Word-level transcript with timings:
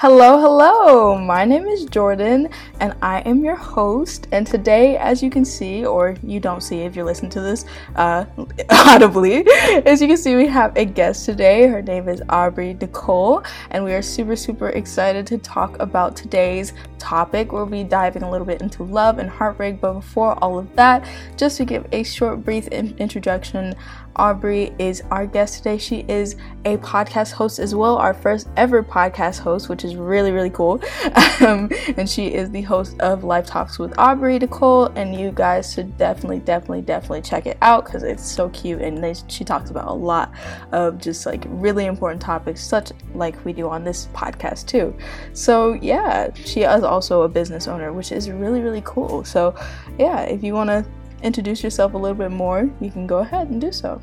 Hello, 0.00 0.38
hello. 0.38 1.18
My 1.18 1.44
name 1.44 1.66
is 1.66 1.84
Jordan 1.86 2.50
and 2.78 2.94
I 3.02 3.18
am 3.22 3.42
your 3.42 3.56
host. 3.56 4.28
And 4.30 4.46
today, 4.46 4.96
as 4.96 5.24
you 5.24 5.28
can 5.28 5.44
see, 5.44 5.84
or 5.84 6.14
you 6.22 6.38
don't 6.38 6.60
see 6.60 6.82
if 6.82 6.94
you're 6.94 7.04
listening 7.04 7.32
to 7.32 7.40
this 7.40 7.64
uh, 7.96 8.24
audibly, 8.70 9.44
as 9.86 10.00
you 10.00 10.06
can 10.06 10.16
see, 10.16 10.36
we 10.36 10.46
have 10.46 10.76
a 10.76 10.84
guest 10.84 11.26
today. 11.26 11.66
Her 11.66 11.82
name 11.82 12.08
is 12.08 12.22
Aubrey 12.28 12.74
Nicole, 12.74 13.42
and 13.72 13.82
we 13.82 13.92
are 13.92 14.00
super, 14.00 14.36
super 14.36 14.68
excited 14.68 15.26
to 15.26 15.38
talk 15.38 15.76
about 15.80 16.14
today's 16.14 16.74
topic. 16.98 17.52
We'll 17.52 17.66
be 17.66 17.84
diving 17.84 18.22
a 18.22 18.30
little 18.30 18.46
bit 18.46 18.60
into 18.62 18.82
love 18.82 19.18
and 19.18 19.28
heartbreak, 19.28 19.80
but 19.80 19.94
before 19.94 20.42
all 20.42 20.58
of 20.58 20.74
that, 20.76 21.08
just 21.36 21.56
to 21.58 21.64
give 21.64 21.86
a 21.92 22.02
short, 22.02 22.44
brief 22.44 22.68
in- 22.68 22.96
introduction, 22.98 23.74
Aubrey 24.18 24.74
is 24.78 25.02
our 25.12 25.26
guest 25.26 25.58
today. 25.58 25.78
She 25.78 26.04
is 26.08 26.34
a 26.64 26.76
podcast 26.78 27.32
host 27.32 27.60
as 27.60 27.74
well, 27.74 27.96
our 27.96 28.12
first 28.12 28.48
ever 28.56 28.82
podcast 28.82 29.38
host, 29.38 29.68
which 29.68 29.84
is 29.84 29.94
really, 29.96 30.32
really 30.32 30.50
cool. 30.50 30.82
Um, 31.40 31.70
and 31.96 32.10
she 32.10 32.34
is 32.34 32.50
the 32.50 32.62
host 32.62 32.98
of 32.98 33.22
Life 33.22 33.46
Talks 33.46 33.78
with 33.78 33.96
Aubrey 33.96 34.40
Nicole. 34.40 34.86
And 34.96 35.14
you 35.14 35.30
guys 35.30 35.72
should 35.72 35.96
definitely, 35.96 36.40
definitely, 36.40 36.80
definitely 36.82 37.22
check 37.22 37.46
it 37.46 37.56
out 37.62 37.84
because 37.84 38.02
it's 38.02 38.28
so 38.28 38.48
cute. 38.48 38.82
And 38.82 39.02
they, 39.02 39.14
she 39.28 39.44
talks 39.44 39.70
about 39.70 39.86
a 39.86 39.92
lot 39.92 40.34
of 40.72 40.98
just 40.98 41.26
like 41.26 41.44
really 41.46 41.86
important 41.86 42.20
topics, 42.20 42.60
such 42.60 42.90
like 43.14 43.44
we 43.44 43.52
do 43.52 43.68
on 43.68 43.84
this 43.84 44.08
podcast 44.08 44.66
too. 44.66 44.96
So, 45.32 45.74
yeah, 45.74 46.34
she 46.34 46.62
is 46.62 46.82
also 46.88 47.22
a 47.22 47.28
business 47.28 47.68
owner, 47.68 47.92
which 47.92 48.12
is 48.12 48.30
really, 48.30 48.60
really 48.60 48.82
cool. 48.84 49.24
So, 49.24 49.54
yeah, 49.98 50.22
if 50.22 50.42
you 50.42 50.54
want 50.54 50.68
to 50.68 50.84
introduce 51.22 51.62
yourself 51.62 51.94
a 51.94 51.98
little 51.98 52.16
bit 52.16 52.30
more, 52.30 52.70
you 52.80 52.90
can 52.90 53.06
go 53.06 53.18
ahead 53.18 53.48
and 53.48 53.60
do 53.60 53.72
so. 53.72 54.00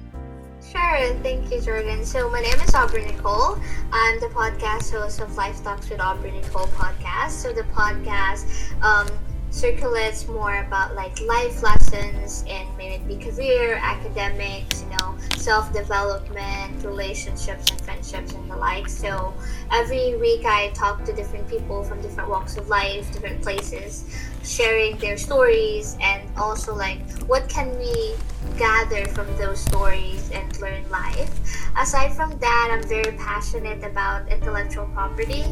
Sure, 0.72 1.14
thank 1.22 1.52
you, 1.52 1.62
Jordan. 1.62 2.04
So, 2.06 2.30
my 2.30 2.42
name 2.42 2.60
is 2.60 2.74
Aubrey 2.74 3.06
Nicole. 3.06 3.58
I'm 3.92 4.20
the 4.20 4.28
podcast 4.28 4.92
host 4.92 5.22
of 5.22 5.36
Life 5.36 5.64
Talks 5.64 5.90
with 5.90 6.00
Aubrey 6.00 6.32
Nicole 6.32 6.68
podcast. 6.68 7.32
So, 7.32 7.54
the 7.54 7.64
podcast 7.64 8.46
um, 8.82 9.08
circulates 9.52 10.28
more 10.28 10.64
about 10.66 10.96
like 10.96 11.20
life 11.22 11.62
lessons 11.92 12.44
in 12.48 12.66
maybe 12.78 13.18
career, 13.18 13.80
academics, 13.82 14.84
you 14.84 14.90
know, 14.98 15.16
self 15.36 15.72
development, 15.74 16.84
relationships, 16.84 17.72
and 17.72 17.82
friendships, 17.82 18.34
and 18.34 18.50
the 18.50 18.56
like. 18.56 18.88
So, 18.88 19.34
every 19.72 20.16
week 20.18 20.46
I 20.46 20.70
talk 20.74 21.04
to 21.06 21.14
different 21.14 21.48
people 21.48 21.84
from 21.84 22.02
different 22.02 22.30
walks 22.30 22.58
of 22.58 22.68
life, 22.68 23.12
different 23.12 23.42
places, 23.42 24.06
sharing 24.44 24.98
their 24.98 25.18
stories, 25.18 25.98
and 26.02 26.22
also 26.38 26.76
like 26.76 27.00
what 27.28 27.48
can 27.50 27.78
we 27.78 28.16
gather 28.58 29.06
from 29.08 29.28
those 29.38 29.60
stories 29.60 30.32
and 30.32 30.60
learn 30.62 30.88
life. 30.90 31.30
Aside 31.78 32.14
from 32.14 32.38
that, 32.40 32.70
I'm 32.72 32.88
very 32.88 33.18
passionate 33.18 33.84
about 33.84 34.30
intellectual 34.30 34.86
property 34.94 35.44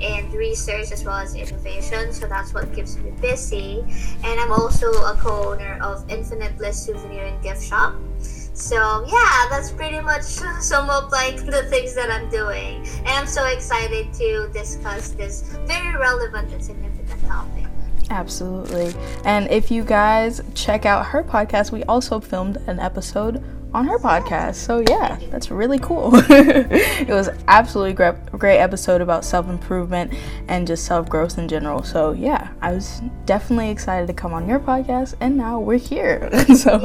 and 0.00 0.32
research 0.32 0.90
as 0.90 1.04
well 1.04 1.16
as 1.16 1.34
innovation, 1.34 2.12
so 2.12 2.26
that's 2.26 2.52
what 2.54 2.72
keeps 2.74 2.96
me 2.96 3.10
busy. 3.20 3.84
And 4.24 4.40
I'm 4.40 4.50
also 4.50 4.90
a 4.90 5.16
co 5.20 5.50
owner 5.52 5.69
of 5.82 6.08
Infinite 6.10 6.56
Bliss 6.58 6.84
Souvenir 6.84 7.26
and 7.26 7.42
Gift 7.42 7.62
Shop. 7.62 7.94
So 8.54 9.04
yeah, 9.06 9.46
that's 9.48 9.70
pretty 9.70 10.00
much 10.00 10.22
some 10.60 10.90
of 10.90 11.10
like 11.10 11.36
the 11.46 11.62
things 11.70 11.94
that 11.94 12.10
I'm 12.10 12.28
doing. 12.30 12.86
And 12.98 13.08
I'm 13.08 13.26
so 13.26 13.46
excited 13.46 14.12
to 14.14 14.50
discuss 14.52 15.10
this 15.10 15.42
very 15.66 15.96
relevant 15.96 16.52
and 16.52 16.62
significant 16.62 17.26
topic. 17.26 17.66
Absolutely. 18.10 18.92
And 19.24 19.48
if 19.50 19.70
you 19.70 19.84
guys 19.84 20.40
check 20.54 20.84
out 20.84 21.06
her 21.06 21.22
podcast, 21.22 21.70
we 21.70 21.84
also 21.84 22.18
filmed 22.18 22.56
an 22.66 22.80
episode 22.80 23.42
on 23.72 23.86
her 23.86 23.98
podcast. 23.98 24.56
So 24.56 24.82
yeah, 24.88 25.18
that's 25.30 25.50
really 25.50 25.78
cool. 25.78 26.10
it 26.30 27.08
was 27.08 27.28
absolutely 27.48 27.94
great, 27.94 28.14
great 28.32 28.58
episode 28.58 29.00
about 29.00 29.24
self 29.24 29.48
improvement 29.48 30.12
and 30.48 30.66
just 30.66 30.84
self 30.84 31.08
growth 31.08 31.38
in 31.38 31.48
general. 31.48 31.82
So 31.82 32.12
yeah, 32.12 32.52
I 32.60 32.72
was 32.72 33.02
definitely 33.26 33.70
excited 33.70 34.06
to 34.06 34.12
come 34.12 34.32
on 34.32 34.48
your 34.48 34.58
podcast, 34.58 35.14
and 35.20 35.36
now 35.36 35.60
we're 35.60 35.78
here. 35.78 36.28
so 36.54 36.78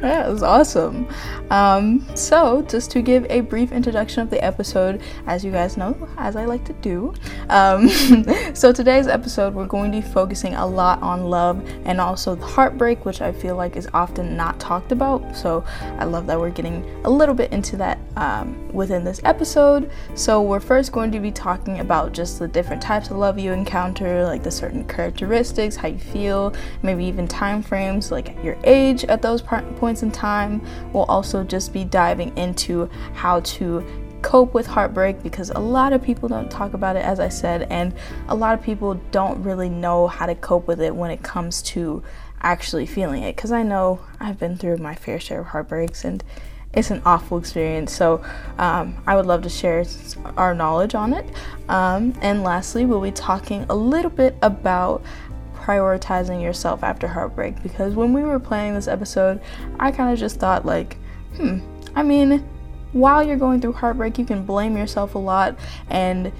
that 0.00 0.26
was 0.28 0.42
awesome. 0.42 1.08
Um, 1.50 2.06
so 2.14 2.62
just 2.62 2.90
to 2.92 3.02
give 3.02 3.26
a 3.30 3.40
brief 3.40 3.72
introduction 3.72 4.22
of 4.22 4.30
the 4.30 4.42
episode, 4.44 5.02
as 5.26 5.44
you 5.44 5.50
guys 5.50 5.76
know, 5.76 5.96
as 6.18 6.36
I 6.36 6.44
like 6.44 6.64
to 6.66 6.72
do. 6.74 7.14
Um, 7.48 7.88
so 8.54 8.72
today's 8.72 9.06
episode, 9.06 9.54
we're 9.54 9.66
going 9.66 9.92
to 9.92 10.00
be 10.00 10.06
focusing 10.06 10.54
a 10.54 10.66
lot 10.66 11.00
on 11.02 11.30
love 11.30 11.66
and 11.84 12.00
also 12.00 12.34
the 12.34 12.46
heartbreak, 12.46 13.04
which 13.04 13.20
I 13.20 13.32
feel 13.32 13.56
like 13.56 13.76
is 13.76 13.88
often 13.94 14.36
not 14.36 14.60
talked 14.60 14.92
about. 14.92 15.36
So 15.36 15.64
I 15.80 16.04
love 16.04 16.17
love 16.18 16.26
that 16.26 16.40
we're 16.40 16.50
getting 16.50 16.84
a 17.04 17.10
little 17.10 17.34
bit 17.34 17.52
into 17.52 17.76
that 17.76 17.96
um, 18.16 18.68
within 18.72 19.04
this 19.04 19.20
episode. 19.22 19.88
So, 20.16 20.42
we're 20.42 20.58
first 20.58 20.90
going 20.90 21.12
to 21.12 21.20
be 21.20 21.30
talking 21.30 21.78
about 21.78 22.12
just 22.12 22.40
the 22.40 22.48
different 22.48 22.82
types 22.82 23.10
of 23.10 23.16
love 23.16 23.38
you 23.38 23.52
encounter, 23.52 24.24
like 24.24 24.42
the 24.42 24.50
certain 24.50 24.84
characteristics, 24.88 25.76
how 25.76 25.88
you 25.88 25.98
feel, 25.98 26.54
maybe 26.82 27.04
even 27.04 27.28
time 27.28 27.62
frames, 27.62 28.10
like 28.10 28.36
your 28.42 28.56
age 28.64 29.04
at 29.04 29.22
those 29.22 29.42
points 29.42 30.02
in 30.02 30.10
time. 30.10 30.60
We'll 30.92 31.04
also 31.04 31.44
just 31.44 31.72
be 31.72 31.84
diving 31.84 32.36
into 32.36 32.90
how 33.14 33.40
to 33.40 33.84
cope 34.22 34.52
with 34.52 34.66
heartbreak 34.66 35.22
because 35.22 35.50
a 35.50 35.60
lot 35.60 35.92
of 35.92 36.02
people 36.02 36.28
don't 36.28 36.50
talk 36.50 36.74
about 36.74 36.96
it, 36.96 37.04
as 37.04 37.20
I 37.20 37.28
said, 37.28 37.68
and 37.70 37.94
a 38.26 38.34
lot 38.34 38.54
of 38.54 38.62
people 38.62 38.94
don't 39.12 39.40
really 39.44 39.68
know 39.68 40.08
how 40.08 40.26
to 40.26 40.34
cope 40.34 40.66
with 40.66 40.80
it 40.80 40.94
when 40.94 41.12
it 41.12 41.22
comes 41.22 41.62
to 41.62 42.02
actually 42.42 42.86
feeling 42.86 43.22
it 43.22 43.36
because 43.36 43.52
I 43.52 43.62
know 43.62 44.00
I've 44.20 44.38
been 44.38 44.56
through 44.56 44.78
my 44.78 44.94
fair 44.94 45.18
share 45.20 45.40
of 45.40 45.46
heartbreaks 45.46 46.04
and 46.04 46.22
it's 46.72 46.90
an 46.90 47.02
awful 47.04 47.38
experience. 47.38 47.92
So 47.92 48.22
um, 48.58 48.96
I 49.06 49.16
would 49.16 49.26
love 49.26 49.42
to 49.42 49.48
share 49.48 49.84
our 50.36 50.54
knowledge 50.54 50.94
on 50.94 51.12
it. 51.12 51.26
Um, 51.68 52.14
and 52.20 52.42
lastly, 52.42 52.84
we'll 52.84 53.00
be 53.00 53.10
talking 53.10 53.64
a 53.68 53.74
little 53.74 54.10
bit 54.10 54.36
about 54.42 55.02
prioritizing 55.54 56.42
yourself 56.42 56.82
after 56.82 57.06
heartbreak 57.08 57.62
because 57.62 57.94
when 57.94 58.12
we 58.12 58.22
were 58.22 58.38
playing 58.38 58.74
this 58.74 58.88
episode, 58.88 59.40
I 59.78 59.90
kind 59.90 60.12
of 60.12 60.18
just 60.18 60.40
thought, 60.40 60.64
like, 60.64 60.96
hmm, 61.36 61.58
I 61.94 62.02
mean, 62.02 62.46
while 62.92 63.22
you're 63.22 63.36
going 63.36 63.60
through 63.60 63.74
heartbreak, 63.74 64.18
you 64.18 64.24
can 64.24 64.44
blame 64.44 64.76
yourself 64.76 65.14
a 65.14 65.18
lot 65.18 65.58
and 65.90 66.32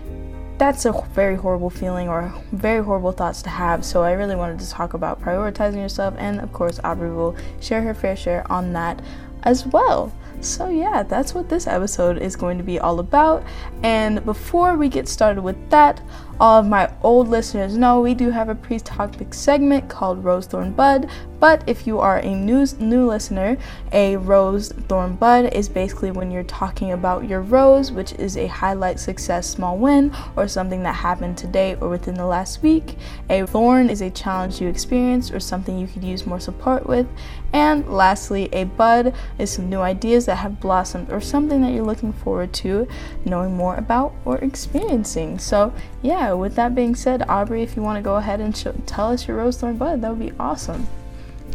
that's 0.58 0.84
a 0.84 0.92
very 1.12 1.36
horrible 1.36 1.70
feeling 1.70 2.08
or 2.08 2.34
very 2.52 2.82
horrible 2.84 3.12
thoughts 3.12 3.42
to 3.42 3.48
have. 3.48 3.84
So 3.84 4.02
I 4.02 4.12
really 4.12 4.36
wanted 4.36 4.58
to 4.60 4.68
talk 4.68 4.94
about 4.94 5.20
prioritizing 5.22 5.76
yourself, 5.76 6.14
and 6.18 6.40
of 6.40 6.52
course, 6.52 6.80
Aubrey 6.84 7.10
will 7.10 7.36
share 7.60 7.82
her 7.82 7.94
fair 7.94 8.16
share 8.16 8.50
on 8.50 8.72
that 8.72 9.00
as 9.42 9.66
well. 9.66 10.12
So, 10.40 10.68
yeah, 10.68 11.02
that's 11.02 11.34
what 11.34 11.48
this 11.48 11.66
episode 11.66 12.18
is 12.18 12.36
going 12.36 12.58
to 12.58 12.64
be 12.64 12.78
all 12.78 13.00
about. 13.00 13.42
And 13.82 14.24
before 14.24 14.76
we 14.76 14.88
get 14.88 15.08
started 15.08 15.42
with 15.42 15.70
that, 15.70 16.00
all 16.40 16.60
of 16.60 16.66
my 16.66 16.90
old 17.02 17.28
listeners 17.28 17.76
know 17.76 18.00
we 18.00 18.14
do 18.14 18.30
have 18.30 18.48
a 18.48 18.54
pre 18.54 18.78
topic 18.78 19.34
segment 19.34 19.88
called 19.88 20.22
Rose 20.22 20.46
Thorn 20.46 20.72
Bud. 20.72 21.08
But 21.40 21.62
if 21.68 21.86
you 21.86 22.00
are 22.00 22.18
a 22.18 22.34
new, 22.34 22.66
new 22.80 23.06
listener, 23.06 23.56
a 23.92 24.16
rose 24.16 24.70
thorn 24.88 25.14
bud 25.14 25.52
is 25.54 25.68
basically 25.68 26.10
when 26.10 26.30
you're 26.30 26.42
talking 26.42 26.92
about 26.92 27.28
your 27.28 27.42
rose, 27.42 27.92
which 27.92 28.12
is 28.14 28.36
a 28.36 28.48
highlight, 28.48 28.98
success, 28.98 29.48
small 29.48 29.78
win, 29.78 30.14
or 30.36 30.48
something 30.48 30.82
that 30.82 30.96
happened 30.96 31.38
today 31.38 31.76
or 31.80 31.88
within 31.88 32.14
the 32.14 32.26
last 32.26 32.62
week. 32.62 32.96
A 33.30 33.46
thorn 33.46 33.88
is 33.88 34.00
a 34.00 34.10
challenge 34.10 34.60
you 34.60 34.68
experienced 34.68 35.32
or 35.32 35.38
something 35.38 35.78
you 35.78 35.86
could 35.86 36.02
use 36.02 36.26
more 36.26 36.40
support 36.40 36.86
with. 36.86 37.06
And 37.52 37.88
lastly, 37.88 38.48
a 38.52 38.64
bud 38.64 39.14
is 39.38 39.50
some 39.50 39.70
new 39.70 39.80
ideas 39.80 40.26
that 40.26 40.36
have 40.36 40.60
blossomed 40.60 41.10
or 41.10 41.20
something 41.20 41.62
that 41.62 41.72
you're 41.72 41.84
looking 41.84 42.12
forward 42.12 42.52
to 42.54 42.86
knowing 43.24 43.56
more 43.56 43.76
about 43.76 44.12
or 44.24 44.38
experiencing. 44.38 45.38
So, 45.38 45.72
yeah, 46.02 46.27
with 46.36 46.54
that 46.56 46.74
being 46.74 46.94
said, 46.94 47.22
Aubrey, 47.28 47.62
if 47.62 47.76
you 47.76 47.82
want 47.82 47.96
to 47.96 48.02
go 48.02 48.16
ahead 48.16 48.40
and 48.40 48.54
tell 48.86 49.12
us 49.12 49.28
your 49.28 49.36
rose 49.36 49.58
thorn 49.58 49.76
bud, 49.76 50.02
that 50.02 50.10
would 50.10 50.18
be 50.18 50.32
awesome. 50.38 50.88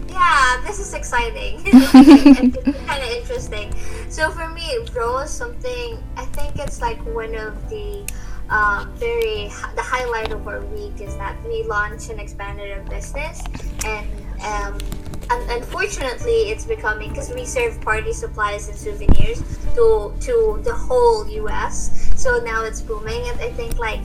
Yeah, 0.10 0.62
this 0.66 0.80
is 0.80 0.94
exciting. 0.94 1.64
kind 1.64 3.04
of 3.04 3.10
interesting. 3.10 3.74
So 4.10 4.30
for 4.32 4.48
me, 4.50 4.86
rose 4.94 5.32
something. 5.32 6.02
I 6.18 6.26
think 6.26 6.58
it's 6.60 6.82
like 6.82 7.04
one 7.06 7.36
of 7.36 7.70
the 7.70 8.08
um, 8.50 8.94
very 8.96 9.48
the 9.76 9.82
highlight 9.82 10.32
of 10.32 10.48
our 10.48 10.62
week 10.62 11.02
is 11.02 11.16
that 11.18 11.36
we 11.48 11.64
launched 11.64 12.10
and 12.10 12.20
expanded 12.20 12.72
our 12.72 12.84
business 12.84 13.42
and 13.86 14.08
um, 14.44 14.78
unfortunately 15.30 16.52
it's 16.52 16.66
becoming 16.66 17.10
because 17.10 17.32
we 17.34 17.46
serve 17.46 17.80
party 17.82 18.14
supplies 18.14 18.68
and 18.68 18.78
souvenirs 18.78 19.42
to 19.76 20.14
to 20.20 20.60
the 20.64 20.74
whole 20.74 21.24
us 21.48 22.12
so 22.16 22.40
now 22.40 22.64
it's 22.64 22.82
booming 22.82 23.22
and 23.30 23.40
i 23.40 23.50
think 23.52 23.78
like 23.78 24.02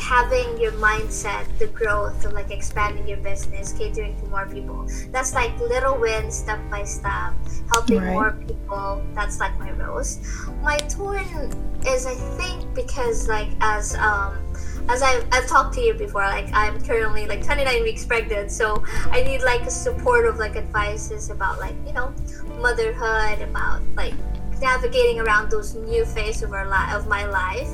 having 0.00 0.58
your 0.60 0.72
mindset 0.72 1.46
the 1.58 1.66
growth 1.68 2.24
of 2.24 2.32
like 2.32 2.50
expanding 2.50 3.06
your 3.06 3.18
business 3.18 3.72
catering 3.72 4.18
to 4.20 4.26
more 4.28 4.46
people 4.46 4.86
that's 5.10 5.34
like 5.34 5.56
little 5.60 5.96
wins 5.98 6.34
step 6.34 6.60
by 6.70 6.84
step 6.84 7.32
helping 7.72 7.98
right. 7.98 8.12
more 8.12 8.32
people 8.46 9.02
that's 9.14 9.40
like 9.40 9.56
my 9.58 9.70
rose 9.72 10.18
my 10.62 10.76
thorn 10.90 11.50
is 11.86 12.06
i 12.06 12.14
think 12.36 12.74
because 12.74 13.28
like 13.28 13.48
as 13.60 13.94
um 13.96 14.43
as 14.88 15.02
I've, 15.02 15.26
I've 15.32 15.46
talked 15.46 15.74
to 15.74 15.80
you 15.80 15.94
before, 15.94 16.22
like 16.22 16.48
I'm 16.52 16.80
currently 16.82 17.26
like 17.26 17.44
29 17.44 17.82
weeks 17.82 18.04
pregnant, 18.04 18.50
so 18.50 18.82
I 19.10 19.22
need 19.22 19.42
like 19.42 19.62
a 19.62 19.70
supportive 19.70 20.36
like 20.36 20.56
advices 20.56 21.30
about 21.30 21.58
like 21.58 21.74
you 21.86 21.92
know 21.92 22.12
motherhood, 22.60 23.40
about 23.40 23.82
like 23.96 24.14
navigating 24.60 25.20
around 25.20 25.50
those 25.50 25.74
new 25.74 26.04
phase 26.04 26.42
of 26.42 26.52
our 26.52 26.66
life 26.66 26.94
of 26.94 27.06
my 27.08 27.26
life. 27.26 27.68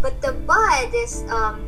But 0.00 0.20
the 0.20 0.32
bud 0.32 0.92
is 0.94 1.24
um, 1.28 1.63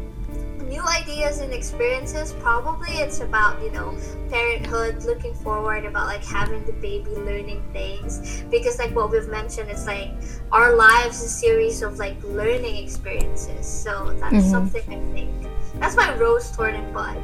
new 0.68 0.82
ideas 0.82 1.40
and 1.40 1.52
experiences. 1.52 2.32
Probably 2.40 2.92
it's 2.98 3.20
about 3.20 3.62
you 3.62 3.70
know 3.70 3.96
parenthood, 4.30 5.04
looking 5.04 5.34
forward 5.34 5.84
about 5.84 6.06
like 6.06 6.24
having 6.24 6.64
the 6.64 6.72
baby, 6.72 7.10
learning 7.10 7.62
things. 7.72 8.44
Because 8.50 8.78
like 8.78 8.94
what 8.94 9.10
we've 9.10 9.28
mentioned, 9.28 9.70
it's 9.70 9.86
like 9.86 10.10
our 10.52 10.74
lives 10.74 11.22
a 11.22 11.28
series 11.28 11.82
of 11.82 11.98
like 11.98 12.22
learning 12.22 12.76
experiences. 12.76 13.66
So 13.66 14.14
that's 14.20 14.34
mm-hmm. 14.34 14.50
something 14.50 14.82
I 14.88 15.12
think. 15.14 15.30
That's 15.80 15.94
my 15.94 16.14
rose 16.16 16.48
thorn 16.50 16.74
and 16.74 16.94
bud. 16.94 17.18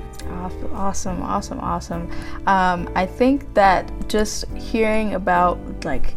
Awesome, 0.72 1.22
awesome, 1.22 1.60
awesome. 1.60 2.10
Um, 2.46 2.88
I 2.94 3.06
think 3.06 3.52
that 3.54 3.90
just 4.08 4.46
hearing 4.50 5.14
about 5.14 5.58
like 5.84 6.14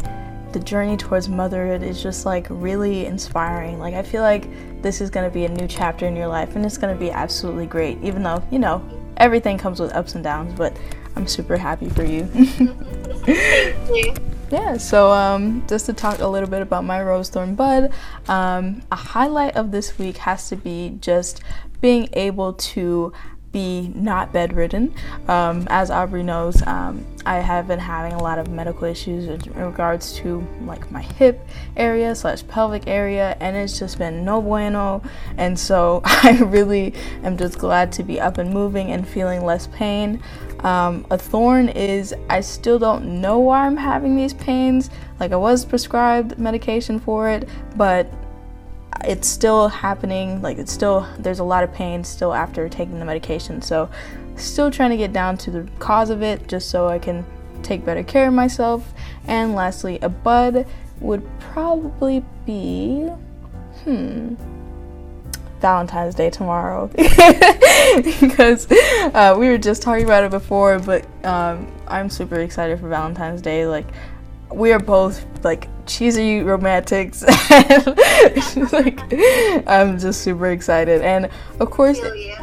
the 0.56 0.60
journey 0.62 0.96
towards 0.96 1.28
motherhood 1.28 1.84
is 1.84 2.02
just 2.02 2.26
like 2.26 2.48
really 2.50 3.06
inspiring. 3.06 3.78
Like 3.78 3.94
I 3.94 4.02
feel 4.02 4.22
like 4.22 4.48
this 4.82 5.02
is 5.02 5.10
going 5.10 5.30
to 5.30 5.34
be 5.34 5.44
a 5.44 5.50
new 5.50 5.68
chapter 5.68 6.06
in 6.06 6.16
your 6.16 6.28
life 6.28 6.56
and 6.56 6.66
it's 6.66 6.78
going 6.78 6.94
to 6.94 7.00
be 7.00 7.12
absolutely 7.12 7.66
great 7.66 8.02
even 8.02 8.24
though, 8.24 8.42
you 8.52 8.58
know, 8.58 8.82
everything 9.18 9.58
comes 9.58 9.82
with 9.82 9.94
ups 9.94 10.16
and 10.16 10.24
downs, 10.24 10.54
but 10.58 10.76
I'm 11.18 11.28
super 11.28 11.58
happy 11.58 11.90
for 11.90 12.06
you. 12.06 12.26
Thank 12.26 14.06
you. 14.06 14.14
Yeah, 14.52 14.78
so 14.78 15.12
um, 15.12 15.66
just 15.68 15.88
to 15.88 15.94
talk 15.94 16.20
a 16.20 16.28
little 16.28 16.48
bit 16.48 16.62
about 16.62 16.86
my 16.86 17.02
rose 17.02 17.30
thorn 17.30 17.56
bud, 17.56 17.92
um, 18.28 18.84
a 18.92 18.96
highlight 18.96 19.56
of 19.56 19.72
this 19.72 19.98
week 19.98 20.18
has 20.18 20.50
to 20.50 20.56
be 20.56 20.98
just 21.02 21.42
being 21.82 22.10
able 22.14 22.54
to 22.54 23.12
be 23.56 23.90
not 23.96 24.34
bedridden. 24.34 24.94
Um, 25.30 25.66
as 25.70 25.90
Aubrey 25.90 26.24
knows, 26.24 26.62
um, 26.68 27.06
I 27.26 27.36
have 27.36 27.70
been 27.70 27.80
having 27.80 28.12
a 28.12 28.22
lot 28.22 28.38
of 28.38 28.50
medical 28.50 28.84
issues 28.84 29.28
in 29.28 29.54
regards 29.54 30.12
to 30.18 30.46
like 30.66 30.92
my 30.92 31.02
hip 31.02 31.40
area 31.78 32.14
slash 32.16 32.46
pelvic 32.50 32.86
area, 32.86 33.38
and 33.40 33.56
it's 33.56 33.80
just 33.80 33.98
been 33.98 34.26
no 34.26 34.42
bueno. 34.42 35.02
And 35.38 35.58
so 35.58 36.02
I 36.06 36.38
really 36.42 36.94
am 37.24 37.38
just 37.38 37.58
glad 37.58 37.94
to 37.94 38.04
be 38.04 38.20
up 38.20 38.40
and 38.40 38.54
moving 38.54 38.92
and 38.92 39.08
feeling 39.08 39.46
less 39.46 39.68
pain. 39.68 40.22
Um, 40.60 41.08
a 41.10 41.18
thorn 41.18 41.70
is 41.70 42.14
I 42.30 42.42
still 42.42 42.78
don't 42.78 43.22
know 43.22 43.40
why 43.40 43.66
I'm 43.66 43.78
having 43.78 44.18
these 44.18 44.34
pains. 44.34 44.90
Like 45.18 45.32
I 45.32 45.38
was 45.38 45.64
prescribed 45.64 46.38
medication 46.38 47.00
for 47.00 47.30
it, 47.30 47.48
but 47.78 48.12
it's 49.04 49.28
still 49.28 49.68
happening 49.68 50.42
like 50.42 50.58
it's 50.58 50.72
still 50.72 51.08
there's 51.20 51.40
a 51.40 51.44
lot 51.44 51.64
of 51.64 51.74
pain 51.74 52.04
still 52.04 52.34
after 52.34 52.70
taking 52.70 53.00
the 53.00 53.06
medication. 53.06 53.62
So 53.62 53.90
still 54.36 54.72
trying 54.72 54.92
to 54.92 54.98
get 54.98 55.14
down 55.14 55.38
to 55.38 55.52
the 55.52 55.68
cause 55.80 56.10
of 56.10 56.22
it 56.22 56.48
just 56.48 56.70
so 56.70 56.88
i 56.88 57.00
can 57.00 57.26
take 57.64 57.86
better 57.86 58.04
care 58.04 58.28
of 58.28 58.34
myself. 58.34 58.94
And 59.28 59.56
lastly 59.56 60.00
a 60.02 60.10
bud 60.10 60.68
would 61.00 61.28
probably 61.40 62.24
be 62.46 63.08
hmm 63.84 64.36
Valentine's 65.60 66.14
Day 66.16 66.30
tomorrow. 66.30 66.90
Because 68.20 68.70
uh, 68.72 69.36
we 69.38 69.48
were 69.48 69.58
just 69.58 69.82
talking 69.82 70.06
about 70.06 70.24
it 70.24 70.32
before, 70.32 70.80
but 70.80 71.06
um, 71.26 71.72
I'm 71.88 72.10
super 72.10 72.36
excited 72.42 72.80
for 72.80 72.90
Valentine's 72.90 73.42
Day. 73.42 73.66
Like, 73.66 73.88
we 74.52 74.72
are 74.74 74.80
both 74.80 75.26
like 75.44 75.70
cheesy 75.86 76.42
romantics. 76.42 77.24
Like 78.72 79.00
i'm 79.68 79.98
just 80.00 80.22
super 80.22 80.48
excited. 80.48 81.02
And 81.02 81.30
of 81.60 81.72
course 81.72 82.00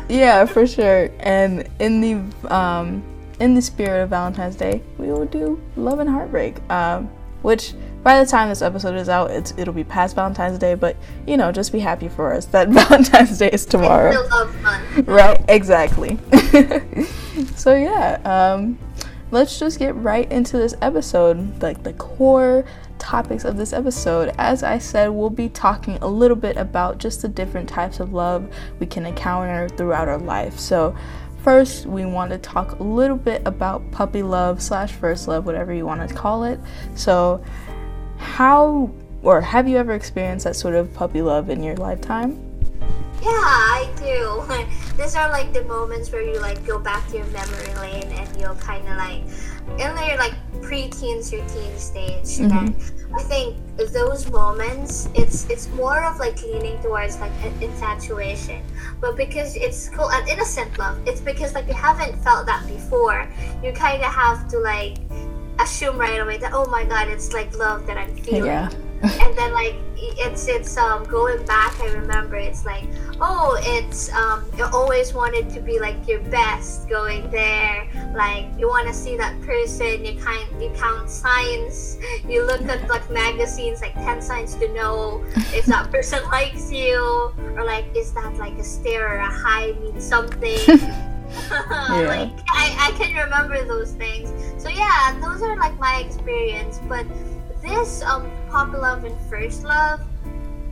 yeah. 0.08 0.44
for 0.46 0.66
sure. 0.66 1.10
And 1.20 1.68
in 1.78 2.00
the 2.00 2.54
um 2.54 3.02
in 3.40 3.54
the 3.54 3.62
spirit 3.62 4.02
of 4.02 4.10
valentine's 4.10 4.56
day 4.56 4.82
we 4.98 5.08
will 5.08 5.26
do 5.26 5.60
love 5.76 5.98
and 5.98 6.08
heartbreak 6.08 6.60
um 6.70 7.10
which 7.42 7.74
by 8.04 8.22
the 8.22 8.30
time 8.30 8.48
this 8.48 8.62
episode 8.62 8.94
is 8.94 9.08
out 9.08 9.30
it's 9.30 9.52
it'll 9.56 9.74
be 9.74 9.82
past 9.82 10.14
valentine's 10.14 10.58
day 10.58 10.74
but 10.74 10.96
you 11.26 11.36
know 11.36 11.50
just 11.50 11.72
be 11.72 11.80
happy 11.80 12.08
for 12.08 12.32
us 12.32 12.44
that 12.46 12.68
valentine's 12.80 13.38
day 13.38 13.50
is 13.50 13.66
tomorrow. 13.66 14.12
Right 15.04 15.44
exactly. 15.48 16.18
So 17.56 17.74
yeah 17.74 18.20
um 18.24 18.78
let's 19.32 19.58
just 19.58 19.78
get 19.78 19.96
right 19.96 20.30
into 20.30 20.58
this 20.58 20.74
episode, 20.80 21.60
like 21.60 21.82
the 21.82 21.94
core 21.94 22.64
topics 22.98 23.44
of 23.44 23.56
this 23.56 23.72
episode. 23.72 24.34
As 24.38 24.62
I 24.62 24.78
said, 24.78 25.08
we'll 25.08 25.30
be 25.30 25.48
talking 25.48 25.98
a 26.02 26.08
little 26.08 26.36
bit 26.36 26.56
about 26.56 26.98
just 26.98 27.22
the 27.22 27.28
different 27.28 27.68
types 27.68 28.00
of 28.00 28.12
love 28.12 28.52
we 28.78 28.86
can 28.86 29.06
encounter 29.06 29.68
throughout 29.68 30.08
our 30.08 30.18
life. 30.18 30.58
So, 30.58 30.94
first, 31.42 31.86
we 31.86 32.04
want 32.04 32.30
to 32.30 32.38
talk 32.38 32.78
a 32.78 32.82
little 32.82 33.16
bit 33.16 33.42
about 33.44 33.90
puppy 33.90 34.22
love 34.22 34.62
slash 34.62 34.92
first 34.92 35.28
love, 35.28 35.46
whatever 35.46 35.72
you 35.72 35.86
want 35.86 36.08
to 36.08 36.14
call 36.14 36.44
it. 36.44 36.60
So, 36.94 37.42
how 38.18 38.90
or 39.22 39.40
have 39.40 39.68
you 39.68 39.76
ever 39.76 39.92
experienced 39.92 40.44
that 40.44 40.56
sort 40.56 40.74
of 40.74 40.92
puppy 40.94 41.22
love 41.22 41.48
in 41.50 41.62
your 41.62 41.76
lifetime? 41.76 42.40
Yeah, 43.22 43.30
I 43.30 43.88
do. 43.96 44.96
These 45.02 45.14
are 45.14 45.30
like 45.30 45.52
the 45.52 45.64
moments 45.64 46.10
where 46.10 46.22
you 46.22 46.40
like 46.40 46.64
go 46.66 46.78
back 46.78 47.06
to 47.08 47.18
your 47.18 47.26
memory 47.26 47.74
lane 47.76 48.12
and 48.12 48.40
you'll 48.40 48.56
kind 48.56 48.86
of 48.88 48.96
like 48.96 49.22
in 49.78 49.94
their 49.94 50.16
like 50.18 50.34
pre-teens 50.60 51.32
or 51.32 51.44
teen 51.48 51.76
stage. 51.76 52.38
Mm-hmm. 52.38 52.52
And 52.52 53.14
I 53.14 53.22
think 53.22 53.56
those 53.76 54.30
moments, 54.30 55.08
it's 55.14 55.48
it's 55.50 55.68
more 55.70 56.04
of 56.04 56.18
like 56.18 56.42
leaning 56.42 56.80
towards 56.82 57.18
like 57.20 57.32
infatuation, 57.60 58.62
but 59.00 59.16
because 59.16 59.56
it's 59.56 59.88
cool 59.90 60.10
and 60.10 60.28
innocent 60.28 60.78
love. 60.78 60.98
It's 61.06 61.20
because 61.20 61.54
like 61.54 61.68
you 61.68 61.74
haven't 61.74 62.16
felt 62.22 62.46
that 62.46 62.66
before. 62.66 63.28
You 63.62 63.72
kind 63.72 64.02
of 64.02 64.12
have 64.12 64.48
to 64.48 64.58
like 64.58 64.98
assume 65.58 65.98
right 65.98 66.20
away 66.20 66.38
that 66.38 66.52
oh 66.54 66.66
my 66.66 66.84
god, 66.84 67.08
it's 67.08 67.32
like 67.32 67.56
love 67.56 67.86
that 67.86 67.98
I'm 67.98 68.16
feeling. 68.16 68.46
Yeah 68.46 68.70
and 69.20 69.38
then 69.38 69.52
like 69.52 69.74
it's 69.98 70.48
it's 70.48 70.76
um 70.76 71.04
going 71.04 71.44
back 71.46 71.78
i 71.80 71.86
remember 71.86 72.36
it's 72.36 72.64
like 72.64 72.84
oh 73.22 73.56
it's 73.60 74.12
um 74.12 74.44
you 74.58 74.64
always 74.72 75.14
wanted 75.14 75.48
to 75.48 75.60
be 75.60 75.78
like 75.78 75.96
your 76.08 76.20
best 76.24 76.88
going 76.88 77.30
there. 77.30 77.88
Like 78.14 78.46
you 78.58 78.68
want 78.68 78.88
to 78.88 78.94
see 78.94 79.16
that 79.16 79.40
person 79.42 80.04
you 80.04 80.20
kind 80.20 80.46
you 80.60 80.70
count 80.76 81.08
signs 81.08 81.96
you 82.28 82.44
look 82.44 82.62
at 82.62 82.88
like 82.88 83.08
magazines 83.10 83.80
like 83.80 83.94
10 83.94 84.20
signs 84.20 84.54
to 84.56 84.72
know 84.74 85.24
if 85.54 85.64
that 85.66 85.90
person 85.90 86.22
likes 86.30 86.70
you 86.70 86.98
or 87.56 87.64
like 87.64 87.86
is 87.96 88.12
that 88.12 88.34
like 88.36 88.54
a 88.54 88.64
stare 88.64 89.16
or 89.16 89.18
a 89.18 89.32
high 89.32 89.72
means 89.80 90.04
something. 90.04 90.58
Yeah. 91.50 92.02
like 92.08 92.40
I, 92.50 92.92
I 92.92 92.98
can 92.98 93.16
remember 93.16 93.64
those 93.64 93.92
things. 93.92 94.28
So 94.62 94.68
yeah 94.68 95.18
those 95.22 95.40
are 95.40 95.56
like 95.56 95.78
my 95.78 96.04
experience 96.04 96.78
but 96.86 97.06
this 97.62 98.02
um 98.02 98.30
Puppy 98.50 98.76
Love 98.76 99.04
and 99.04 99.16
First 99.30 99.64
Love, 99.64 100.00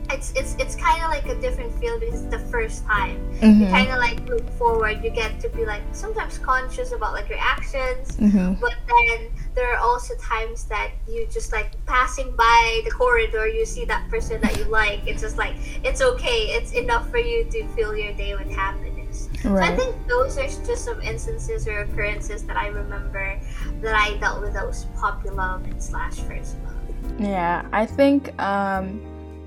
it's 0.09 0.31
it's 0.35 0.55
it's 0.59 0.75
kind 0.75 1.01
of 1.03 1.09
like 1.09 1.25
a 1.25 1.39
different 1.41 1.73
feel 1.79 1.99
because 1.99 2.23
it's 2.23 2.31
the 2.31 2.39
first 2.51 2.85
time. 2.85 3.17
Mm-hmm. 3.39 3.63
You 3.63 3.67
kind 3.69 3.89
of 3.89 3.97
like 3.97 4.27
look 4.27 4.47
forward. 4.51 5.03
You 5.03 5.09
get 5.09 5.39
to 5.41 5.49
be 5.49 5.65
like 5.65 5.81
sometimes 5.91 6.37
conscious 6.37 6.91
about 6.91 7.13
like 7.13 7.29
your 7.29 7.39
actions, 7.39 8.17
mm-hmm. 8.17 8.53
but 8.59 8.75
then 8.87 9.29
there 9.55 9.73
are 9.73 9.79
also 9.79 10.15
times 10.15 10.65
that 10.65 10.91
you 11.07 11.27
just 11.31 11.51
like 11.51 11.73
passing 11.85 12.33
by 12.35 12.81
the 12.85 12.91
corridor, 12.91 13.47
you 13.47 13.65
see 13.65 13.85
that 13.85 14.09
person 14.09 14.39
that 14.41 14.57
you 14.57 14.65
like. 14.65 15.05
It's 15.07 15.21
just 15.21 15.37
like 15.37 15.55
it's 15.83 16.01
okay. 16.01 16.51
It's 16.55 16.73
enough 16.73 17.09
for 17.09 17.17
you 17.17 17.45
to 17.45 17.67
fill 17.69 17.95
your 17.95 18.13
day 18.13 18.35
with 18.35 18.51
happiness. 18.51 19.29
Right. 19.43 19.67
So 19.67 19.73
I 19.73 19.75
think 19.75 20.07
those 20.07 20.37
are 20.37 20.47
just 20.47 20.85
some 20.85 21.01
instances 21.01 21.67
or 21.67 21.81
occurrences 21.81 22.43
that 22.43 22.57
I 22.57 22.67
remember 22.67 23.39
that 23.81 23.95
I 23.95 24.17
dealt 24.17 24.41
with 24.41 24.53
those 24.53 24.85
love 25.33 25.63
and 25.63 25.81
slash 25.81 26.15
first 26.21 26.55
love. 26.63 26.70
Yeah, 27.19 27.65
I 27.71 27.85
think 27.85 28.39
um, 28.41 28.99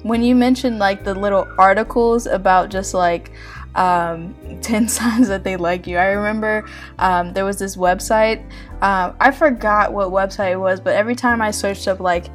when 0.03 0.23
you 0.23 0.35
mentioned 0.35 0.79
like 0.79 1.05
the 1.05 1.15
little 1.15 1.47
articles 1.59 2.27
about 2.27 2.71
just 2.71 2.95
like 2.95 3.33
um, 3.75 4.35
10 4.63 4.89
signs 4.89 5.29
that 5.29 5.45
they 5.45 5.57
like 5.57 5.87
you, 5.87 5.99
I 5.99 6.13
remember 6.13 6.65
um, 6.99 7.33
there 7.33 7.45
was 7.45 7.59
this 7.59 7.77
website. 7.77 8.45
Uh, 8.81 9.13
I 9.21 9.31
forgot 9.31 9.93
what 9.93 10.09
website 10.09 10.53
it 10.53 10.57
was, 10.57 10.81
but 10.81 10.95
every 10.95 11.17
time 11.17 11.41
I 11.41 11.51
searched 11.51 11.89
up 11.89 12.01
like 12.01 12.27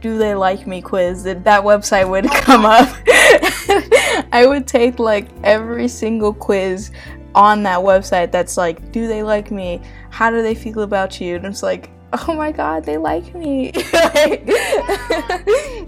do 0.00 0.18
they 0.18 0.34
like 0.34 0.66
me? 0.66 0.80
quiz 0.80 1.24
that, 1.24 1.42
that 1.44 1.62
website 1.62 2.08
would 2.08 2.30
come 2.30 2.64
up. 2.64 2.88
I 4.32 4.44
would 4.46 4.66
take 4.66 4.98
like 4.98 5.28
every 5.42 5.88
single 5.88 6.32
quiz 6.32 6.90
on 7.34 7.62
that 7.64 7.80
website 7.80 8.30
that's 8.30 8.56
like 8.56 8.92
do 8.92 9.08
they 9.08 9.22
like 9.22 9.50
me? 9.50 9.80
How 10.10 10.30
do 10.30 10.42
they 10.42 10.54
feel 10.54 10.82
about 10.82 11.20
you? 11.20 11.36
And 11.36 11.46
it's 11.46 11.62
like 11.62 11.90
oh 12.12 12.34
my 12.34 12.52
god, 12.52 12.84
they 12.84 12.96
like 12.96 13.34
me. 13.34 13.72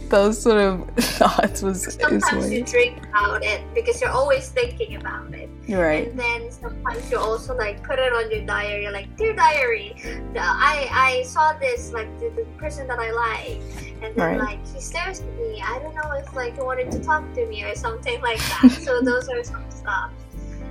Those 0.08 0.40
sort 0.40 0.58
of 0.58 0.88
thoughts 0.96 1.62
was. 1.62 1.94
Sometimes 1.94 2.50
you 2.50 2.64
drink 2.64 3.06
about 3.08 3.44
it 3.44 3.62
because 3.74 4.00
you're 4.00 4.10
always 4.10 4.48
thinking 4.48 4.96
about 4.96 5.32
it. 5.34 5.48
Right. 5.68 6.08
And 6.08 6.18
then 6.18 6.50
sometimes 6.50 7.10
you 7.10 7.18
also 7.18 7.54
like 7.54 7.82
put 7.82 7.98
it 7.98 8.12
on 8.12 8.30
your 8.30 8.44
diary, 8.46 8.90
like 8.90 9.14
dear 9.16 9.34
diary, 9.34 9.94
I 10.36 10.88
I 10.90 11.22
saw 11.24 11.52
this 11.58 11.92
like 11.92 12.08
the, 12.18 12.30
the 12.30 12.46
person 12.56 12.86
that 12.88 12.98
I 12.98 13.10
like, 13.10 13.60
and 14.02 14.14
then 14.14 14.16
right. 14.16 14.38
like 14.38 14.74
he 14.74 14.80
stares 14.80 15.20
at 15.20 15.36
me. 15.36 15.62
I 15.64 15.78
don't 15.78 15.94
know 15.94 16.12
if 16.12 16.34
like 16.34 16.54
he 16.54 16.62
wanted 16.62 16.90
to 16.92 17.00
talk 17.00 17.30
to 17.34 17.46
me 17.46 17.64
or 17.64 17.74
something 17.74 18.20
like 18.22 18.38
that. 18.38 18.70
so 18.82 19.02
those 19.02 19.28
are 19.28 19.44
some 19.44 19.64
stuff. 19.70 20.10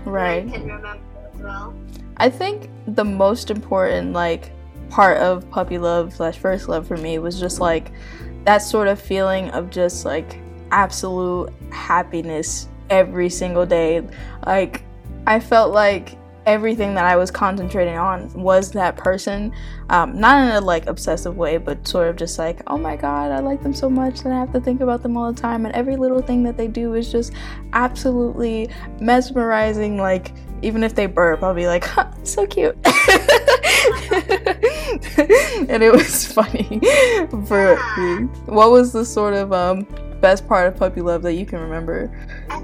Right. 0.03 0.47
I 0.47 0.51
can 0.51 0.63
remember 0.63 0.97
as 1.33 1.41
well. 1.41 1.75
I 2.17 2.29
think 2.29 2.69
the 2.87 3.05
most 3.05 3.51
important 3.51 4.13
like 4.13 4.51
part 4.89 5.17
of 5.17 5.49
puppy 5.49 5.77
love 5.77 6.13
slash 6.13 6.37
first 6.37 6.69
love 6.69 6.87
for 6.87 6.97
me 6.97 7.19
was 7.19 7.39
just 7.39 7.59
like 7.59 7.91
that 8.45 8.59
sort 8.59 8.87
of 8.87 8.99
feeling 8.99 9.49
of 9.49 9.69
just 9.69 10.05
like 10.05 10.39
absolute 10.71 11.51
happiness 11.71 12.69
every 12.89 13.29
single 13.29 13.65
day. 13.65 14.07
Like 14.45 14.83
I 15.25 15.39
felt 15.39 15.73
like 15.73 16.17
everything 16.47 16.95
that 16.95 17.03
I 17.03 17.17
was 17.17 17.29
concentrating 17.29 17.97
on 17.97 18.31
was 18.33 18.71
that 18.71 18.95
person. 18.95 19.53
Um, 19.89 20.17
not 20.17 20.41
in 20.41 20.55
a 20.55 20.61
like 20.61 20.87
obsessive 20.87 21.35
way, 21.35 21.57
but 21.57 21.85
sort 21.85 22.07
of 22.07 22.15
just 22.15 22.39
like, 22.39 22.61
oh 22.67 22.77
my 22.77 22.95
god, 22.95 23.31
I 23.31 23.39
like 23.39 23.61
them 23.61 23.73
so 23.73 23.89
much 23.89 24.21
that 24.21 24.31
I 24.31 24.39
have 24.39 24.53
to 24.53 24.61
think 24.61 24.79
about 24.79 25.03
them 25.03 25.17
all 25.17 25.31
the 25.31 25.39
time. 25.39 25.65
And 25.65 25.75
every 25.75 25.97
little 25.97 26.21
thing 26.21 26.43
that 26.43 26.55
they 26.55 26.69
do 26.69 26.93
is 26.93 27.11
just 27.11 27.33
absolutely 27.73 28.69
mesmerizing. 29.01 29.97
Like, 29.97 30.33
even 30.61 30.83
if 30.83 30.95
they 30.95 31.05
burp, 31.05 31.43
I'll 31.43 31.53
be 31.53 31.67
like, 31.67 31.83
huh, 31.83 32.09
so 32.23 32.47
cute. 32.47 32.77
and 35.69 35.83
it 35.83 35.91
was 35.91 36.25
funny 36.31 36.79
for 37.47 37.75
me. 37.97 38.25
What 38.45 38.71
was 38.71 38.93
the 38.93 39.05
sort 39.05 39.33
of 39.33 39.51
um, 39.51 39.87
best 40.21 40.47
part 40.47 40.67
of 40.67 40.77
puppy 40.77 41.01
love 41.01 41.21
that 41.23 41.33
you 41.33 41.45
can 41.45 41.59
remember? 41.59 42.11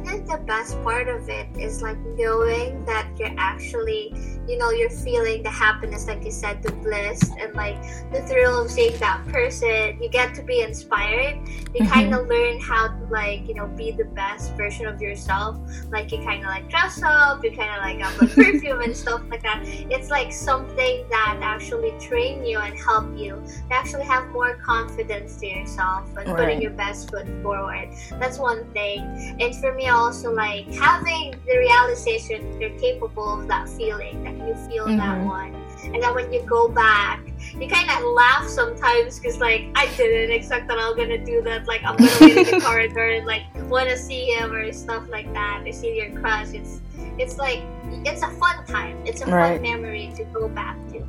I 0.04 0.06
think 0.06 0.28
the 0.28 0.38
best 0.38 0.82
part 0.84 1.08
of 1.08 1.30
it 1.30 1.48
is 1.58 1.82
like 1.82 1.98
knowing 2.18 2.84
that 2.84 3.08
you're 3.18 3.34
actually, 3.38 4.14
you 4.48 4.58
know, 4.58 4.72
you're 4.72 4.90
feeling 4.90 5.44
the 5.44 5.50
happiness, 5.50 6.08
like 6.08 6.26
you 6.26 6.32
said, 6.32 6.62
the 6.62 6.74
bliss, 6.74 7.24
and 7.40 7.54
like 7.54 7.82
the 8.12 8.22
thrill 8.28 8.64
of 8.64 8.70
seeing 8.70 8.98
that 9.00 9.26
person. 9.28 9.98
You 10.02 10.10
get 10.10 10.36
to 10.36 10.44
be 10.44 10.60
inspired. 10.60 11.48
You 11.74 11.86
mm-hmm. 11.86 11.86
kind 11.86 12.14
of 12.14 12.28
learn 12.28 12.60
how 12.60 12.90
to 12.90 13.06
like, 13.10 13.48
you 13.48 13.54
know, 13.54 13.68
be 13.68 13.92
the 13.92 14.04
best 14.04 14.54
version 14.56 14.88
of 14.88 15.02
yourself. 15.02 15.58
Like 15.90 16.12
you 16.12 16.18
kind 16.18 16.42
of 16.42 16.48
like 16.48 16.70
dress 16.70 17.02
up, 17.02 17.42
you 17.42 17.56
kind 17.56 17.72
of 17.72 17.82
like 17.82 18.00
have 18.00 18.22
like 18.22 18.32
perfume 18.36 18.82
and 18.82 18.96
stuff 18.96 19.22
like 19.30 19.44
that. 19.44 19.64
It's 19.66 20.10
like 20.10 20.34
something 20.34 21.06
that 21.10 21.40
actually 21.42 21.94
train 22.02 22.46
you 22.46 22.60
and 22.60 22.78
help 22.78 23.18
you 23.18 23.42
to 23.70 23.74
actually 23.74 24.04
have 24.04 24.28
more 24.28 24.58
confidence 24.58 25.38
to 25.38 25.48
yourself 25.48 26.10
and 26.18 26.28
right. 26.28 26.38
putting 26.38 26.62
your 26.62 26.72
best 26.72 27.10
foot 27.10 27.28
forward. 27.42 27.90
That's 28.20 28.38
one 28.38 28.66
thing. 28.74 29.38
And 29.40 29.56
for 29.56 29.74
me 29.74 29.93
also 29.94 30.34
like 30.34 30.66
having 30.74 31.32
the 31.46 31.58
realization 31.58 32.60
you're 32.60 32.78
capable 32.80 33.40
of 33.40 33.48
that 33.48 33.70
feeling, 33.70 34.24
that 34.24 34.36
you 34.36 34.56
feel 34.68 34.86
mm-hmm. 34.86 34.98
that 34.98 35.26
one. 35.26 35.56
And 35.84 36.02
then 36.02 36.16
when 36.16 36.32
you 36.32 36.42
go 36.44 36.68
back, 36.68 37.22
you 37.60 37.68
kind 37.68 37.90
of 37.90 38.04
laugh 38.04 38.48
sometimes 38.48 39.20
because 39.20 39.38
like 39.40 39.68
I 39.76 39.88
didn't 39.96 40.32
expect 40.32 40.68
that 40.70 40.80
I'm 40.80 40.96
gonna 40.96 41.24
do 41.24 41.42
that. 41.44 41.68
Like 41.68 41.84
I'm 41.84 41.98
gonna 41.98 42.12
wait 42.22 42.38
in 42.38 42.60
the 42.60 42.62
corridor 42.66 43.08
and 43.10 43.26
like 43.26 43.44
want 43.70 43.90
to 43.90 43.98
see 43.98 44.26
him 44.26 44.54
or 44.54 44.72
stuff 44.72 45.08
like 45.10 45.32
that. 45.34 45.64
Or 45.66 45.72
see 45.72 45.98
your 45.98 46.12
crush. 46.20 46.54
It's 46.54 46.82
it's 47.18 47.38
like 47.38 47.62
it's 48.06 48.24
a 48.24 48.30
fun 48.32 48.66
time. 48.66 48.98
It's 49.06 49.22
a 49.22 49.26
right. 49.26 49.56
fun 49.56 49.62
memory 49.62 50.14
to 50.16 50.24
go 50.26 50.48
back 50.48 50.78
to. 50.90 51.06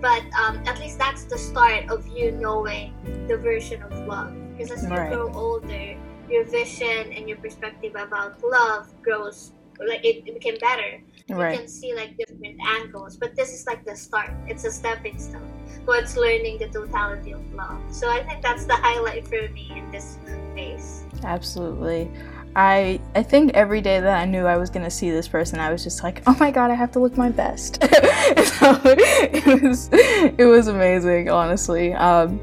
But 0.00 0.22
um, 0.34 0.62
at 0.66 0.78
least 0.78 0.98
that's 0.98 1.24
the 1.24 1.36
start 1.36 1.90
of 1.90 2.06
you 2.08 2.32
knowing 2.32 2.94
the 3.28 3.36
version 3.36 3.82
of 3.82 3.92
love 4.06 4.34
because 4.56 4.70
as 4.70 4.90
right. 4.90 5.10
you 5.10 5.16
grow 5.16 5.32
older, 5.32 5.96
your 6.30 6.44
vision 6.44 7.12
and 7.12 7.28
your 7.28 7.38
perspective 7.38 7.94
about 7.96 8.42
love 8.42 8.88
grows 9.02 9.52
like 9.88 10.04
it, 10.04 10.22
it 10.26 10.34
became 10.34 10.56
better. 10.60 11.00
Right. 11.28 11.52
You 11.52 11.58
can 11.58 11.68
see 11.68 11.94
like 11.94 12.16
different 12.16 12.58
angles, 12.66 13.16
but 13.16 13.36
this 13.36 13.52
is 13.52 13.66
like 13.66 13.84
the 13.84 13.96
start. 13.96 14.32
It's 14.46 14.64
a 14.64 14.70
stepping 14.70 15.18
stone 15.18 15.48
towards 15.86 16.16
learning 16.16 16.58
the 16.58 16.68
totality 16.68 17.32
of 17.32 17.54
love. 17.54 17.80
So 17.90 18.10
I 18.10 18.22
think 18.24 18.42
that's 18.42 18.64
the 18.66 18.76
highlight 18.76 19.26
for 19.26 19.48
me 19.52 19.72
in 19.74 19.90
this 19.90 20.18
phase. 20.54 21.04
Absolutely. 21.22 22.10
I 22.56 23.00
I 23.14 23.22
think 23.22 23.52
every 23.54 23.80
day 23.80 24.00
that 24.00 24.18
I 24.18 24.24
knew 24.24 24.44
I 24.44 24.56
was 24.56 24.70
gonna 24.70 24.90
see 24.90 25.10
this 25.10 25.28
person, 25.28 25.60
I 25.60 25.70
was 25.70 25.84
just 25.84 26.02
like, 26.02 26.22
oh 26.26 26.36
my 26.40 26.50
god, 26.50 26.70
I 26.70 26.74
have 26.74 26.90
to 26.92 26.98
look 26.98 27.16
my 27.16 27.30
best. 27.30 27.82
so 27.84 28.80
it 28.84 29.62
was 29.62 29.88
it 29.92 30.46
was 30.46 30.66
amazing, 30.66 31.30
honestly. 31.30 31.94
Um, 31.94 32.40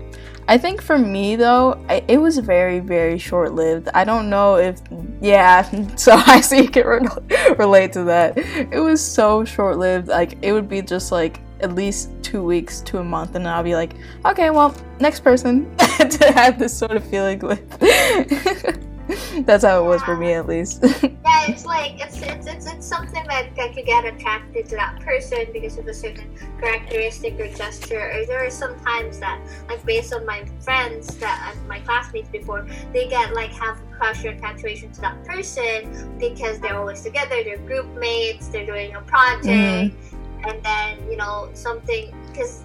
I 0.49 0.57
think 0.57 0.81
for 0.81 0.97
me 0.97 1.35
though, 1.35 1.83
I, 1.89 2.03
it 2.07 2.17
was 2.17 2.37
very 2.37 2.79
very 2.79 3.17
short 3.17 3.53
lived. 3.53 3.89
I 3.93 4.03
don't 4.03 4.29
know 4.29 4.55
if 4.55 4.81
yeah, 5.21 5.61
so 5.95 6.13
I 6.25 6.41
see 6.41 6.63
you 6.63 6.69
can 6.69 6.85
re- 6.85 7.53
relate 7.57 7.93
to 7.93 8.03
that. 8.05 8.37
It 8.37 8.79
was 8.79 9.03
so 9.03 9.43
short 9.43 9.77
lived. 9.77 10.07
Like 10.07 10.37
it 10.41 10.53
would 10.53 10.69
be 10.69 10.81
just 10.81 11.11
like 11.11 11.41
at 11.59 11.73
least 11.73 12.11
two 12.21 12.43
weeks 12.43 12.81
to 12.81 12.99
a 12.99 13.03
month, 13.03 13.35
and 13.35 13.47
I'll 13.47 13.63
be 13.63 13.75
like, 13.75 13.93
okay, 14.25 14.49
well, 14.49 14.75
next 14.99 15.21
person 15.21 15.75
to 15.77 16.31
have 16.33 16.59
this 16.59 16.77
sort 16.77 16.91
of 16.91 17.03
feeling 17.09 17.39
with. 17.39 18.83
That's 19.45 19.63
how 19.63 19.83
it 19.83 19.87
was 19.87 20.01
for 20.03 20.15
me, 20.15 20.33
at 20.33 20.47
least. 20.47 20.79
yeah, 20.83 21.45
it's 21.47 21.65
like 21.65 21.99
it's, 21.99 22.21
it's 22.21 22.47
it's 22.47 22.65
it's 22.65 22.85
something 22.85 23.25
that 23.27 23.55
like 23.57 23.75
you 23.75 23.83
get 23.83 24.05
attracted 24.05 24.67
to 24.69 24.75
that 24.75 24.99
person 24.99 25.45
because 25.53 25.77
of 25.77 25.87
a 25.87 25.93
certain 25.93 26.35
characteristic 26.59 27.39
or 27.39 27.47
gesture. 27.47 28.11
Or 28.11 28.25
there 28.25 28.45
are 28.45 28.49
some 28.49 28.79
times 28.79 29.19
that, 29.19 29.41
like, 29.69 29.85
based 29.85 30.13
on 30.13 30.25
my 30.25 30.45
friends 30.61 31.15
that 31.17 31.53
uh, 31.55 31.67
my 31.67 31.79
classmates 31.81 32.29
before, 32.29 32.67
they 32.93 33.07
get 33.07 33.33
like 33.33 33.51
have 33.51 33.77
crush 33.91 34.23
or 34.25 34.29
infatuation 34.29 34.91
to 34.91 35.01
that 35.01 35.23
person 35.25 36.17
because 36.19 36.59
they're 36.59 36.77
always 36.77 37.01
together. 37.01 37.43
They're 37.43 37.57
group 37.57 37.87
mates. 37.97 38.47
They're 38.47 38.65
doing 38.65 38.95
a 38.95 39.01
project, 39.01 39.45
mm-hmm. 39.45 40.49
and 40.49 40.63
then 40.63 41.09
you 41.09 41.17
know 41.17 41.49
something 41.53 42.13
because 42.27 42.63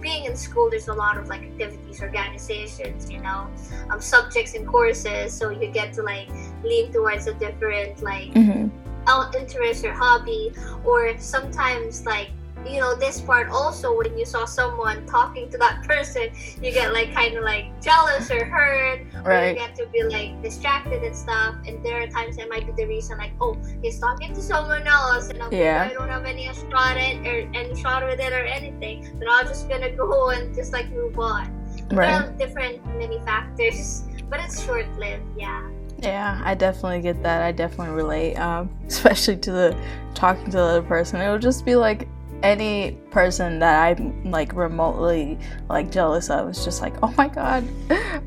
being 0.00 0.24
in 0.24 0.36
school, 0.36 0.70
there's 0.70 0.88
a 0.88 0.94
lot 0.94 1.16
of 1.16 1.28
like 1.28 1.42
activities, 1.42 2.02
organizations, 2.02 3.10
you 3.10 3.20
know, 3.20 3.48
um, 3.90 4.00
subjects 4.00 4.54
and 4.54 4.66
courses. 4.66 5.32
So 5.32 5.50
you 5.50 5.68
get 5.68 5.92
to 5.94 6.02
like 6.02 6.28
lean 6.64 6.92
towards 6.92 7.26
a 7.26 7.34
different 7.34 8.02
like 8.02 8.32
mm-hmm. 8.32 9.36
interest 9.36 9.84
or 9.84 9.92
hobby, 9.92 10.52
or 10.84 11.18
sometimes 11.18 12.04
like 12.06 12.30
you 12.66 12.80
know 12.80 12.94
this 12.94 13.20
part 13.20 13.48
also 13.50 13.96
when 13.96 14.16
you 14.16 14.24
saw 14.24 14.44
someone 14.44 15.04
talking 15.06 15.48
to 15.50 15.58
that 15.58 15.82
person 15.82 16.28
you 16.62 16.70
get 16.70 16.92
like 16.92 17.12
kind 17.12 17.36
of 17.36 17.44
like 17.44 17.66
jealous 17.80 18.30
or 18.30 18.44
hurt 18.44 19.00
right. 19.24 19.44
or 19.44 19.48
you 19.48 19.54
get 19.54 19.74
to 19.74 19.86
be 19.86 20.02
like 20.02 20.40
distracted 20.42 21.02
and 21.02 21.16
stuff 21.16 21.56
and 21.66 21.84
there 21.84 22.02
are 22.02 22.06
times 22.08 22.36
that 22.36 22.48
might 22.48 22.66
be 22.66 22.72
the 22.72 22.88
reason 22.88 23.16
like 23.18 23.32
oh 23.40 23.56
he's 23.82 23.98
talking 23.98 24.34
to 24.34 24.42
someone 24.42 24.86
else 24.86 25.28
and 25.30 25.42
I'm, 25.42 25.52
yeah. 25.52 25.88
i 25.90 25.92
don't 25.92 26.08
have 26.08 26.24
any 26.24 26.44
shot 26.46 26.96
it 26.96 27.26
or 27.26 27.50
any 27.54 27.80
shot 27.80 28.04
with 28.04 28.20
it 28.20 28.32
or 28.32 28.44
anything 28.44 29.02
then 29.18 29.28
i'm 29.28 29.46
just 29.46 29.68
gonna 29.68 29.90
go 29.90 30.30
and 30.30 30.54
just 30.54 30.72
like 30.72 30.90
move 30.90 31.18
on 31.18 31.52
right. 31.92 32.08
well 32.08 32.32
different 32.36 32.84
many 32.98 33.18
factors 33.20 34.04
but 34.28 34.40
it's 34.40 34.64
short-lived 34.64 35.24
yeah 35.36 35.68
yeah, 36.02 36.40
I 36.42 36.54
definitely 36.54 37.02
get 37.02 37.22
that. 37.24 37.42
I 37.42 37.52
definitely 37.52 37.94
relate, 37.94 38.36
um, 38.36 38.70
especially 38.86 39.36
to 39.36 39.52
the 39.52 39.76
talking 40.14 40.46
to 40.46 40.52
the 40.52 40.62
other 40.62 40.82
person. 40.82 41.20
It 41.20 41.30
would 41.30 41.42
just 41.42 41.64
be 41.64 41.74
like 41.74 42.08
any 42.42 42.92
person 43.10 43.58
that 43.58 43.98
I'm 43.98 44.30
like 44.30 44.54
remotely 44.54 45.38
like 45.68 45.90
jealous 45.90 46.30
of 46.30 46.48
is 46.50 46.64
just 46.64 46.80
like, 46.80 46.94
oh 47.02 47.12
my 47.16 47.28
god, 47.28 47.68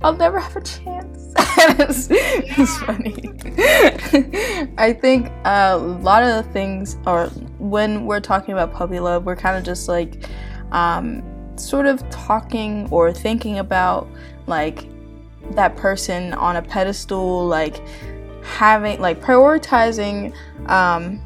I'll 0.01 0.15
never 0.15 0.39
have 0.39 0.55
a 0.55 0.62
chance. 0.62 1.34
it's, 1.58 2.08
it's, 2.12 2.77
funny. 2.79 3.32
I 4.77 4.93
think 4.93 5.32
a 5.46 5.77
lot 5.77 6.24
of 6.24 6.46
the 6.46 6.51
things, 6.51 6.98
or 7.05 7.27
when 7.60 8.05
we're 8.05 8.20
talking 8.20 8.53
about 8.53 8.74
puppy 8.74 9.00
love, 9.00 9.25
we're 9.25 9.36
kind 9.36 9.58
of 9.58 9.63
just 9.63 9.88
like 9.88 10.29
um, 10.72 11.24
sort 11.58 11.86
of 11.86 12.08
talking 12.10 12.88
or 12.91 13.12
thinking 13.12 13.60
about 13.60 14.08
like 14.48 14.88
that 15.51 15.75
person 15.75 16.34
on 16.34 16.58
a 16.58 16.62
pedestal, 16.62 17.46
like 17.48 17.82
having 18.43 19.00
like 19.01 19.22
prioritizing. 19.22 20.34
Um, 20.70 21.22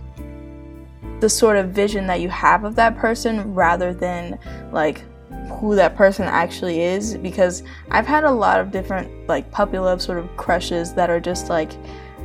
the 1.19 1.29
sort 1.29 1.57
of 1.57 1.69
vision 1.69 2.07
that 2.07 2.21
you 2.21 2.29
have 2.29 2.63
of 2.63 2.75
that 2.75 2.97
person 2.97 3.53
rather 3.53 3.93
than 3.93 4.37
like 4.71 5.03
who 5.49 5.75
that 5.75 5.95
person 5.95 6.25
actually 6.25 6.81
is 6.81 7.17
because 7.17 7.63
I've 7.89 8.05
had 8.05 8.23
a 8.23 8.31
lot 8.31 8.59
of 8.59 8.71
different 8.71 9.27
like 9.27 9.49
puppy 9.51 9.79
love 9.79 10.01
sort 10.01 10.19
of 10.19 10.35
crushes 10.37 10.93
that 10.93 11.09
are 11.09 11.19
just 11.19 11.49
like 11.49 11.71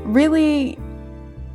really 0.04 0.78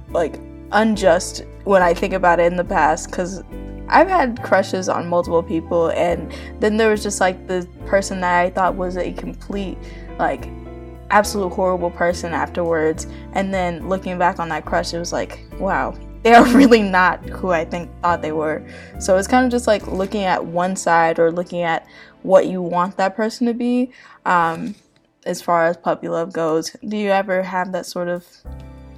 like 0.10 0.40
unjust 0.72 1.44
when 1.66 1.82
I 1.82 1.94
think 1.94 2.14
about 2.14 2.40
it 2.40 2.46
in 2.52 2.56
the 2.56 2.64
past 2.64 3.12
cuz 3.12 3.44
I've 3.90 4.10
had 4.10 4.42
crushes 4.44 4.90
on 4.90 5.08
multiple 5.08 5.44
people 5.44 5.90
and 5.90 6.34
then 6.60 6.78
there 6.78 6.90
was 6.90 7.04
just 7.04 7.22
like 7.22 7.48
the 7.48 7.68
person 7.86 8.20
that 8.22 8.46
I 8.46 8.50
thought 8.50 8.76
was 8.76 8.98
a 8.98 9.14
complete 9.14 9.78
like 10.18 10.50
absolute 11.10 11.50
horrible 11.50 11.92
person 11.92 12.34
afterwards 12.34 13.08
and 13.34 13.54
then 13.54 13.88
looking 13.88 14.18
back 14.18 14.40
on 14.40 14.50
that 14.50 14.66
crush 14.66 14.94
it 14.94 15.00
was 15.00 15.14
like 15.14 15.40
wow 15.60 15.96
they 16.28 16.34
are 16.34 16.46
really 16.58 16.82
not 16.82 17.24
who 17.30 17.52
I 17.52 17.64
think 17.64 17.90
thought 18.02 18.22
they 18.22 18.34
were. 18.34 18.62
So 19.00 19.18
it's 19.18 19.30
kind 19.30 19.46
of 19.46 19.52
just 19.52 19.66
like 19.66 19.88
looking 19.88 20.24
at 20.24 20.46
one 20.46 20.76
side 20.76 21.20
or 21.20 21.32
looking 21.32 21.62
at 21.62 21.88
what 22.24 22.48
you 22.48 22.62
want 22.62 22.98
that 22.98 23.16
person 23.16 23.48
to 23.48 23.54
be. 23.54 23.92
Um, 24.26 24.76
as 25.26 25.42
far 25.42 25.68
as 25.68 25.78
puppy 25.78 26.10
love 26.10 26.34
goes, 26.34 26.76
do 26.86 26.98
you 26.98 27.12
ever 27.12 27.44
have 27.44 27.72
that 27.72 27.86
sort 27.86 28.10
of 28.10 28.26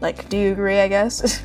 like? 0.02 0.28
Do 0.30 0.38
you 0.38 0.52
agree? 0.52 0.80
I 0.80 0.88
guess. 0.88 1.44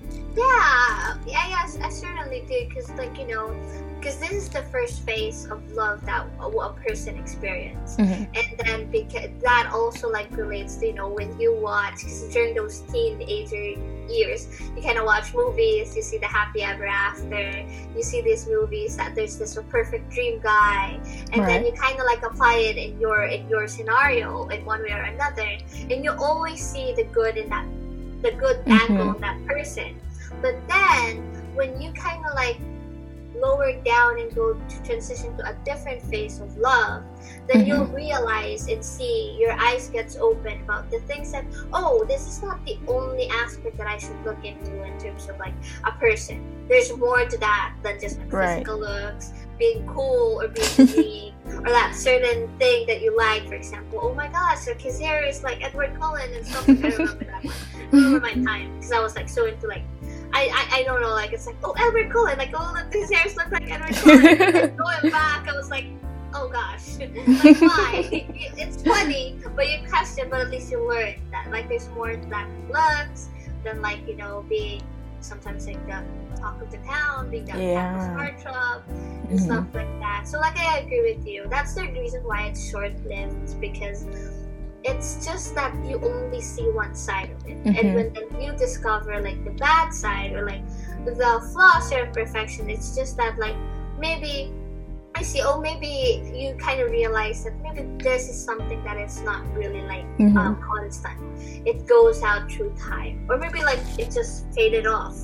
yeah, 0.36 1.18
yeah, 1.26 1.48
yes, 1.48 1.78
I 1.82 1.90
certainly 1.90 2.44
do. 2.48 2.74
Cause 2.74 2.90
like 2.92 3.18
you 3.18 3.26
know, 3.26 3.54
because 3.98 4.18
this 4.18 4.32
is 4.32 4.48
the 4.48 4.62
first 4.64 5.00
phase 5.02 5.46
of 5.46 5.58
love 5.72 6.04
that 6.06 6.26
a, 6.40 6.46
a 6.46 6.72
person 6.86 7.16
experiences 7.16 7.96
mm-hmm. 7.96 8.24
and 8.34 8.58
then 8.58 8.90
because 8.90 9.30
that 9.42 9.70
also 9.72 10.10
like 10.10 10.30
relates 10.36 10.76
to 10.76 10.86
you 10.86 10.92
know 10.92 11.08
when 11.08 11.38
you 11.40 11.54
watch 11.54 11.98
because 11.98 12.22
during 12.32 12.54
those 12.54 12.80
teenager 12.92 13.74
years 14.08 14.48
you 14.74 14.82
kind 14.82 14.98
of 14.98 15.04
watch 15.04 15.34
movies 15.34 15.94
you 15.94 16.02
see 16.02 16.18
the 16.18 16.26
happy 16.26 16.62
ever 16.62 16.86
after 16.86 17.66
you 17.94 18.02
see 18.02 18.22
these 18.22 18.46
movies 18.46 18.96
that 18.96 19.14
there's 19.14 19.36
this 19.38 19.58
perfect 19.68 20.08
dream 20.10 20.40
guy 20.40 20.98
and 21.32 21.42
right. 21.42 21.46
then 21.46 21.66
you 21.66 21.72
kind 21.72 21.98
of 21.98 22.06
like 22.06 22.22
apply 22.22 22.54
it 22.54 22.76
in 22.76 22.98
your 23.00 23.24
in 23.24 23.48
your 23.48 23.68
scenario 23.68 24.48
in 24.48 24.64
one 24.64 24.82
way 24.82 24.92
or 24.92 25.02
another 25.02 25.58
and 25.90 26.04
you 26.04 26.10
always 26.12 26.60
see 26.64 26.94
the 26.94 27.04
good 27.04 27.36
in 27.36 27.48
that 27.48 27.66
the 28.22 28.32
good 28.32 28.58
Mhm. 28.64 28.80
angle 28.80 29.10
of 29.10 29.20
that 29.20 29.38
person. 29.46 29.94
But 30.42 30.56
then 30.68 31.22
when 31.54 31.80
you 31.80 31.92
kind 31.92 32.24
of 32.26 32.34
like 32.34 32.58
lower 33.40 33.72
down 33.82 34.18
and 34.18 34.34
go 34.34 34.54
to 34.54 34.82
transition 34.82 35.36
to 35.38 35.50
a 35.50 35.54
different 35.64 36.02
phase 36.02 36.40
of 36.40 36.56
love, 36.56 37.02
then 37.46 37.66
you'll 37.66 37.86
mm-hmm. 37.86 37.94
realize 37.94 38.68
and 38.68 38.84
see 38.84 39.36
your 39.38 39.52
eyes 39.52 39.88
gets 39.88 40.16
open 40.16 40.60
about 40.62 40.90
the 40.90 41.00
things 41.00 41.32
that 41.32 41.44
oh, 41.72 42.04
this 42.08 42.26
is 42.26 42.42
not 42.42 42.64
the 42.64 42.78
only 42.88 43.28
aspect 43.28 43.76
that 43.78 43.86
I 43.86 43.98
should 43.98 44.22
look 44.24 44.44
into 44.44 44.82
in 44.82 44.98
terms 44.98 45.28
of 45.28 45.38
like 45.38 45.54
a 45.84 45.92
person. 45.92 46.44
There's 46.68 46.94
more 46.96 47.24
to 47.24 47.38
that 47.38 47.74
than 47.82 47.98
just 47.98 48.18
like 48.18 48.32
Right. 48.32 48.54
physical 48.58 48.80
looks, 48.80 49.32
being 49.58 49.86
cool 49.86 50.40
or 50.40 50.48
being 50.48 50.88
unique, 50.88 51.34
or 51.46 51.62
that 51.62 51.94
certain 51.94 52.48
thing 52.58 52.86
that 52.86 53.00
you 53.00 53.16
like. 53.16 53.46
For 53.48 53.54
example, 53.54 54.00
oh 54.02 54.14
my 54.14 54.28
gosh, 54.28 54.60
so 54.60 54.74
hair 55.00 55.24
is 55.24 55.42
like 55.42 55.62
Edward 55.64 55.98
Cullen 55.98 56.32
and 56.34 56.46
stuff. 56.46 56.68
Like, 56.68 56.84
I 56.84 56.88
remember 56.88 57.24
that 57.24 57.44
one. 57.44 57.54
I 57.74 57.96
remember 57.96 58.20
my 58.20 58.34
time 58.44 58.74
because 58.74 58.92
I 58.92 59.00
was 59.00 59.16
like 59.16 59.28
so 59.28 59.46
into 59.46 59.66
like. 59.66 59.82
I, 60.32 60.48
I, 60.52 60.78
I 60.80 60.82
don't 60.84 61.00
know, 61.00 61.10
like 61.10 61.32
it's 61.32 61.46
like, 61.46 61.56
oh 61.64 61.74
Edward 61.78 62.10
Cullen, 62.10 62.36
like 62.38 62.50
oh 62.54 62.72
look 62.74 62.92
his 62.92 63.10
hairs 63.10 63.36
look 63.36 63.50
like 63.50 63.70
Edward 63.70 63.94
Cullen. 63.96 64.76
Going 64.76 65.10
back, 65.12 65.48
I 65.48 65.52
was 65.56 65.70
like, 65.70 65.86
oh 66.34 66.48
gosh, 66.48 66.98
like 66.98 67.60
why? 67.60 68.26
it's 68.56 68.82
funny, 68.82 69.36
but 69.56 69.68
you 69.68 69.78
question, 69.88 70.28
but 70.30 70.40
at 70.40 70.50
least 70.50 70.70
you 70.70 70.86
learn 70.86 71.14
that 71.30 71.50
like 71.50 71.68
there's 71.68 71.88
more 71.90 72.10
to 72.16 72.28
that 72.28 72.48
looks 72.68 73.28
than 73.64 73.80
like 73.82 74.06
you 74.06 74.16
know 74.16 74.44
being 74.48 74.82
sometimes 75.20 75.66
like 75.66 75.84
the 75.86 76.02
talk 76.38 76.60
of 76.62 76.70
the 76.70 76.78
town, 76.78 77.30
being 77.30 77.44
that 77.46 77.58
Yeah. 77.58 77.74
campus 77.96 78.44
heartthrob 78.44 78.82
and 78.88 79.38
Mhm. 79.38 79.40
stuff 79.40 79.64
like 79.74 80.00
that. 80.00 80.28
So 80.28 80.38
like 80.38 80.56
I 80.58 80.78
agree 80.78 81.14
with 81.14 81.26
you. 81.26 81.46
That's 81.50 81.74
the 81.74 81.82
reason 81.90 82.22
why 82.22 82.46
it's 82.46 82.70
short 82.70 82.92
lived 83.06 83.60
because 83.60 84.04
it's 84.84 85.24
just 85.24 85.54
that 85.54 85.74
you 85.84 86.00
only 86.02 86.40
see 86.40 86.68
one 86.70 86.94
side 86.94 87.30
of 87.30 87.46
it. 87.46 87.62
Mhm. 87.64 87.78
And 87.78 87.94
when 87.94 88.12
then 88.12 88.40
you 88.40 88.52
discover 88.52 89.20
like 89.20 89.44
the 89.44 89.50
bad 89.50 89.92
side 89.92 90.32
or 90.32 90.46
like 90.46 90.62
the 91.04 91.40
flaws 91.52 91.92
or 91.92 92.06
perfection, 92.06 92.70
it's 92.70 92.94
just 92.94 93.16
that 93.16 93.38
like 93.38 93.56
maybe 93.98 94.52
I 95.14 95.22
see, 95.22 95.40
oh 95.42 95.60
maybe 95.60 96.22
you 96.32 96.54
kind 96.62 96.80
of 96.80 96.92
realize 96.92 97.42
that 97.42 97.54
maybe 97.60 97.82
this 98.00 98.28
is 98.28 98.38
something 98.40 98.84
that 98.84 98.98
is 98.98 99.20
not 99.22 99.42
really 99.52 99.82
like 99.82 100.06
Mhm. 100.18 100.36
um, 100.36 100.62
constant. 100.62 101.18
It 101.66 101.86
goes 101.88 102.22
out 102.22 102.48
through 102.48 102.72
time. 102.78 103.26
Or 103.28 103.36
maybe 103.36 103.60
like 103.62 103.80
it 103.98 104.12
just 104.12 104.46
faded 104.54 104.86
off. 104.86 105.16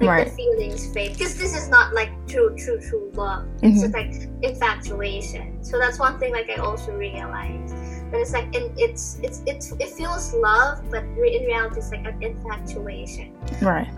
Like 0.00 0.08
Right. 0.08 0.24
the 0.28 0.30
feelings 0.32 0.86
fade. 0.94 1.12
Because 1.12 1.36
this 1.36 1.54
is 1.54 1.68
not 1.68 1.92
like 1.92 2.08
true, 2.26 2.56
true, 2.56 2.80
true 2.80 3.10
love. 3.12 3.44
Mhm. 3.60 3.72
It's 3.72 3.80
just 3.82 3.92
like 3.92 4.14
infatuation. 4.40 5.62
So 5.62 5.78
that's 5.78 5.98
one 5.98 6.18
thing 6.18 6.32
like 6.32 6.48
I 6.48 6.54
also 6.62 6.92
realized. 6.92 7.74
That 8.14 8.20
it's 8.20 8.32
like 8.32 8.54
and 8.54 8.70
it's 8.78 9.18
it's 9.24 9.42
it's 9.44 9.72
it 9.72 9.88
feels 9.88 10.32
love, 10.34 10.88
but 10.88 11.02
in 11.02 11.16
reality 11.16 11.78
it's 11.78 11.90
like 11.90 12.06
an 12.06 12.22
infatuation 12.22 13.34
Right. 13.60 13.90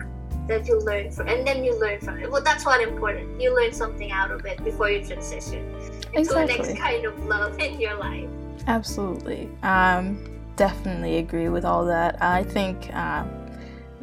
that 0.47 0.65
you 0.67 0.79
learn 0.79 1.11
from 1.11 1.27
and 1.27 1.45
then 1.45 1.63
you 1.63 1.79
learn 1.79 1.99
from 1.99 2.17
it. 2.17 2.31
Well 2.31 2.41
that's 2.41 2.65
what 2.65 2.81
important. 2.81 3.39
You 3.39 3.55
learn 3.55 3.71
something 3.71 4.11
out 4.11 4.31
of 4.31 4.43
it 4.47 4.63
before 4.63 4.89
you 4.89 5.05
transition 5.05 5.71
into 6.13 6.33
the 6.33 6.45
next 6.45 6.75
kind 6.75 7.05
of 7.05 7.13
love 7.27 7.59
in 7.59 7.79
your 7.79 7.93
life. 7.99 8.27
Absolutely. 8.65 9.51
Um, 9.61 10.17
definitely 10.55 11.17
agree 11.17 11.49
with 11.49 11.63
all 11.63 11.85
that. 11.85 12.19
I 12.19 12.43
think 12.43 12.89
uh, 12.95 13.23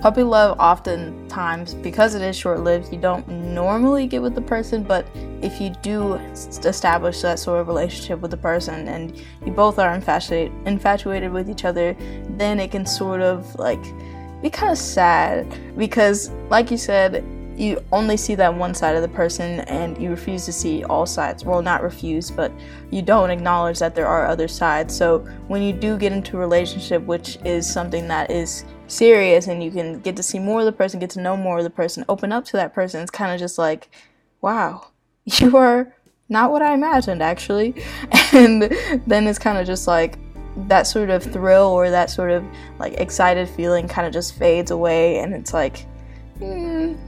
puppy 0.01 0.23
love 0.23 0.59
oftentimes, 0.59 1.75
because 1.75 2.15
it 2.15 2.23
is 2.23 2.37
short 2.37 2.61
lived, 2.61 2.93
you 2.93 2.99
don't 2.99 3.27
normally 3.29 4.07
get 4.07 4.21
with 4.21 4.35
the 4.35 4.43
person, 4.43 4.83
but 4.83 5.07
if 5.41 5.61
you 5.61 5.71
do 5.83 6.15
establish 6.15 7.23
that 7.23 7.39
sort 7.39 7.61
of 7.61 7.69
relationship 7.69 8.21
with 8.21 8.31
the 8.31 8.37
person 8.37 8.89
and 8.89 9.17
you 9.45 9.53
both 9.53 9.79
are 9.79 9.95
infatuated, 9.95 11.33
with 11.33 11.49
each 11.49 11.65
other, 11.65 11.97
then 12.31 12.61
it 12.61 12.71
can 12.71 12.85
sort 12.85 13.21
of 13.21 13.55
like 13.57 13.83
be 14.43 14.51
kind 14.51 14.73
of 14.73 14.79
sad 14.79 15.47
because, 15.79 16.31
like 16.51 16.71
you 16.71 16.77
said, 16.77 17.25
you 17.57 17.81
only 17.93 18.17
see 18.17 18.35
that 18.35 18.53
one 18.53 18.75
side 18.75 18.97
of 18.97 19.03
the 19.03 19.09
person 19.09 19.61
and 19.61 19.97
you 20.03 20.11
refuse 20.11 20.45
to 20.45 20.53
see 20.53 20.83
all 20.85 21.07
sides. 21.07 21.45
Well, 21.45 21.63
not 21.63 21.85
refuse, 21.85 22.31
but 22.31 22.51
you 22.91 23.01
don't 23.01 23.31
acknowledge 23.31 23.79
that 23.79 23.95
there 23.95 24.09
are 24.09 24.27
other 24.27 24.49
sides. 24.49 24.95
So 24.95 25.21
when 25.47 25.63
you 25.63 25.73
do 25.73 25.97
get 25.97 26.13
into 26.13 26.37
a 26.37 26.41
relationship, 26.41 27.03
which 27.05 27.39
is 27.45 27.73
something 27.73 28.09
that 28.09 28.33
is 28.33 28.65
serious 28.87 29.47
and 29.47 29.63
you 29.63 29.71
can 29.71 30.01
get 30.01 30.17
to 30.17 30.23
see 30.23 30.39
more 30.39 30.61
of 30.61 30.67
the 30.67 30.73
person, 30.73 31.01
get 31.01 31.11
to 31.11 31.21
know 31.21 31.37
more 31.37 31.59
of 31.59 31.65
the 31.65 31.71
person, 31.71 32.05
open 32.09 32.33
up 32.33 32.45
to 32.47 32.53
that 32.53 32.75
person, 32.75 33.03
it's 33.03 33.11
kind 33.11 33.33
of 33.33 33.39
just 33.39 33.59
like, 33.59 33.89
wow, 34.41 34.89
you 35.25 35.57
are 35.57 35.95
not 36.29 36.51
what 36.51 36.63
I 36.63 36.75
imagined 36.75 37.23
actually. 37.23 37.75
And 38.33 38.63
then 39.07 39.29
it's 39.29 39.39
kind 39.39 39.59
of 39.59 39.67
just 39.67 39.87
like 39.87 40.19
that 40.69 40.89
sort 40.89 41.11
of 41.11 41.23
thrill 41.23 41.69
or 41.69 41.91
that 41.91 42.11
sort 42.11 42.31
of 42.31 42.45
like 42.79 42.95
excited 42.95 43.49
feeling 43.49 43.87
kind 43.87 44.07
of 44.07 44.13
just 44.13 44.37
fades 44.37 44.71
away 44.71 45.19
and 45.19 45.35
it's 45.35 45.53
like. 45.53 45.87
Mm, 46.41 46.99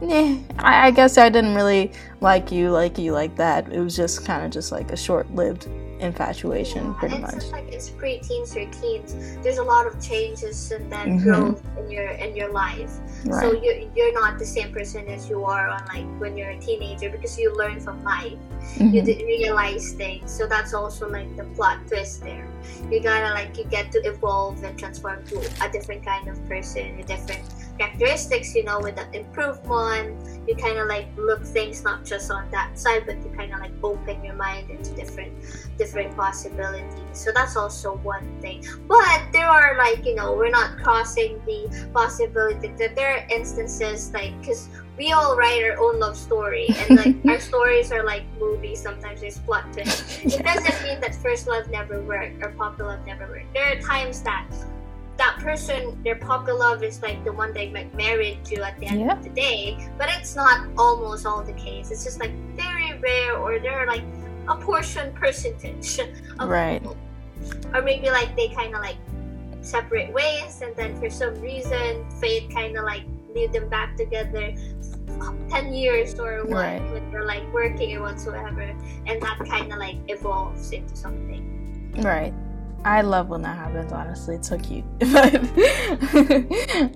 nah, 0.00 0.38
I, 0.58 0.86
I 0.86 0.90
guess 0.92 1.18
I 1.18 1.28
didn't 1.28 1.54
really 1.56 1.92
like 2.20 2.52
you, 2.52 2.70
like 2.70 2.96
you, 2.96 3.12
like 3.12 3.34
that. 3.36 3.72
It 3.72 3.80
was 3.80 3.96
just 3.96 4.24
kind 4.24 4.44
of 4.44 4.52
just 4.52 4.70
like 4.70 4.92
a 4.92 4.96
short-lived 4.96 5.68
infatuation, 6.00 6.94
pretty 6.94 7.16
it's 7.16 7.22
much. 7.22 7.34
just 7.34 7.52
like 7.52 7.68
it's 7.72 7.90
pre-teens 7.90 8.56
or 8.56 8.64
teens. 8.70 9.14
There's 9.42 9.58
a 9.58 9.64
lot 9.64 9.86
of 9.86 10.00
changes 10.00 10.70
and 10.72 10.90
then 10.92 11.18
Mhm. 11.18 11.22
growth 11.24 11.62
in 11.78 11.90
your 11.90 12.08
in 12.08 12.34
your 12.36 12.50
life. 12.52 12.90
So 13.24 13.52
you're 13.52 13.80
you're 13.96 14.12
not 14.14 14.38
the 14.38 14.46
same 14.46 14.72
person 14.72 15.06
as 15.08 15.28
you 15.28 15.44
are 15.44 15.68
on 15.68 15.82
like 15.92 16.06
when 16.20 16.36
you're 16.36 16.50
a 16.50 16.58
teenager 16.60 17.10
because 17.10 17.38
you 17.38 17.54
learn 17.56 17.80
from 17.80 18.02
life. 18.04 18.38
You 18.78 19.02
Mhm. 19.02 19.04
did 19.04 19.22
realize 19.26 19.92
things. 19.92 20.30
So 20.30 20.46
that's 20.46 20.72
also 20.74 21.08
like 21.08 21.30
the 21.36 21.44
plot 21.56 21.78
twist 21.88 22.22
there. 22.22 22.46
You 22.90 23.00
gotta 23.00 23.30
like 23.34 23.56
you 23.58 23.64
get 23.64 23.90
to 23.92 23.98
evolve 24.06 24.62
and 24.62 24.78
transform 24.78 25.24
to 25.26 25.36
a 25.64 25.68
different 25.70 26.04
kind 26.04 26.28
of 26.28 26.36
person, 26.48 26.98
a 27.00 27.02
different 27.04 27.42
characteristics. 27.78 28.54
You 28.54 28.64
know, 28.64 28.80
with 28.80 28.96
that 28.96 29.14
improvement. 29.14 30.16
You 30.48 30.56
kind 30.56 30.78
of 30.78 30.88
like 30.88 31.08
look 31.16 31.44
things 31.44 31.84
not 31.84 32.04
just 32.04 32.30
on 32.30 32.50
that 32.50 32.78
side, 32.78 33.04
but 33.06 33.16
you 33.16 33.30
kind 33.36 33.52
of 33.52 33.60
like 33.60 33.72
open 33.82 34.24
your 34.24 34.34
mind 34.34 34.70
into 34.70 34.92
different 34.94 35.32
different 35.76 36.16
possibilities. 36.16 36.84
So 37.12 37.30
that's 37.32 37.56
also 37.56 37.96
one 37.98 38.26
thing. 38.40 38.64
But 38.86 39.28
there 39.32 39.48
are 39.48 39.76
like 39.76 40.04
you 40.04 40.14
know 40.14 40.34
we're 40.34 40.50
not 40.50 40.78
crossing 40.78 41.40
the 41.46 41.88
possibility 41.92 42.68
that 42.78 42.96
there 42.96 43.18
are 43.18 43.26
instances 43.30 44.12
like 44.12 44.38
because 44.40 44.68
we 44.98 45.12
all 45.12 45.36
write 45.36 45.62
our 45.62 45.78
own 45.78 46.00
love 46.00 46.16
story 46.16 46.66
and 46.68 46.98
like 46.98 47.16
our 47.28 47.38
stories 47.38 47.92
are 47.92 48.04
like 48.04 48.24
movies. 48.38 48.82
Sometimes 48.82 49.20
there's 49.20 49.38
plot 49.38 49.72
twists. 49.72 50.18
It 50.24 50.44
doesn't 50.44 50.82
mean 50.82 51.00
that 51.00 51.14
first 51.14 51.46
love 51.46 51.70
never 51.70 52.02
worked 52.02 52.42
or 52.42 52.50
puppy 52.50 52.82
love 52.82 53.06
never 53.06 53.26
worked. 53.28 53.54
There 53.54 53.72
are 53.72 53.80
times 53.80 54.22
that 54.22 54.46
that 55.18 55.36
person, 55.40 56.00
their 56.04 56.14
puppy 56.16 56.52
love 56.52 56.82
is 56.82 57.02
like 57.02 57.22
the 57.24 57.32
one 57.32 57.52
they 57.52 57.68
get 57.68 57.92
married 57.94 58.44
to 58.46 58.62
at 58.62 58.78
the 58.78 58.86
end 58.86 59.00
Yeah. 59.00 59.12
of 59.18 59.22
the 59.24 59.30
day, 59.30 59.76
but 59.98 60.08
it's 60.08 60.34
not 60.36 60.66
almost 60.78 61.26
all 61.26 61.42
the 61.42 61.52
case. 61.54 61.90
It's 61.90 62.04
just 62.04 62.20
like 62.20 62.32
very 62.56 62.96
rare, 62.98 63.36
or 63.36 63.58
there 63.58 63.78
are 63.78 63.86
like 63.86 64.04
a 64.48 64.54
portion 64.56 65.12
percentage 65.20 65.98
of 66.38 66.48
Right. 66.48 66.80
people. 66.80 66.96
or 67.74 67.82
maybe 67.82 68.10
like 68.10 68.34
they 68.36 68.48
kind 68.48 68.74
of 68.74 68.80
like 68.80 68.96
separate 69.60 70.12
ways, 70.12 70.62
and 70.62 70.74
then 70.76 70.98
for 71.00 71.10
some 71.10 71.34
reason, 71.40 72.08
fate 72.20 72.50
kind 72.54 72.76
of 72.76 72.84
like 72.84 73.02
lead 73.34 73.52
them 73.52 73.68
back 73.68 73.96
together. 73.96 74.54
10 75.50 75.72
years 75.74 76.14
or 76.20 76.44
what 76.44 76.52
Right. 76.62 76.92
when 76.92 77.10
they're 77.10 77.24
like 77.24 77.42
working 77.52 77.96
or 77.96 78.02
whatsoever 78.02 78.60
and 79.06 79.20
that 79.20 79.38
kind 79.50 79.72
of 79.72 79.78
like 79.80 79.96
evolves 80.06 80.70
into 80.70 80.94
something 80.94 81.42
Right. 82.04 82.32
I 82.84 83.02
love 83.02 83.28
when 83.28 83.42
that 83.42 83.56
happens. 83.56 83.92
Honestly, 83.92 84.36
it's 84.36 84.48
so 84.48 84.58
cute. 84.58 84.84
But 85.00 85.34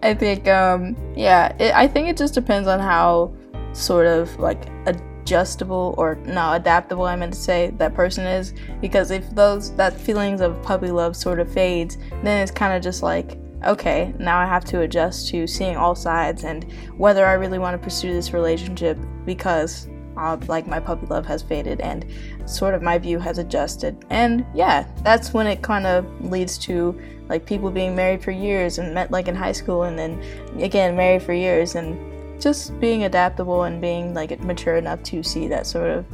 I 0.03 0.15
think, 0.15 0.49
um, 0.49 0.97
yeah, 1.17 1.55
it, 1.59 1.75
I 1.75 1.87
think 1.89 2.09
it 2.09 2.17
just 2.17 2.35
depends 2.35 2.69
on 2.69 2.81
how 2.81 3.33
sort 3.73 4.07
of 4.07 4.39
like 4.39 4.69
adjustable 4.87 5.95
or 5.99 6.17
no 6.27 6.53
adaptable 6.53 7.05
I 7.05 7.17
meant 7.17 7.35
to 7.35 7.41
say 7.41 7.73
that 7.79 7.95
person 7.95 8.27
is. 8.27 8.55
Because 8.81 9.11
if 9.11 9.29
those 9.35 9.75
that 9.77 9.99
feelings 9.99 10.41
of 10.41 10.61
puppy 10.63 10.91
love 10.91 11.17
sort 11.17 11.41
of 11.41 11.53
fades, 11.53 11.99
then 12.23 12.43
it's 12.43 12.53
kind 12.53 12.75
of 12.75 12.83
just 12.83 13.03
like 13.03 13.39
okay, 13.65 14.13
now 14.19 14.39
I 14.39 14.47
have 14.47 14.65
to 14.67 14.81
adjust 14.81 15.29
to 15.29 15.47
seeing 15.47 15.77
all 15.77 15.95
sides 15.95 16.45
and 16.45 16.67
whether 16.97 17.25
I 17.25 17.35
really 17.35 17.61
want 17.61 17.81
to 17.81 17.85
pursue 17.85 18.13
this 18.13 18.33
relationship 18.33 18.99
because 19.25 19.89
uh, 20.17 20.37
like 20.49 20.67
my 20.67 20.81
puppy 20.81 21.07
love 21.07 21.27
has 21.27 21.43
faded 21.43 21.81
and 21.81 22.05
sort 22.47 22.75
of 22.75 22.83
my 22.83 22.99
view 22.99 23.19
has 23.19 23.39
adjusted. 23.39 24.05
And 24.11 24.45
yeah, 24.55 24.87
that's 25.03 25.33
when 25.33 25.47
it 25.47 25.63
kind 25.63 25.87
of 25.87 26.07
leads 26.25 26.59
to 26.59 27.01
like 27.29 27.47
people 27.47 27.71
being 27.71 27.95
married 27.95 28.23
for 28.23 28.31
years 28.31 28.79
and 28.79 28.95
met 28.95 29.11
like 29.11 29.29
in 29.29 29.35
high 29.35 29.53
school 29.53 29.85
and 29.85 29.99
then 29.99 30.21
again 30.61 30.97
married 30.97 31.23
for 31.23 31.33
years 31.33 31.75
and 31.75 31.99
just 32.43 32.79
being 32.81 33.05
adaptable 33.05 33.63
and 33.63 33.81
being 33.81 34.13
like 34.15 34.39
mature 34.41 34.77
enough 34.77 35.03
to 35.05 35.23
see 35.23 35.47
that 35.47 35.65
sort 35.65 35.89
of 35.89 36.05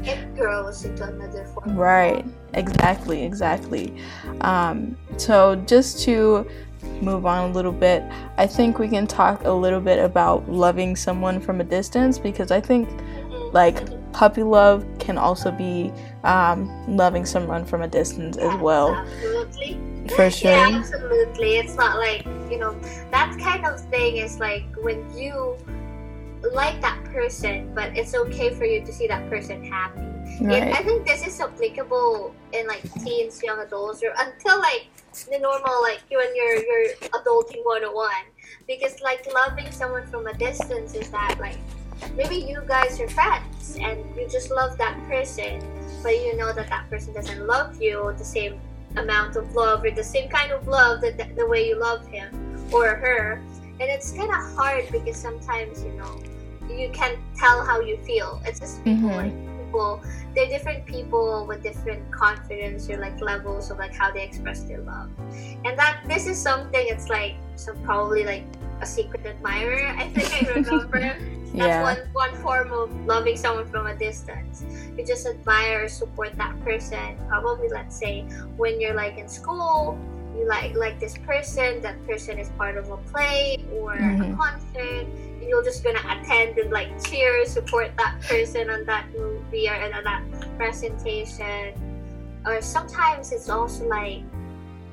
into 0.84 1.02
another 1.02 1.46
form 1.46 1.74
Right. 1.74 2.24
Exactly. 2.54 3.24
Exactly. 3.24 3.94
Um, 4.42 4.96
so 5.16 5.56
just 5.66 6.04
to 6.04 6.46
move 7.00 7.24
on 7.24 7.50
a 7.50 7.52
little 7.52 7.72
bit, 7.72 8.02
I 8.36 8.46
think 8.46 8.78
we 8.78 8.88
can 8.88 9.06
talk 9.06 9.44
a 9.44 9.50
little 9.50 9.80
bit 9.80 9.98
about 9.98 10.48
loving 10.50 10.96
someone 10.96 11.40
from 11.40 11.60
a 11.60 11.64
distance 11.64 12.18
because 12.18 12.50
I 12.50 12.60
think. 12.60 12.88
Like 13.52 14.12
puppy 14.12 14.42
love 14.42 14.84
can 14.98 15.18
also 15.18 15.50
be 15.50 15.92
um, 16.24 16.68
loving 16.96 17.24
someone 17.24 17.64
from 17.64 17.82
a 17.82 17.88
distance 17.88 18.36
as 18.36 18.52
Yes, 18.52 18.60
well. 18.60 18.94
absolutely 18.94 19.80
For 20.08 20.30
sure. 20.30 20.50
Yeah, 20.50 20.78
absolutely. 20.78 21.56
It's 21.56 21.74
not 21.76 21.98
like, 21.98 22.24
you 22.50 22.58
know, 22.58 22.78
that 23.10 23.36
kind 23.38 23.66
of 23.66 23.80
thing 23.90 24.16
is 24.16 24.38
like 24.38 24.64
when 24.82 25.04
you 25.16 25.56
like 26.52 26.80
that 26.80 27.02
person, 27.04 27.72
but 27.74 27.96
it's 27.96 28.14
okay 28.14 28.54
for 28.54 28.64
you 28.64 28.84
to 28.84 28.92
see 28.92 29.06
that 29.06 29.28
person 29.28 29.64
happy. 29.64 30.00
Right. 30.40 30.72
I 30.72 30.82
think 30.82 31.06
this 31.06 31.26
is 31.26 31.40
applicable 31.40 32.34
in 32.52 32.66
like 32.66 32.82
teens, 33.02 33.42
young 33.42 33.58
adults, 33.60 34.02
or 34.02 34.12
until 34.18 34.58
like 34.58 34.86
the 35.12 35.38
normal, 35.38 35.82
like 35.82 36.00
you 36.10 36.20
and 36.20 36.34
your 36.36 36.54
your 36.54 36.94
adulting 37.10 37.64
101. 37.64 38.10
Because 38.66 39.00
like 39.00 39.26
loving 39.32 39.70
someone 39.72 40.06
from 40.06 40.26
a 40.26 40.34
distance 40.34 40.94
is 40.94 41.08
that 41.10 41.36
like 41.40 41.58
maybe 42.16 42.36
you 42.36 42.62
guys 42.66 43.00
are 43.00 43.08
friends 43.08 43.76
and 43.80 43.98
you 44.16 44.28
just 44.28 44.50
love 44.50 44.76
that 44.78 44.96
person, 45.08 45.62
but 46.02 46.12
you 46.16 46.36
know 46.36 46.52
that 46.52 46.68
that 46.68 46.88
person 46.90 47.12
doesn't 47.14 47.46
love 47.46 47.80
you 47.80 48.12
the 48.18 48.24
same 48.24 48.60
amount 48.96 49.36
of 49.36 49.54
love 49.54 49.84
or 49.84 49.90
the 49.90 50.02
same 50.04 50.28
kind 50.28 50.50
of 50.52 50.66
love 50.66 51.00
that 51.02 51.16
the, 51.18 51.24
the 51.34 51.46
way 51.46 51.66
you 51.68 51.78
love 51.78 52.06
him 52.08 52.28
or 52.72 52.88
her. 52.96 53.40
And 53.80 53.88
it's 53.88 54.12
kind 54.12 54.30
of 54.30 54.36
hard 54.56 54.86
because 54.90 55.16
sometimes 55.16 55.84
you 55.84 55.92
know 55.92 56.20
you 56.68 56.90
can't 56.90 57.18
tell 57.36 57.64
how 57.64 57.80
you 57.80 57.96
feel. 58.04 58.40
It's 58.44 58.60
just 58.60 58.82
people 58.84 59.08
Mhm. 59.10 59.16
like 59.16 59.32
people. 59.66 60.02
They're 60.34 60.48
different 60.48 60.86
people 60.86 61.46
with 61.46 61.62
different 61.62 62.10
confidence 62.10 62.88
or 62.90 62.96
like 62.98 63.20
levels 63.20 63.70
of 63.70 63.78
like 63.78 63.94
how 63.94 64.10
they 64.10 64.22
express 64.22 64.64
their 64.64 64.80
love. 64.80 65.08
And 65.64 65.78
that 65.78 66.00
this 66.06 66.26
is 66.26 66.40
something. 66.40 66.84
It's 66.88 67.08
like 67.08 67.36
some 67.56 67.76
probably 67.84 68.24
like 68.24 68.44
a 68.80 68.86
secret 68.86 69.24
admirer. 69.26 69.88
I 69.96 70.08
think 70.08 70.28
I 70.42 70.52
remember. 70.54 71.00
That's 71.00 71.54
Yeah. 71.54 71.82
one 71.82 71.98
one 72.12 72.34
form 72.44 72.72
of 72.72 72.92
loving 73.06 73.36
someone 73.36 73.66
from 73.66 73.86
a 73.86 73.96
distance. 73.96 74.62
You 74.96 75.04
just 75.04 75.26
admire 75.26 75.84
or 75.84 75.88
support 75.88 76.36
that 76.36 76.54
person. 76.62 77.16
Probably 77.28 77.68
let's 77.68 77.96
say 77.96 78.22
when 78.56 78.80
you're 78.80 78.94
like 78.94 79.16
in 79.18 79.28
school, 79.28 79.98
you 80.36 80.46
like 80.46 80.76
like 80.76 81.00
this 81.00 81.16
person, 81.18 81.80
that 81.82 81.96
person 82.06 82.38
is 82.38 82.50
part 82.60 82.76
of 82.76 82.90
a 82.90 82.98
play 83.10 83.56
or 83.80 83.94
a 83.96 84.12
Mhm. 84.12 84.36
concert, 84.36 85.06
and 85.08 85.42
you're 85.48 85.64
just 85.64 85.82
gonna 85.82 86.04
attend 86.14 86.58
and 86.58 86.70
like 86.70 86.90
cheer, 87.02 87.44
support 87.46 87.90
that 87.96 88.20
person 88.28 88.68
on 88.70 88.84
that 88.84 89.08
movie 89.16 89.66
or 89.68 89.74
on 89.74 90.04
that 90.04 90.22
presentation. 90.60 91.72
Or 92.46 92.60
sometimes 92.60 93.32
it's 93.32 93.48
also 93.48 93.88
like 93.88 94.22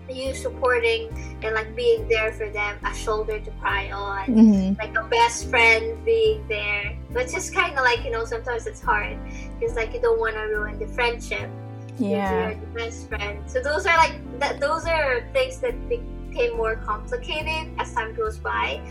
you 0.10 0.34
supporting 0.34 1.10
and 1.41 1.56
like 1.56 1.76
being 1.76 2.08
there 2.08 2.32
for 2.34 2.50
them, 2.50 2.78
a 2.86 2.94
shoulder 2.94 3.39
to 3.39 3.52
cry 3.62 3.91
on 3.91 4.26
Mhm. 4.28 4.78
like 4.78 4.96
a 4.98 5.04
best 5.10 5.50
friend 5.50 5.98
being 6.06 6.46
there 6.48 6.96
but 7.13 7.28
just 7.30 7.54
kind 7.54 7.78
of 7.78 7.84
like 7.84 8.04
you 8.06 8.12
know 8.12 8.26
sometimes 8.26 8.68
it's 8.68 8.82
hard 8.82 9.18
because 9.60 9.76
like 9.76 9.94
you 9.94 10.02
don't 10.02 10.20
want 10.20 10.36
to 10.36 10.41
ruin 10.41 10.78
the 10.80 10.88
friendship 10.88 11.50
Yeah. 11.98 12.50
you're 12.50 12.60
the 12.60 12.72
best 12.80 13.08
friend 13.10 13.39
so 13.48 13.62
those 13.62 13.86
are 13.86 13.98
like 13.98 14.15
that 14.39 14.60
those 14.60 14.86
are 14.86 15.24
things 15.34 15.60
that 15.60 15.76
became 15.89 16.58
more 16.58 16.76
complicated 16.76 17.72
as 17.80 17.94
time 17.94 18.13
goes 18.15 18.38
by 18.38 18.82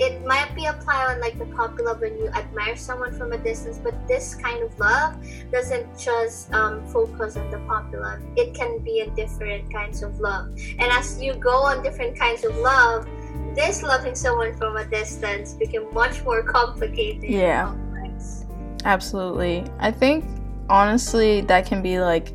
it 0.00 0.24
might 0.26 0.54
be 0.54 0.66
applied 0.66 1.14
on 1.14 1.20
like 1.20 1.38
the 1.38 1.46
puppy 1.46 1.82
love 1.82 2.00
when 2.00 2.16
you 2.18 2.28
admire 2.28 2.76
someone 2.76 3.12
from 3.12 3.32
a 3.32 3.38
distance 3.38 3.78
but 3.78 3.94
this 4.06 4.34
kind 4.34 4.62
of 4.62 4.78
love 4.78 5.16
doesn't 5.50 5.86
just 5.98 6.52
um, 6.52 6.84
focus 6.86 7.36
on 7.36 7.50
the 7.50 7.58
puppy 7.66 7.96
love 7.96 8.20
it 8.36 8.54
can 8.54 8.78
be 8.80 9.00
in 9.00 9.14
different 9.14 9.72
kinds 9.72 10.02
of 10.02 10.18
love 10.20 10.48
and 10.78 10.92
as 10.92 11.20
you 11.20 11.34
go 11.34 11.62
on 11.64 11.82
different 11.82 12.18
kinds 12.18 12.44
of 12.44 12.54
love 12.56 13.06
this 13.54 13.82
loving 13.82 14.14
someone 14.14 14.56
from 14.56 14.76
a 14.76 14.84
distance 14.84 15.54
became 15.54 15.92
much 15.92 16.22
more 16.24 16.42
complicated 16.42 17.24
and 17.24 17.32
Yeah. 17.32 17.64
complex. 17.64 18.46
Absolutely. 18.84 19.64
I 19.80 19.90
think 19.90 20.24
honestly 20.70 21.40
that 21.42 21.66
can 21.66 21.82
be 21.82 21.98
like 21.98 22.32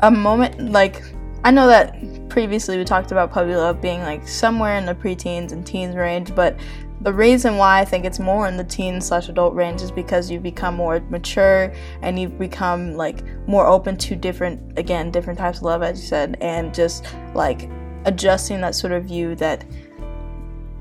a 0.00 0.10
moment 0.10 0.70
like 0.70 1.02
I 1.44 1.50
know 1.50 1.66
that 1.66 2.28
previously 2.28 2.78
we 2.78 2.84
talked 2.84 3.10
about 3.10 3.32
puppy 3.32 3.56
love 3.56 3.80
being 3.80 4.00
like 4.00 4.28
somewhere 4.28 4.76
in 4.76 4.86
the 4.86 4.94
preteens 4.94 5.50
and 5.50 5.66
teens 5.66 5.96
range, 5.96 6.34
but 6.34 6.56
the 7.00 7.12
reason 7.12 7.56
why 7.56 7.80
I 7.80 7.84
think 7.84 8.04
it's 8.04 8.20
more 8.20 8.46
in 8.46 8.56
the 8.56 8.62
teen 8.62 9.00
slash 9.00 9.28
adult 9.28 9.54
range 9.54 9.82
is 9.82 9.90
because 9.90 10.30
you 10.30 10.38
become 10.38 10.76
more 10.76 11.00
mature 11.10 11.72
and 12.00 12.16
you 12.16 12.28
become 12.28 12.92
like 12.92 13.24
more 13.48 13.66
open 13.66 13.96
to 13.96 14.14
different 14.14 14.78
again 14.78 15.10
different 15.10 15.36
types 15.36 15.58
of 15.58 15.64
love 15.64 15.82
as 15.82 16.00
you 16.00 16.06
said 16.06 16.36
and 16.40 16.72
just 16.72 17.12
like 17.34 17.68
adjusting 18.04 18.60
that 18.60 18.76
sort 18.76 18.92
of 18.92 19.04
view 19.04 19.34
that 19.34 19.64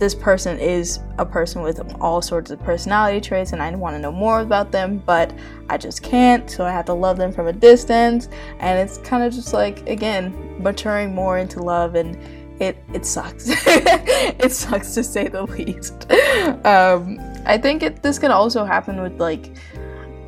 this 0.02 0.16
person 0.16 0.58
is 0.58 1.00
a 1.20 1.26
person 1.26 1.62
with 1.62 1.80
all 2.02 2.24
sorts 2.24 2.50
of 2.50 2.60
personality 2.64 3.22
traits 3.22 3.54
and 3.54 3.62
I 3.62 3.70
want 3.76 3.96
to 3.96 4.00
know 4.00 4.12
more 4.12 4.40
about 4.40 4.72
them, 4.72 4.98
but 5.06 5.32
I 5.70 5.78
just 5.78 6.02
can't, 6.02 6.50
so 6.50 6.66
I 6.66 6.72
have 6.72 6.86
to 6.86 6.94
love 6.94 7.18
them 7.18 7.32
from 7.32 7.46
a 7.46 7.54
distance. 7.54 8.28
And 8.60 8.80
it's 8.80 8.98
kind 8.98 9.22
of 9.22 9.32
just 9.32 9.54
like, 9.54 9.88
again, 9.88 10.56
maturing 10.58 11.14
more 11.14 11.38
into 11.38 11.62
love 11.62 11.94
and 11.94 12.18
it, 12.60 12.84
it 12.96 13.06
sucks. 13.06 13.46
it 13.48 14.52
sucks 14.52 14.96
to 14.96 15.04
say 15.04 15.28
the 15.28 15.44
least. 15.44 16.12
Um, 16.66 17.20
I 17.46 17.60
think 17.62 17.84
it, 17.84 18.02
this 18.02 18.18
can 18.18 18.32
also 18.32 18.66
happen 18.66 19.04
with 19.04 19.20
like, 19.20 19.56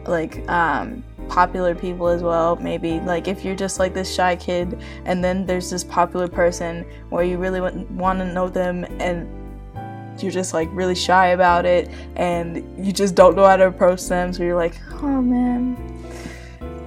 like, 0.06 0.48
um, 0.52 1.04
popular 1.30 1.74
people 1.74 2.10
as 2.10 2.22
well 2.22 2.58
maybe 2.58 3.00
like 3.00 3.30
if 3.30 3.46
you're 3.46 3.56
just 3.56 3.80
like 3.80 3.94
this 3.94 4.14
shy 4.14 4.36
kid 4.36 4.78
and 5.06 5.24
then 5.24 5.46
there's 5.46 5.70
this 5.70 5.82
popular 5.82 6.28
person 6.28 6.86
where 7.10 7.24
you 7.24 7.38
really 7.38 7.62
want 7.62 8.20
to 8.20 8.26
know 8.34 8.50
them 8.50 8.84
and 9.00 9.43
you're 10.20 10.32
just 10.32 10.54
like 10.54 10.70
really 10.72 10.96
shy 10.96 11.28
about 11.28 11.66
it 11.66 11.90
and 12.16 12.58
you 12.86 12.92
just 12.94 13.16
don't 13.16 13.36
know 13.36 13.46
how 13.46 13.56
to 13.56 13.68
approach 13.68 14.04
them 14.08 14.32
so 14.34 14.44
you're 14.44 14.56
like 14.56 14.76
oh 15.02 15.22
man 15.22 15.76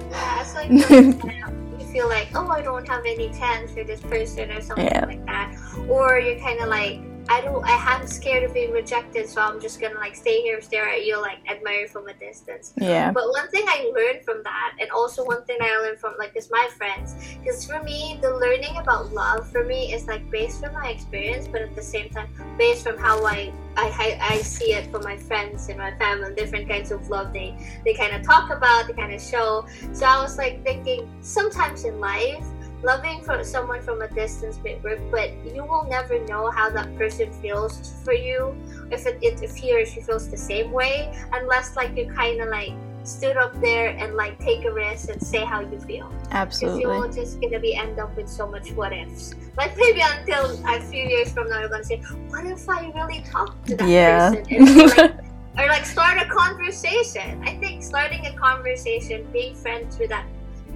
Yeah, 0.09 0.41
it's 0.41 0.55
like 0.55 0.69
you 1.79 1.85
feel 1.91 2.07
like, 2.09 2.29
oh, 2.35 2.47
I 2.49 2.61
don't 2.61 2.87
have 2.87 3.03
any 3.05 3.29
chance 3.29 3.71
for 3.71 3.83
this 3.83 4.01
person 4.01 4.51
or 4.51 4.61
something 4.61 4.85
Yeah. 4.85 5.05
like 5.05 5.25
that, 5.25 5.55
or 5.87 6.19
you're 6.19 6.39
kind 6.39 6.59
of 6.59 6.69
like, 6.69 6.99
I 7.29 7.41
don't, 7.41 7.63
I 7.65 7.99
am 7.99 8.07
scared 8.07 8.43
of 8.43 8.53
being 8.53 8.71
rejected, 8.71 9.27
so 9.27 9.41
I'm 9.41 9.59
just 9.59 9.81
gonna 9.81 9.99
like 9.99 10.15
stay 10.15 10.41
here, 10.41 10.61
stare 10.61 10.87
at 10.87 11.05
you, 11.05 11.19
like 11.21 11.39
admire 11.49 11.81
you 11.81 11.87
from 11.87 12.07
a 12.07 12.13
distance. 12.13 12.73
yeah 12.77 13.11
But 13.11 13.29
one 13.29 13.49
thing 13.49 13.65
I 13.67 13.91
learned 13.93 14.23
from 14.23 14.43
that, 14.43 14.75
and 14.79 14.89
also 14.91 15.25
one 15.25 15.43
thing 15.45 15.57
I 15.61 15.77
learned 15.77 15.99
from 15.99 16.13
like 16.17 16.35
is 16.35 16.49
my 16.51 16.67
friends, 16.77 17.15
because 17.39 17.65
for 17.65 17.81
me, 17.83 18.19
the 18.21 18.31
learning 18.35 18.77
about 18.77 19.11
love 19.13 19.49
for 19.51 19.63
me 19.63 19.93
is 19.93 20.07
like 20.07 20.29
based 20.31 20.61
from 20.63 20.73
my 20.73 20.89
experience, 20.89 21.47
but 21.47 21.61
at 21.61 21.75
the 21.75 21.81
same 21.81 22.09
time 22.09 22.27
based 22.57 22.83
from 22.83 22.97
how 22.97 23.23
I 23.25 23.51
I, 23.75 24.17
I, 24.19 24.33
I 24.33 24.37
see 24.37 24.73
it 24.73 24.89
from 24.91 25.03
my 25.03 25.17
friends 25.17 25.69
and 25.69 25.77
my 25.77 25.95
family, 25.97 26.33
different 26.33 26.67
kinds 26.67 26.91
of 26.91 27.09
love 27.09 27.31
they 27.33 27.55
they 27.85 27.93
kind 27.93 28.15
of 28.15 28.23
talk 28.23 28.49
about, 28.49 28.87
they 28.87 28.93
kind 28.93 29.13
of 29.13 29.21
show. 29.21 29.65
So 29.93 30.05
I 30.05 30.21
was 30.21 30.37
like 30.37 30.63
thinking, 30.63 31.09
sometimes 31.21 31.83
in 31.83 31.99
life. 31.99 32.45
Loving 32.83 33.23
for 33.23 33.43
someone 33.43 33.81
from 33.81 34.01
a 34.01 34.07
distance 34.09 34.59
may 34.63 34.75
work, 34.83 34.99
but 35.09 35.31
you 35.53 35.63
will 35.63 35.85
never 35.89 36.23
know 36.25 36.51
how 36.51 36.69
that 36.69 36.95
person 36.95 37.31
feels 37.41 37.93
for 38.03 38.13
you, 38.13 38.55
if 38.91 39.07
it, 39.07 39.17
it 39.21 39.41
if 39.41 39.55
he 39.55 39.75
or 39.75 39.85
she 39.85 40.01
feels 40.01 40.29
the 40.29 40.37
same 40.37 40.71
way, 40.71 41.11
unless 41.33 41.75
like 41.75 41.97
you 41.97 42.05
kind 42.13 42.39
of 42.39 42.49
like 42.49 42.73
stood 43.03 43.37
up 43.37 43.59
there 43.61 43.89
and 43.97 44.15
like 44.15 44.37
take 44.39 44.65
a 44.65 44.71
risk 44.71 45.09
and 45.09 45.21
say 45.21 45.43
how 45.43 45.61
you 45.61 45.79
feel. 45.79 46.09
Because 46.09 46.31
absolutely 46.31 46.81
you're 46.81 47.07
just 47.07 47.41
gonna 47.41 47.59
be 47.59 47.73
end 47.73 47.99
up 47.99 48.15
with 48.15 48.29
so 48.29 48.45
much 48.47 48.71
what 48.73 48.93
ifs. 48.93 49.33
Like 49.57 49.75
maybe 49.77 50.01
until 50.01 50.63
a 50.67 50.79
few 50.81 51.03
years 51.03 51.31
from 51.31 51.49
now 51.49 51.59
you're 51.61 51.69
gonna 51.69 51.83
say, 51.83 51.97
What 52.29 52.45
if 52.45 52.69
I 52.69 52.91
really 52.91 53.23
talk 53.23 53.63
to 53.65 53.75
that 53.77 53.89
yeah 53.89 54.35
person? 54.35 55.23
And 55.57 55.65
like, 55.65 55.65
or 55.65 55.67
like 55.67 55.85
start 55.85 56.21
a 56.21 56.25
conversation. 56.25 57.41
I 57.43 57.55
think 57.55 57.81
starting 57.81 58.27
a 58.27 58.33
conversation, 58.33 59.25
being 59.33 59.55
friends 59.55 59.97
with 59.97 60.09
that 60.09 60.27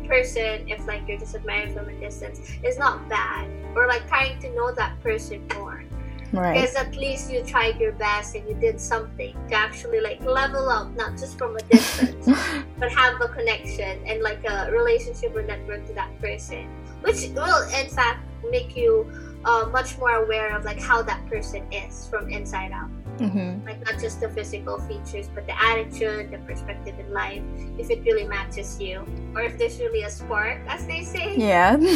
person, 0.08 0.68
if 0.68 0.86
like 0.88 1.08
you're 1.08 1.20
just 1.20 1.36
admiring 1.36 1.74
from 1.74 1.90
a 1.90 2.00
distance, 2.00 2.40
is 2.64 2.78
not 2.78 3.08
bad. 3.10 3.50
Or 3.76 3.88
like 3.88 4.08
trying 4.08 4.40
to 4.42 4.54
know 4.54 4.74
that 4.74 5.00
person 5.02 5.48
more 5.56 5.86
right 6.34 6.54
because 6.54 6.76
at 6.76 6.96
least 6.96 7.32
you 7.32 7.44
tried 7.44 7.80
your 7.80 7.92
best 7.94 8.36
and 8.36 8.48
you 8.48 8.56
did 8.56 8.80
something 8.80 9.36
to 9.50 9.56
actually 9.56 10.00
like 10.00 10.22
level 10.22 10.70
up 10.70 10.94
not 10.96 11.12
just 11.18 11.38
from 11.38 11.56
a 11.58 11.62
distance 11.64 12.26
but 12.80 12.92
have 12.92 13.20
a 13.22 13.28
connection 13.28 14.00
and 14.06 14.22
like 14.22 14.44
a 14.46 14.72
relationship 14.72 15.36
or 15.36 15.44
network 15.44 15.86
to 15.86 15.94
that 15.94 16.10
person 16.22 16.68
which 17.02 17.28
will 17.36 17.70
in 17.70 17.90
fact 17.90 18.26
make 18.50 18.76
you 18.76 19.31
uh, 19.46 19.70
much 19.72 19.98
more 19.98 20.24
aware 20.24 20.56
of 20.56 20.66
like 20.66 20.80
how 20.80 21.02
that 21.02 21.26
person 21.28 21.66
is 21.72 22.08
from 22.08 22.30
inside 22.30 22.72
out. 22.72 22.90
Hmm 23.20 23.52
like 23.66 23.86
not 23.86 24.02
just 24.02 24.20
the 24.20 24.30
physical 24.30 24.80
features 24.80 25.30
but 25.34 25.46
the 25.46 25.64
attitude 25.64 26.32
the 26.32 26.38
perspective 26.40 26.98
in 27.00 27.12
life 27.14 27.42
if 27.78 27.90
it 27.90 28.04
really 28.04 28.28
matches 28.28 28.80
you 28.80 29.06
or 29.36 29.42
if 29.42 29.58
there's 29.58 29.80
really 29.80 30.04
a 30.04 30.10
spark 30.10 30.60
as 30.68 30.86
they 30.86 31.04
say. 31.04 31.36
Yeah. 31.38 31.78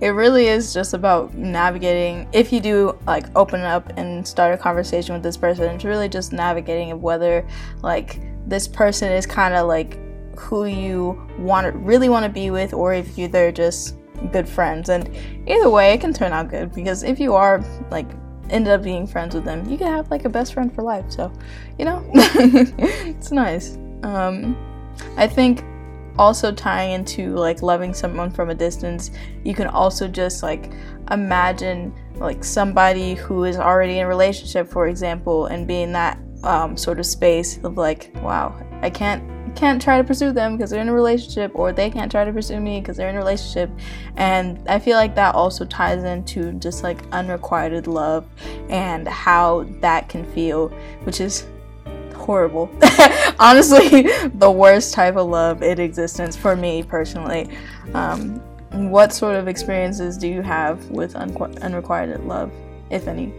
It 0.00 0.08
really 0.08 0.46
is 0.46 0.72
just 0.72 0.94
about 0.94 1.34
navigating 1.34 2.26
if 2.32 2.52
you 2.52 2.60
do 2.60 2.98
like 3.06 3.26
open 3.36 3.60
up 3.60 3.92
and 3.98 4.26
start 4.26 4.54
a 4.54 4.56
conversation 4.56 5.14
with 5.14 5.22
this 5.22 5.36
person 5.36 5.74
it's 5.74 5.84
really 5.84 6.08
just 6.08 6.32
navigating 6.32 6.90
of 6.90 7.02
whether 7.02 7.46
like 7.82 8.20
this 8.46 8.66
person 8.66 9.12
is 9.12 9.26
kind 9.26 9.52
of 9.54 9.66
like 9.66 9.98
who 10.38 10.64
you 10.64 11.20
want 11.38 11.74
really 11.76 12.08
want 12.08 12.24
to 12.24 12.30
be 12.30 12.50
with 12.50 12.72
or 12.72 12.94
if 12.94 13.18
you 13.18 13.28
they're 13.28 13.52
just 13.52 13.96
good 14.32 14.48
friends. 14.48 14.88
And 14.88 15.14
either 15.46 15.70
way 15.70 15.92
it 15.92 16.00
can 16.00 16.12
turn 16.12 16.32
out 16.32 16.48
good 16.48 16.72
because 16.74 17.02
if 17.02 17.18
you 17.20 17.34
are 17.34 17.64
like 17.90 18.06
ended 18.48 18.72
up 18.72 18.82
being 18.82 19.06
friends 19.06 19.32
with 19.32 19.44
them 19.44 19.68
you 19.70 19.78
can 19.78 19.86
have 19.86 20.10
like 20.10 20.24
a 20.24 20.28
best 20.28 20.54
friend 20.54 20.74
for 20.74 20.82
life. 20.82 21.10
So 21.10 21.32
you 21.78 21.84
know 21.84 22.04
it's 22.14 23.32
nice. 23.32 23.76
Um 24.02 24.56
i 25.16 25.26
think 25.26 25.64
also 26.18 26.52
tying 26.52 26.92
into 26.92 27.34
like 27.34 27.62
loving 27.62 27.94
someone 27.94 28.30
from 28.30 28.50
a 28.50 28.54
distance, 28.54 29.10
you 29.44 29.54
can 29.54 29.66
also 29.68 30.06
just 30.06 30.42
like 30.42 30.70
imagine 31.10 31.94
like 32.16 32.44
somebody 32.44 33.14
who 33.14 33.44
is 33.44 33.56
already 33.56 33.98
in 33.98 34.04
a 34.04 34.08
relationship, 34.08 34.68
for 34.68 34.88
example, 34.88 35.46
and 35.46 35.66
being 35.66 35.92
that 35.92 36.18
um, 36.42 36.76
sort 36.76 36.98
of 36.98 37.06
space 37.06 37.58
of 37.64 37.78
like, 37.78 38.10
wow, 38.16 38.54
I 38.82 38.90
can't 38.90 39.22
can't 39.54 39.80
try 39.80 39.98
to 39.98 40.04
pursue 40.04 40.32
them 40.32 40.56
because 40.56 40.70
they're 40.70 40.80
in 40.80 40.88
a 40.88 40.92
relationship, 40.92 41.52
or 41.54 41.72
they 41.72 41.90
can't 41.90 42.10
try 42.10 42.24
to 42.24 42.32
pursue 42.32 42.60
me 42.60 42.80
because 42.80 42.96
they're 42.96 43.08
in 43.08 43.16
a 43.16 43.18
relationship. 43.18 43.70
And 44.16 44.66
I 44.68 44.78
feel 44.78 44.96
like 44.96 45.14
that 45.14 45.34
also 45.34 45.64
ties 45.64 46.04
into 46.04 46.52
just 46.54 46.82
like 46.82 46.98
unrequited 47.12 47.86
love 47.86 48.26
and 48.68 49.06
how 49.08 49.66
that 49.80 50.08
can 50.08 50.24
feel, 50.32 50.68
which 51.04 51.20
is 51.20 51.46
horrible. 52.14 52.70
Honestly, 53.38 54.02
the 54.34 54.50
worst 54.50 54.94
type 54.94 55.16
of 55.16 55.28
love 55.28 55.62
in 55.62 55.80
existence 55.80 56.36
for 56.36 56.54
me 56.56 56.82
personally. 56.82 57.50
Um, 57.94 58.40
what 58.70 59.12
sort 59.12 59.36
of 59.36 59.48
experiences 59.48 60.16
do 60.16 60.28
you 60.28 60.42
have 60.42 60.88
with 60.90 61.16
unrequited 61.16 62.24
love, 62.24 62.52
if 62.90 63.08
any? 63.08 63.32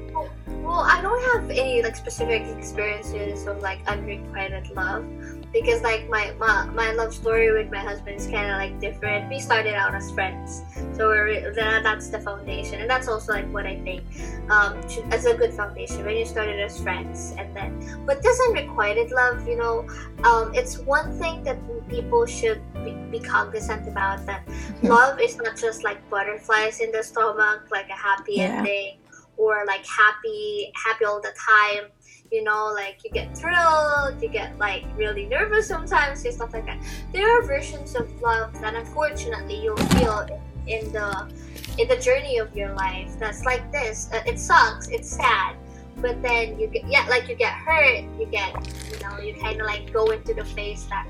Well, 0.62 0.82
I 0.82 1.02
don't 1.02 1.24
have 1.34 1.50
any 1.50 1.82
like 1.82 1.96
specific 1.96 2.44
experiences 2.58 3.48
of 3.48 3.62
like 3.62 3.80
unrequited 3.88 4.70
love 4.72 5.06
because 5.52 5.82
like 5.82 6.10
my 6.10 6.34
my, 6.40 6.66
my 6.68 6.92
love 6.94 7.14
story 7.14 7.52
with 7.52 7.72
my 7.72 7.80
husband 7.80 8.16
is 8.16 8.28
kind 8.28 8.50
of 8.50 8.58
like 8.58 8.80
different. 8.80 9.30
We 9.30 9.40
started 9.40 9.74
out 9.74 9.94
as 9.94 10.12
friends, 10.12 10.64
so 10.94 11.08
we're 11.08 11.54
that's 11.54 12.10
the 12.10 12.20
foundation, 12.20 12.82
and 12.82 12.90
that's 12.90 13.08
also 13.08 13.34
like 13.34 13.52
what 13.52 13.66
I 13.66 13.80
think 13.82 14.04
um 14.50 14.80
as 15.12 15.26
a 15.26 15.34
good 15.34 15.54
foundation 15.54 16.06
when 16.06 16.16
you 16.16 16.26
started 16.26 16.60
as 16.60 16.80
friends, 16.80 17.34
and 17.38 17.56
then 17.56 18.02
but 18.06 18.22
this 18.24 18.40
unrequited 18.48 19.12
love, 19.12 19.48
you 19.48 19.58
know, 19.58 19.88
um, 20.24 20.54
it's 20.54 20.80
one 20.80 21.18
thing 21.20 21.44
that 21.44 21.58
people 21.90 22.26
should 22.26 22.62
be, 22.86 22.94
be 23.12 23.20
cognizant 23.20 23.88
about 23.88 24.26
that 24.26 24.48
love 24.84 25.20
is 25.20 25.36
not 25.38 25.58
just 25.58 25.84
like 25.84 25.98
butterflies 26.10 26.80
in 26.80 26.92
the 26.92 27.04
stomach, 27.04 27.68
like 27.72 27.90
a 27.90 27.94
happy 27.94 28.36
yeah. 28.36 28.58
ending 28.58 28.98
or 29.38 29.64
like 29.66 29.86
happy 29.86 30.72
happy 30.76 31.06
all 31.06 31.22
the 31.22 31.34
time 31.34 31.90
you 32.32 32.44
know 32.44 32.72
like 32.74 33.04
you 33.04 33.10
get 33.12 33.38
thrilled 33.38 34.22
you 34.22 34.30
get 34.30 34.58
like 34.58 34.86
really 34.96 35.26
nervous 35.26 35.68
sometimes 35.68 36.24
and 36.26 36.34
stuff 36.34 36.54
like 36.54 36.66
that. 36.66 36.82
There 37.12 37.30
are 37.30 37.44
versions 37.44 37.96
of 37.96 38.10
love 38.22 38.54
that 38.62 38.74
unfortunately 38.76 39.62
you'll 39.62 39.78
feel 39.78 40.28
in 40.68 40.92
the 40.94 41.32
in 41.78 41.88
the 41.88 41.98
journey 41.98 42.38
of 42.38 42.56
your 42.56 42.74
life 42.74 43.12
that's 43.20 43.44
like 43.44 43.72
this. 43.72 44.10
Uh, 44.14 44.22
it 44.26 44.40
sucks 44.40 44.88
it's 44.90 45.10
sad 45.10 45.56
but 45.98 46.22
then 46.22 46.58
you 46.60 46.68
get 46.68 46.88
yeah 46.88 47.06
like 47.10 47.28
you 47.28 47.36
get 47.36 47.54
hurt 47.54 48.04
you 48.18 48.26
get 48.32 48.56
you 48.92 49.00
know 49.00 49.20
you 49.20 49.36
kind 49.36 49.60
of 49.60 49.68
like 49.68 49.92
go 49.92 50.06
into 50.12 50.34
the 50.34 50.46
phase 50.46 50.88
that 50.88 51.06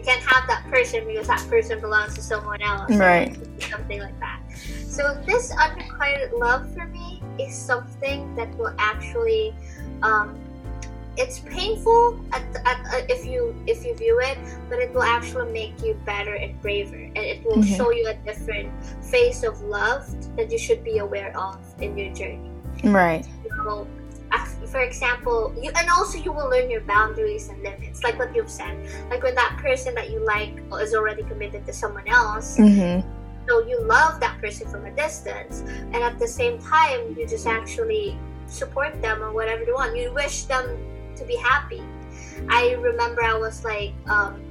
you 0.00 0.06
can't 0.06 0.22
have 0.22 0.46
that 0.48 0.64
person 0.70 1.06
because 1.06 1.26
that 1.26 1.46
person 1.50 1.78
belongs 1.78 2.14
to 2.14 2.22
someone 2.22 2.62
else. 2.62 2.90
Right. 2.92 3.36
Something 3.60 4.00
like 4.00 4.18
that. 4.20 4.40
So 4.86 5.22
this 5.26 5.52
unrequited 5.52 6.32
love 6.32 6.72
for 6.72 6.86
me 6.86 7.22
is 7.38 7.54
something 7.54 8.34
that 8.34 8.56
will 8.56 8.74
actually 8.78 9.54
um, 10.02 10.39
it's 11.16 11.40
painful 11.40 12.20
at, 12.32 12.42
at, 12.64 12.78
uh, 12.94 13.06
if 13.08 13.26
you 13.26 13.54
if 13.66 13.84
you 13.84 13.94
view 13.94 14.20
it 14.20 14.38
but 14.68 14.78
it 14.78 14.92
will 14.94 15.02
actually 15.02 15.50
make 15.52 15.82
you 15.82 15.94
better 16.04 16.34
and 16.34 16.60
braver 16.62 16.96
and 16.96 17.18
it 17.18 17.44
will 17.44 17.56
mm-hmm. 17.56 17.74
show 17.74 17.90
you 17.90 18.08
a 18.08 18.14
different 18.14 18.70
face 19.04 19.42
of 19.42 19.60
love 19.62 20.06
that 20.36 20.50
you 20.50 20.58
should 20.58 20.84
be 20.84 20.98
aware 20.98 21.36
of 21.36 21.58
in 21.80 21.96
your 21.98 22.12
journey 22.14 22.50
right 22.84 23.26
so, 23.64 23.86
for 24.66 24.80
example 24.80 25.52
you 25.60 25.70
and 25.76 25.90
also 25.90 26.16
you 26.16 26.32
will 26.32 26.48
learn 26.48 26.70
your 26.70 26.80
boundaries 26.82 27.48
and 27.48 27.60
limits 27.62 28.04
like 28.04 28.18
what 28.18 28.34
you've 28.34 28.50
said 28.50 28.78
like 29.10 29.22
when 29.22 29.34
that 29.34 29.56
person 29.58 29.94
that 29.94 30.10
you 30.10 30.24
like 30.24 30.62
is 30.80 30.94
already 30.94 31.22
committed 31.24 31.66
to 31.66 31.72
someone 31.72 32.06
else 32.06 32.56
mm-hmm. 32.56 33.06
so 33.48 33.66
you 33.66 33.82
love 33.82 34.20
that 34.20 34.40
person 34.40 34.68
from 34.68 34.86
a 34.86 34.90
distance 34.92 35.60
and 35.60 35.96
at 35.96 36.18
the 36.18 36.28
same 36.28 36.58
time 36.58 37.16
you 37.18 37.26
just 37.26 37.46
actually 37.46 38.16
support 38.46 39.00
them 39.02 39.22
or 39.22 39.32
whatever 39.32 39.64
you 39.64 39.74
want 39.74 39.96
you 39.96 40.12
wish 40.12 40.44
them 40.44 40.78
to 41.20 41.24
be 41.28 41.36
happy. 41.36 41.82
I 42.48 42.72
remember 42.80 43.22
I 43.22 43.36
was 43.36 43.62
like 43.64 43.92
um, 44.08 44.42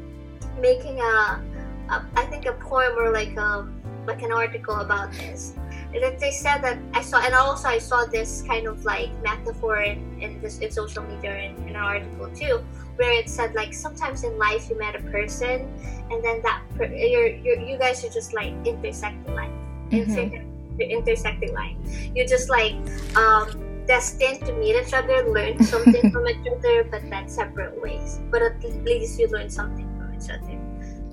making 0.61 1.01
a, 1.01 1.41
a, 1.89 2.05
I 2.15 2.23
think 2.29 2.45
a 2.45 2.53
poem 2.53 2.93
or 2.97 3.09
like 3.11 3.35
um 3.37 3.81
like 4.05 4.21
an 4.21 4.31
article 4.31 4.77
about 4.77 5.11
this. 5.13 5.53
And 5.93 6.03
then 6.03 6.17
they 6.19 6.31
said 6.31 6.61
that 6.61 6.77
I 6.93 7.01
saw, 7.01 7.19
and 7.19 7.33
also 7.33 7.67
I 7.67 7.79
saw 7.79 8.05
this 8.05 8.43
kind 8.45 8.67
of 8.67 8.85
like 8.85 9.09
metaphor 9.23 9.81
in, 9.81 10.21
in 10.21 10.39
this 10.41 10.59
in 10.59 10.69
social 10.71 11.03
media 11.03 11.33
in, 11.35 11.55
in 11.67 11.73
an 11.73 11.81
article 11.81 12.29
too, 12.29 12.63
where 12.95 13.11
it 13.11 13.27
said 13.29 13.55
like 13.55 13.73
sometimes 13.73 14.23
in 14.23 14.37
life 14.37 14.69
you 14.69 14.77
met 14.77 14.95
a 14.95 15.01
person, 15.09 15.65
and 16.11 16.23
then 16.23 16.41
that 16.43 16.61
per, 16.77 16.85
you're, 16.85 17.27
you're 17.27 17.59
you 17.59 17.77
guys 17.77 18.05
are 18.05 18.13
just 18.13 18.33
like 18.33 18.53
intersecting 18.65 19.33
line, 19.33 19.53
mm-hmm. 19.89 20.81
intersecting 20.81 21.53
line. 21.53 21.77
You 22.15 22.27
just 22.27 22.49
like 22.49 22.75
um 23.17 23.68
destined 23.89 24.45
to 24.45 24.53
meet 24.53 24.77
each 24.77 24.93
other, 24.93 25.27
learn 25.27 25.61
something 25.73 26.11
from 26.11 26.27
each 26.29 26.45
other, 26.45 26.85
but 26.85 27.01
then 27.09 27.27
separate 27.27 27.81
ways. 27.81 28.21
But 28.29 28.43
at 28.43 28.63
least 28.85 29.19
you 29.19 29.27
learn 29.27 29.49
something 29.49 29.89
from 29.97 30.13
each 30.13 30.29
other. 30.29 30.55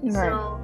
Right. 0.05 0.13
So 0.13 0.61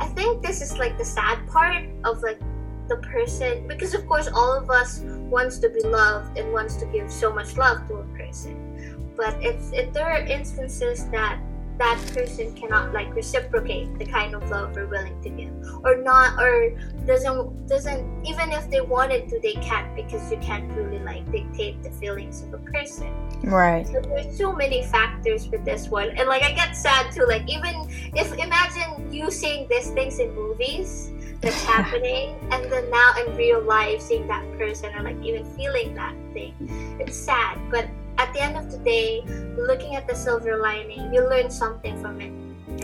I 0.00 0.06
think 0.16 0.42
this 0.42 0.62
is 0.62 0.78
like 0.78 0.96
the 0.96 1.04
sad 1.04 1.46
part 1.46 1.84
of 2.04 2.22
like 2.22 2.40
the 2.88 2.96
person 2.96 3.68
because 3.68 3.94
of 3.94 4.04
course 4.08 4.26
all 4.26 4.50
of 4.50 4.68
us 4.68 5.04
wants 5.30 5.58
to 5.58 5.68
be 5.68 5.80
loved 5.86 6.36
and 6.36 6.52
wants 6.52 6.74
to 6.76 6.86
give 6.86 7.12
so 7.12 7.32
much 7.32 7.56
love 7.56 7.86
to 7.88 7.94
a 7.96 8.04
person. 8.16 9.12
But 9.14 9.36
it's 9.44 9.70
if 9.72 9.92
there 9.92 10.08
are 10.08 10.24
instances 10.24 11.06
that 11.10 11.38
that 11.80 11.98
person 12.12 12.52
cannot 12.54 12.92
like 12.92 13.12
reciprocate 13.14 13.98
the 13.98 14.04
kind 14.04 14.34
of 14.34 14.48
love 14.50 14.76
we're 14.76 14.86
willing 14.86 15.18
to 15.22 15.30
give. 15.30 15.50
Or 15.82 15.96
not 15.96 16.38
or 16.38 16.76
doesn't 17.06 17.66
doesn't 17.66 18.04
even 18.26 18.52
if 18.52 18.70
they 18.70 18.82
wanted 18.82 19.30
to 19.30 19.40
they 19.40 19.54
can't 19.54 19.96
because 19.96 20.30
you 20.30 20.36
can't 20.38 20.70
really 20.74 20.98
like 20.98 21.24
dictate 21.32 21.82
the 21.82 21.90
feelings 21.92 22.42
of 22.42 22.52
a 22.52 22.58
person. 22.58 23.08
Right. 23.42 23.86
So 23.86 24.02
there's 24.02 24.36
so 24.36 24.52
many 24.52 24.84
factors 24.84 25.48
with 25.48 25.64
this 25.64 25.88
one. 25.88 26.10
And 26.10 26.28
like 26.28 26.42
i 26.42 26.52
get 26.52 26.76
sad 26.76 27.12
too. 27.12 27.24
Like 27.26 27.48
even 27.48 27.88
if 28.14 28.30
imagine 28.34 29.10
you 29.10 29.30
seeing 29.30 29.66
these 29.70 29.88
things 29.90 30.18
in 30.18 30.34
movies 30.34 31.10
that's 31.40 31.64
happening 31.74 32.36
and 32.52 32.70
then 32.70 32.90
now 32.90 33.14
in 33.24 33.34
real 33.36 33.62
life 33.62 34.02
seeing 34.02 34.26
that 34.28 34.44
person 34.58 34.94
or 34.94 35.02
like 35.02 35.16
even 35.24 35.46
feeling 35.56 35.94
that 35.94 36.14
thing. 36.34 36.54
It's 37.00 37.16
sad 37.16 37.58
but 37.70 37.88
at 38.20 38.34
the 38.34 38.42
end 38.42 38.54
of 38.54 38.70
the 38.70 38.76
day, 38.78 39.22
looking 39.56 39.96
at 39.96 40.06
the 40.06 40.14
silver 40.14 40.58
lining, 40.58 41.12
you 41.12 41.26
learn 41.26 41.50
something 41.50 41.98
from 42.02 42.20
it. 42.20 42.30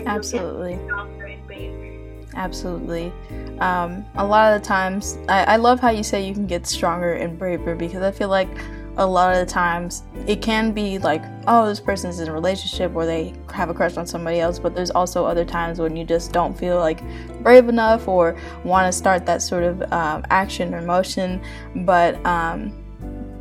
Absolutely. 0.07 0.79
Absolutely. 2.33 3.13
Um, 3.59 4.03
a 4.15 4.25
lot 4.25 4.51
of 4.51 4.61
the 4.61 4.67
times, 4.67 5.19
I, 5.29 5.43
I 5.43 5.55
love 5.57 5.79
how 5.79 5.91
you 5.91 6.01
say 6.01 6.27
you 6.27 6.33
can 6.33 6.47
get 6.47 6.65
stronger 6.65 7.13
and 7.13 7.37
braver 7.37 7.75
because 7.75 8.01
I 8.01 8.11
feel 8.11 8.29
like 8.29 8.49
a 8.97 9.05
lot 9.05 9.31
of 9.31 9.45
the 9.45 9.51
times 9.51 10.01
it 10.25 10.41
can 10.41 10.71
be 10.71 10.97
like, 10.97 11.23
oh, 11.45 11.67
this 11.67 11.79
person's 11.79 12.19
in 12.19 12.29
a 12.29 12.33
relationship 12.33 12.95
or 12.95 13.05
they 13.05 13.35
have 13.53 13.69
a 13.69 13.75
crush 13.75 13.95
on 13.95 14.07
somebody 14.07 14.39
else, 14.39 14.57
but 14.57 14.73
there's 14.73 14.89
also 14.89 15.23
other 15.23 15.45
times 15.45 15.79
when 15.79 15.95
you 15.95 16.03
just 16.03 16.33
don't 16.33 16.57
feel 16.57 16.77
like 16.77 16.99
brave 17.43 17.69
enough 17.69 18.07
or 18.07 18.35
want 18.63 18.91
to 18.91 18.97
start 18.97 19.23
that 19.27 19.43
sort 19.43 19.63
of 19.63 19.81
um, 19.93 20.25
action 20.31 20.73
or 20.73 20.81
motion, 20.81 21.39
but 21.85 22.23
um, 22.25 22.73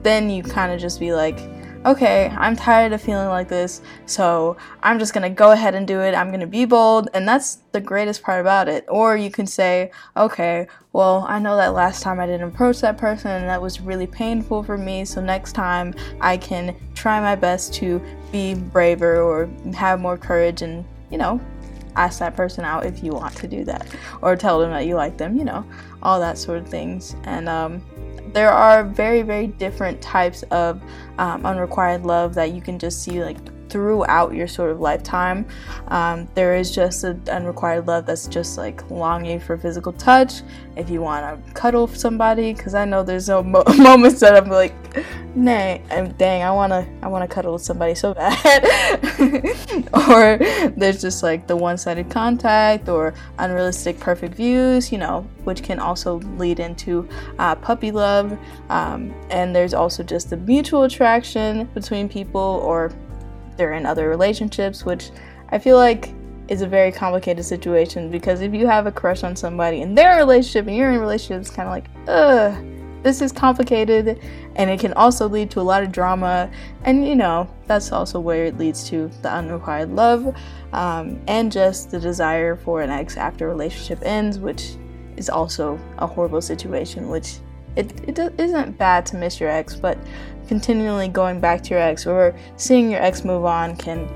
then 0.02 0.28
you 0.28 0.42
kind 0.42 0.72
of 0.72 0.78
just 0.78 1.00
be 1.00 1.14
like, 1.14 1.38
okay, 1.86 2.34
I'm 2.36 2.56
tired 2.56 2.92
of 2.92 3.00
feeling 3.00 3.28
like 3.28 3.48
this, 3.48 3.80
so 4.06 4.56
I'm 4.82 4.98
just 4.98 5.14
gonna 5.14 5.30
go 5.30 5.52
ahead 5.52 5.76
and 5.76 5.86
do 5.86 6.00
it. 6.00 6.14
I'm 6.14 6.32
gonna 6.32 6.46
be 6.46 6.64
bold, 6.64 7.08
and 7.14 7.26
that's 7.26 7.60
the 7.70 7.80
greatest 7.80 8.24
part 8.24 8.40
about 8.40 8.68
it. 8.68 8.84
Or 8.88 9.16
you 9.16 9.30
can 9.30 9.46
say, 9.46 9.92
okay, 10.16 10.66
well, 10.92 11.24
I 11.28 11.38
know 11.38 11.56
that 11.56 11.74
last 11.74 12.02
time 12.02 12.18
I 12.18 12.26
didn't 12.26 12.48
approach 12.48 12.80
that 12.80 12.98
person 12.98 13.30
and 13.30 13.48
that 13.48 13.62
was 13.62 13.80
really 13.80 14.08
painful 14.08 14.64
for 14.64 14.76
me, 14.76 15.04
so 15.04 15.20
next 15.20 15.52
time 15.52 15.94
I 16.20 16.36
can 16.36 16.74
try 16.94 17.20
my 17.20 17.36
best 17.36 17.72
to 17.74 18.02
be 18.32 18.54
braver 18.54 19.22
or 19.22 19.48
have 19.74 20.00
more 20.00 20.18
courage 20.18 20.62
and, 20.62 20.84
you 21.10 21.18
know, 21.18 21.40
ask 21.94 22.18
that 22.18 22.36
person 22.36 22.64
out 22.64 22.84
if 22.84 23.02
you 23.02 23.12
want 23.12 23.34
to 23.36 23.46
do 23.46 23.64
that 23.64 23.86
or 24.22 24.36
tell 24.36 24.58
them 24.58 24.70
that 24.70 24.86
you 24.86 24.96
like 24.96 25.16
them, 25.16 25.38
you 25.38 25.44
know, 25.44 25.64
all 26.02 26.18
that 26.18 26.36
sort 26.36 26.58
of 26.58 26.68
things. 26.68 27.14
And 27.24 27.48
um, 27.48 27.82
there 28.36 28.52
are 28.52 28.84
very, 28.84 29.22
very 29.22 29.46
different 29.46 30.02
types 30.02 30.42
of 30.50 30.82
um, 31.16 31.46
unrequited 31.46 32.04
love 32.04 32.34
that 32.34 32.52
you 32.52 32.60
can 32.60 32.78
just 32.78 33.02
see 33.02 33.24
like 33.24 33.38
throughout 33.68 34.34
your 34.34 34.48
sort 34.48 34.70
of 34.70 34.80
lifetime. 34.80 35.46
Um, 35.88 36.28
there 36.34 36.56
is 36.56 36.74
just 36.74 37.04
an 37.04 37.22
unrequited 37.30 37.86
love 37.86 38.06
that's 38.06 38.26
just 38.26 38.58
like 38.58 38.88
longing 38.90 39.40
for 39.40 39.56
physical 39.56 39.92
touch. 39.92 40.42
If 40.76 40.90
you 40.90 41.00
want 41.00 41.44
to 41.44 41.52
cuddle 41.52 41.86
somebody, 41.86 42.52
because 42.52 42.74
I 42.74 42.84
know 42.84 43.02
there's 43.02 43.28
no 43.28 43.42
mo- 43.42 43.64
moments 43.78 44.20
that 44.20 44.36
I'm 44.36 44.50
like, 44.50 44.74
nay, 45.34 45.82
I'm, 45.90 46.12
dang, 46.12 46.42
I 46.42 46.50
wanna, 46.50 46.86
I 47.02 47.08
wanna 47.08 47.28
cuddle 47.28 47.54
with 47.54 47.62
somebody 47.62 47.94
so 47.94 48.14
bad. 48.14 48.64
or 50.08 50.38
there's 50.76 51.00
just 51.00 51.22
like 51.22 51.46
the 51.46 51.56
one-sided 51.56 52.10
contact 52.10 52.88
or 52.88 53.14
unrealistic 53.38 53.98
perfect 54.00 54.34
views, 54.34 54.92
you 54.92 54.98
know, 54.98 55.26
which 55.44 55.62
can 55.62 55.78
also 55.78 56.16
lead 56.36 56.60
into 56.60 57.08
uh, 57.38 57.54
puppy 57.54 57.90
love. 57.90 58.38
Um, 58.68 59.14
and 59.30 59.54
there's 59.54 59.74
also 59.74 60.02
just 60.02 60.30
the 60.30 60.36
mutual 60.36 60.84
attraction 60.84 61.64
between 61.74 62.08
people 62.08 62.40
or 62.40 62.92
they're 63.56 63.72
in 63.72 63.86
other 63.86 64.08
relationships, 64.08 64.84
which 64.84 65.10
I 65.50 65.58
feel 65.58 65.76
like 65.76 66.12
is 66.48 66.62
a 66.62 66.66
very 66.66 66.92
complicated 66.92 67.44
situation 67.44 68.10
because 68.10 68.40
if 68.40 68.54
you 68.54 68.66
have 68.66 68.86
a 68.86 68.92
crush 68.92 69.24
on 69.24 69.34
somebody 69.34 69.82
and 69.82 69.98
a 69.98 70.16
relationship 70.16 70.66
and 70.66 70.76
you're 70.76 70.90
in 70.90 70.96
a 70.96 71.00
relationship, 71.00 71.40
it's 71.40 71.50
kind 71.50 71.68
of 71.68 71.72
like, 71.72 71.86
ugh, 72.08 72.64
this 73.02 73.20
is 73.20 73.32
complicated 73.32 74.20
and 74.56 74.70
it 74.70 74.80
can 74.80 74.92
also 74.94 75.28
lead 75.28 75.50
to 75.50 75.60
a 75.60 75.62
lot 75.62 75.82
of 75.82 75.92
drama. 75.92 76.50
And 76.84 77.06
you 77.06 77.16
know, 77.16 77.48
that's 77.66 77.92
also 77.92 78.20
where 78.20 78.44
it 78.46 78.58
leads 78.58 78.88
to 78.90 79.10
the 79.22 79.30
unrequited 79.30 79.90
love 79.90 80.34
um, 80.72 81.20
and 81.26 81.50
just 81.50 81.90
the 81.90 82.00
desire 82.00 82.56
for 82.56 82.82
an 82.82 82.90
ex 82.90 83.16
after 83.16 83.48
relationship 83.48 84.00
ends, 84.02 84.38
which 84.38 84.76
is 85.16 85.28
also 85.28 85.78
a 85.98 86.06
horrible 86.06 86.40
situation, 86.40 87.08
which 87.08 87.38
it, 87.76 88.08
it 88.08 88.18
isn't 88.38 88.78
bad 88.78 89.04
to 89.06 89.16
miss 89.16 89.38
your 89.38 89.50
ex, 89.50 89.76
but 89.76 89.98
continually 90.46 91.08
going 91.08 91.40
back 91.40 91.62
to 91.64 91.70
your 91.70 91.80
ex 91.80 92.06
or 92.06 92.34
seeing 92.56 92.90
your 92.90 93.02
ex 93.02 93.24
move 93.24 93.44
on 93.44 93.76
can 93.76 94.08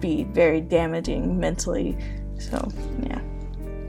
be 0.00 0.24
very 0.24 0.60
damaging 0.60 1.38
mentally. 1.38 1.96
So, 2.38 2.68
yeah. 3.02 3.20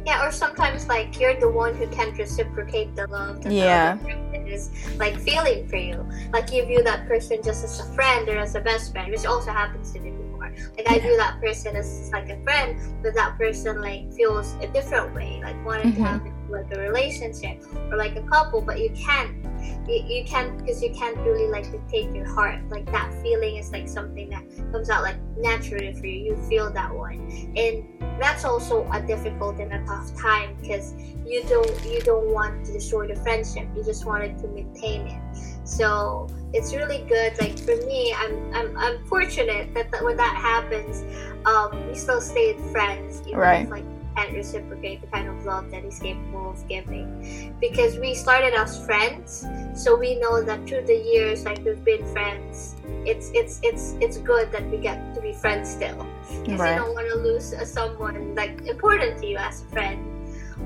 Yeah, 0.05 0.25
or 0.27 0.31
sometimes 0.31 0.87
like 0.87 1.19
you're 1.19 1.39
the 1.39 1.49
one 1.49 1.73
who 1.75 1.87
can't 1.87 2.15
reciprocate 2.15 2.95
the 2.95 3.07
love 3.07 3.41
that 3.41 3.51
yeah. 3.51 3.95
the 3.95 4.01
other 4.01 4.13
person 4.13 4.47
is 4.47 4.69
like 4.97 5.19
feeling 5.19 5.67
for 5.67 5.77
you. 5.77 6.07
Like 6.31 6.53
you 6.53 6.63
view 6.65 6.83
that 6.83 7.07
person 7.07 7.41
just 7.43 7.63
as 7.63 7.79
a 7.79 7.85
friend 7.95 8.29
or 8.29 8.37
as 8.37 8.53
a 8.53 8.61
best 8.61 8.91
friend, 8.91 9.11
which 9.11 9.25
also 9.25 9.51
happens 9.51 9.91
to 9.93 9.99
me 9.99 10.11
before. 10.11 10.53
Like 10.77 10.87
I 10.87 10.99
view 10.99 11.17
that 11.17 11.41
person 11.41 11.75
as 11.75 12.11
like 12.13 12.29
a 12.29 12.39
friend, 12.43 12.79
but 13.01 13.15
that 13.15 13.35
person 13.39 13.81
like 13.81 14.13
feels 14.13 14.53
a 14.61 14.67
different 14.67 15.15
way, 15.15 15.41
like 15.43 15.65
wanting 15.65 15.93
mm-hmm. 15.93 16.03
to 16.03 16.09
have 16.09 16.23
like 16.49 16.71
a 16.75 16.79
relationship 16.79 17.63
or 17.91 17.97
like 17.97 18.15
a 18.15 18.21
couple, 18.23 18.61
but 18.61 18.79
you 18.79 18.89
can't 18.91 19.43
you, 19.87 20.03
you 20.07 20.23
can't 20.25 20.57
because 20.57 20.81
you 20.81 20.93
can't 20.93 21.17
really 21.17 21.47
like 21.47 21.71
dictate 21.71 22.13
your 22.15 22.27
heart. 22.33 22.61
Like 22.69 22.85
that 22.91 23.13
feeling 23.21 23.57
is 23.57 23.71
like 23.71 23.87
something 23.87 24.29
that 24.29 24.43
comes 24.71 24.89
out 24.89 25.03
like 25.03 25.17
naturally 25.37 25.93
for 25.93 26.05
you. 26.05 26.35
You 26.35 26.37
feel 26.47 26.71
that 26.71 26.93
one. 26.93 27.19
And 27.55 28.01
that's 28.19 28.45
also 28.45 28.89
a 28.91 29.01
difficult 29.01 29.59
and 29.59 29.73
a 29.73 29.85
tough 29.85 30.15
time 30.15 30.55
because 30.61 30.93
you 31.25 31.43
don't 31.49 31.85
you 31.85 32.01
don't 32.01 32.29
want 32.31 32.65
to 32.65 32.73
destroy 32.73 33.07
the 33.07 33.15
friendship. 33.15 33.67
You 33.75 33.83
just 33.83 34.05
wanted 34.05 34.37
to 34.39 34.47
maintain 34.47 35.07
it. 35.07 35.21
So 35.63 36.27
it's 36.53 36.73
really 36.73 37.03
good. 37.07 37.37
Like 37.39 37.55
for 37.65 37.75
me 37.85 38.13
i'm 38.17 38.53
i'm, 38.53 38.77
I'm 38.77 39.05
fortunate 39.05 39.73
that, 39.73 39.91
that 39.91 40.03
when 40.03 40.17
that 40.17 40.35
happens 40.35 41.03
um 41.45 41.87
we 41.87 41.95
still 41.95 42.21
stayed 42.21 42.59
friends 42.71 43.21
even 43.27 43.39
right. 43.39 43.63
if, 43.63 43.69
like 43.69 43.85
and 44.17 44.33
reciprocate 44.33 45.01
the 45.01 45.07
kind 45.07 45.27
of 45.27 45.45
love 45.45 45.69
that 45.71 45.83
he's 45.83 45.99
capable 45.99 46.51
of 46.51 46.67
giving. 46.67 47.55
Because 47.59 47.97
we 47.97 48.13
started 48.13 48.53
as 48.53 48.83
friends, 48.85 49.45
so 49.73 49.95
we 49.95 50.19
know 50.19 50.41
that 50.41 50.67
through 50.67 50.85
the 50.85 50.95
years, 50.95 51.45
like 51.45 51.63
we've 51.65 51.83
been 51.83 52.05
friends. 52.13 52.75
It's 53.05 53.31
it's 53.33 53.59
it's 53.63 53.95
it's 53.99 54.17
good 54.17 54.51
that 54.51 54.69
we 54.69 54.77
get 54.77 55.13
to 55.15 55.21
be 55.21 55.33
friends 55.33 55.69
still. 55.69 56.05
Because 56.43 56.59
right. 56.59 56.75
you 56.75 56.81
don't 56.81 56.93
want 56.93 57.07
to 57.09 57.15
lose 57.15 57.53
someone 57.69 58.35
like 58.35 58.61
important 58.65 59.19
to 59.19 59.27
you 59.27 59.37
as 59.37 59.61
a 59.61 59.65
friend 59.65 59.99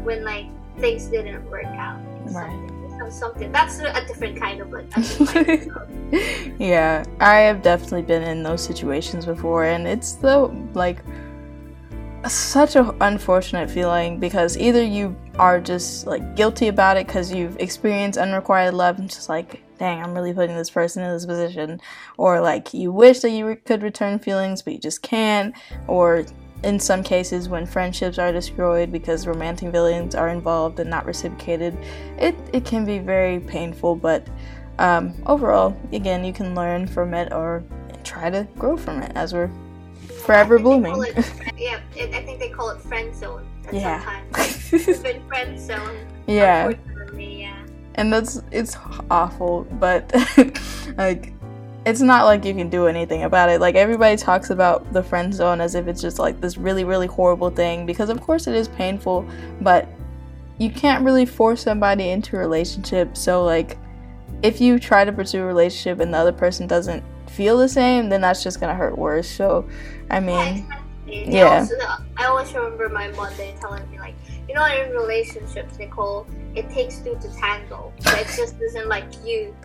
when 0.04 0.24
like 0.24 0.48
things 0.78 1.06
didn't 1.08 1.50
work 1.50 1.66
out. 1.66 2.00
Right. 2.32 2.70
Something, 3.00 3.12
something 3.12 3.52
that's 3.52 3.80
a 3.80 4.06
different 4.06 4.40
kind 4.40 4.62
of 4.62 4.72
like. 4.72 4.90
yeah, 6.60 7.04
I 7.20 7.36
have 7.40 7.62
definitely 7.62 8.02
been 8.04 8.24
in 8.24 8.44
those 8.44 8.64
situations 8.64 9.26
before, 9.26 9.66
and 9.66 9.88
it's 9.88 10.14
the 10.14 10.48
like 10.74 10.98
such 12.28 12.76
an 12.76 12.92
unfortunate 13.02 13.70
feeling 13.70 14.20
because 14.20 14.58
either 14.58 14.84
you 14.84 15.16
are 15.38 15.60
just 15.60 16.06
like 16.06 16.36
guilty 16.36 16.68
about 16.68 16.98
it 16.98 17.08
because 17.08 17.32
you've 17.32 17.58
experienced 17.58 18.20
unrequited 18.20 18.74
love 18.74 19.00
and 19.00 19.10
just 19.10 19.30
like 19.30 19.64
dang 19.78 20.04
i'm 20.04 20.14
really 20.14 20.34
putting 20.34 20.56
this 20.56 20.70
person 20.70 21.04
in 21.04 21.12
this 21.14 21.26
position. 21.26 21.80
Or 22.18 22.42
like 22.42 22.74
you 22.74 22.92
wish 22.92 23.20
that 23.20 23.30
you 23.30 23.48
re- 23.48 23.56
could 23.56 23.84
return 23.84 24.20
feelings 24.20 24.62
but 24.62 24.74
you 24.74 24.80
just 24.80 25.02
can't. 25.02 25.56
Or 25.88 26.26
in 26.64 26.80
some 26.80 27.04
cases 27.04 27.48
when 27.48 27.66
friendships 27.66 28.20
are 28.20 28.34
destroyed 28.34 28.92
because 28.92 29.26
romantic 29.26 29.72
feelings 29.72 30.14
are 30.14 30.28
involved 30.28 30.80
and 30.80 30.90
not 30.90 31.06
reciprocated 31.06 31.78
it, 32.18 32.36
it 32.52 32.66
can 32.66 32.84
be 32.84 33.00
very 33.00 33.40
painful 33.40 33.96
but 33.96 34.28
um, 34.78 35.14
overall 35.26 35.76
again 35.94 36.26
you 36.26 36.34
can 36.34 36.56
learn 36.56 36.86
from 36.86 37.14
it 37.14 37.32
or 37.32 37.64
try 38.04 38.30
to 38.30 38.46
grow 38.58 38.76
from 38.76 39.02
it 39.02 39.12
as 39.16 39.34
we're 39.34 39.50
forever 40.20 40.60
blooming. 40.60 41.04
It, 41.04 41.16
yeah, 41.58 41.80
it, 41.96 42.14
I 42.14 42.24
think 42.24 42.40
they 42.40 42.50
call 42.50 42.70
it 42.70 42.82
friend 42.82 43.14
zone. 43.16 43.46
Yeah. 43.72 44.04
Sometimes 44.04 44.74
it's 44.88 45.00
been 45.00 45.28
friend 45.28 45.60
zone. 45.60 45.98
Yeah. 46.28 46.74
yeah. 47.16 47.66
And 47.96 48.14
that's 48.14 48.42
it's 48.52 48.78
awful, 49.10 49.66
but 49.80 50.14
like 50.98 51.34
it's 51.86 52.02
not 52.02 52.26
like 52.26 52.46
you 52.46 52.54
can 52.54 52.70
do 52.70 52.88
anything 52.88 53.24
about 53.24 53.50
it. 53.50 53.60
Like 53.60 53.76
everybody 53.76 54.16
talks 54.16 54.50
about 54.50 54.92
the 54.94 55.04
friend 55.04 55.34
zone 55.34 55.62
as 55.62 55.76
if 55.76 55.88
it's 55.88 56.02
just 56.02 56.20
like 56.20 56.40
this 56.40 56.58
really 56.58 56.84
really 56.84 57.08
horrible 57.08 57.50
thing 57.50 57.86
because 57.86 58.10
of 58.10 58.22
course 58.22 58.48
it 58.48 58.56
is 58.56 58.68
painful, 58.68 59.28
but 59.62 59.88
you 60.60 60.70
can't 60.70 61.04
really 61.04 61.26
force 61.26 61.64
somebody 61.64 62.10
into 62.10 62.36
a 62.36 62.40
relationship. 62.40 63.18
So 63.18 63.44
like 63.44 63.78
if 64.42 64.62
you 64.62 64.80
try 64.80 65.06
to 65.06 65.12
pursue 65.12 65.42
a 65.44 65.46
relationship 65.46 66.00
and 66.00 66.14
the 66.14 66.18
other 66.18 66.32
person 66.32 66.68
doesn't 66.68 67.04
feel 67.30 67.58
the 67.58 67.70
same, 67.70 68.10
then 68.10 68.22
that's 68.22 68.44
just 68.44 68.60
gonna 68.60 68.76
hurt 68.76 68.98
worse. 68.98 69.30
So, 69.30 69.68
I 70.10 70.20
mean, 70.20 70.66
yeah. 71.08 71.26
yeah. 71.28 71.60
Also, 71.60 71.76
I 72.18 72.26
always 72.26 72.54
remember 72.54 72.90
my 72.90 73.10
mother 73.10 73.52
telling 73.60 73.90
me 73.92 74.00
like, 74.00 74.16
you 74.48 74.56
know, 74.56 74.66
in 74.66 74.92
relationships, 74.92 75.78
Nicole, 75.78 76.26
it 76.56 76.70
takes 76.70 77.00
two 77.00 77.18
to 77.22 77.36
tango. 77.38 77.94
So 78.00 78.12
it 78.16 78.28
just 78.36 78.60
isn't 78.62 78.88
like 78.88 79.06
you 79.26 79.56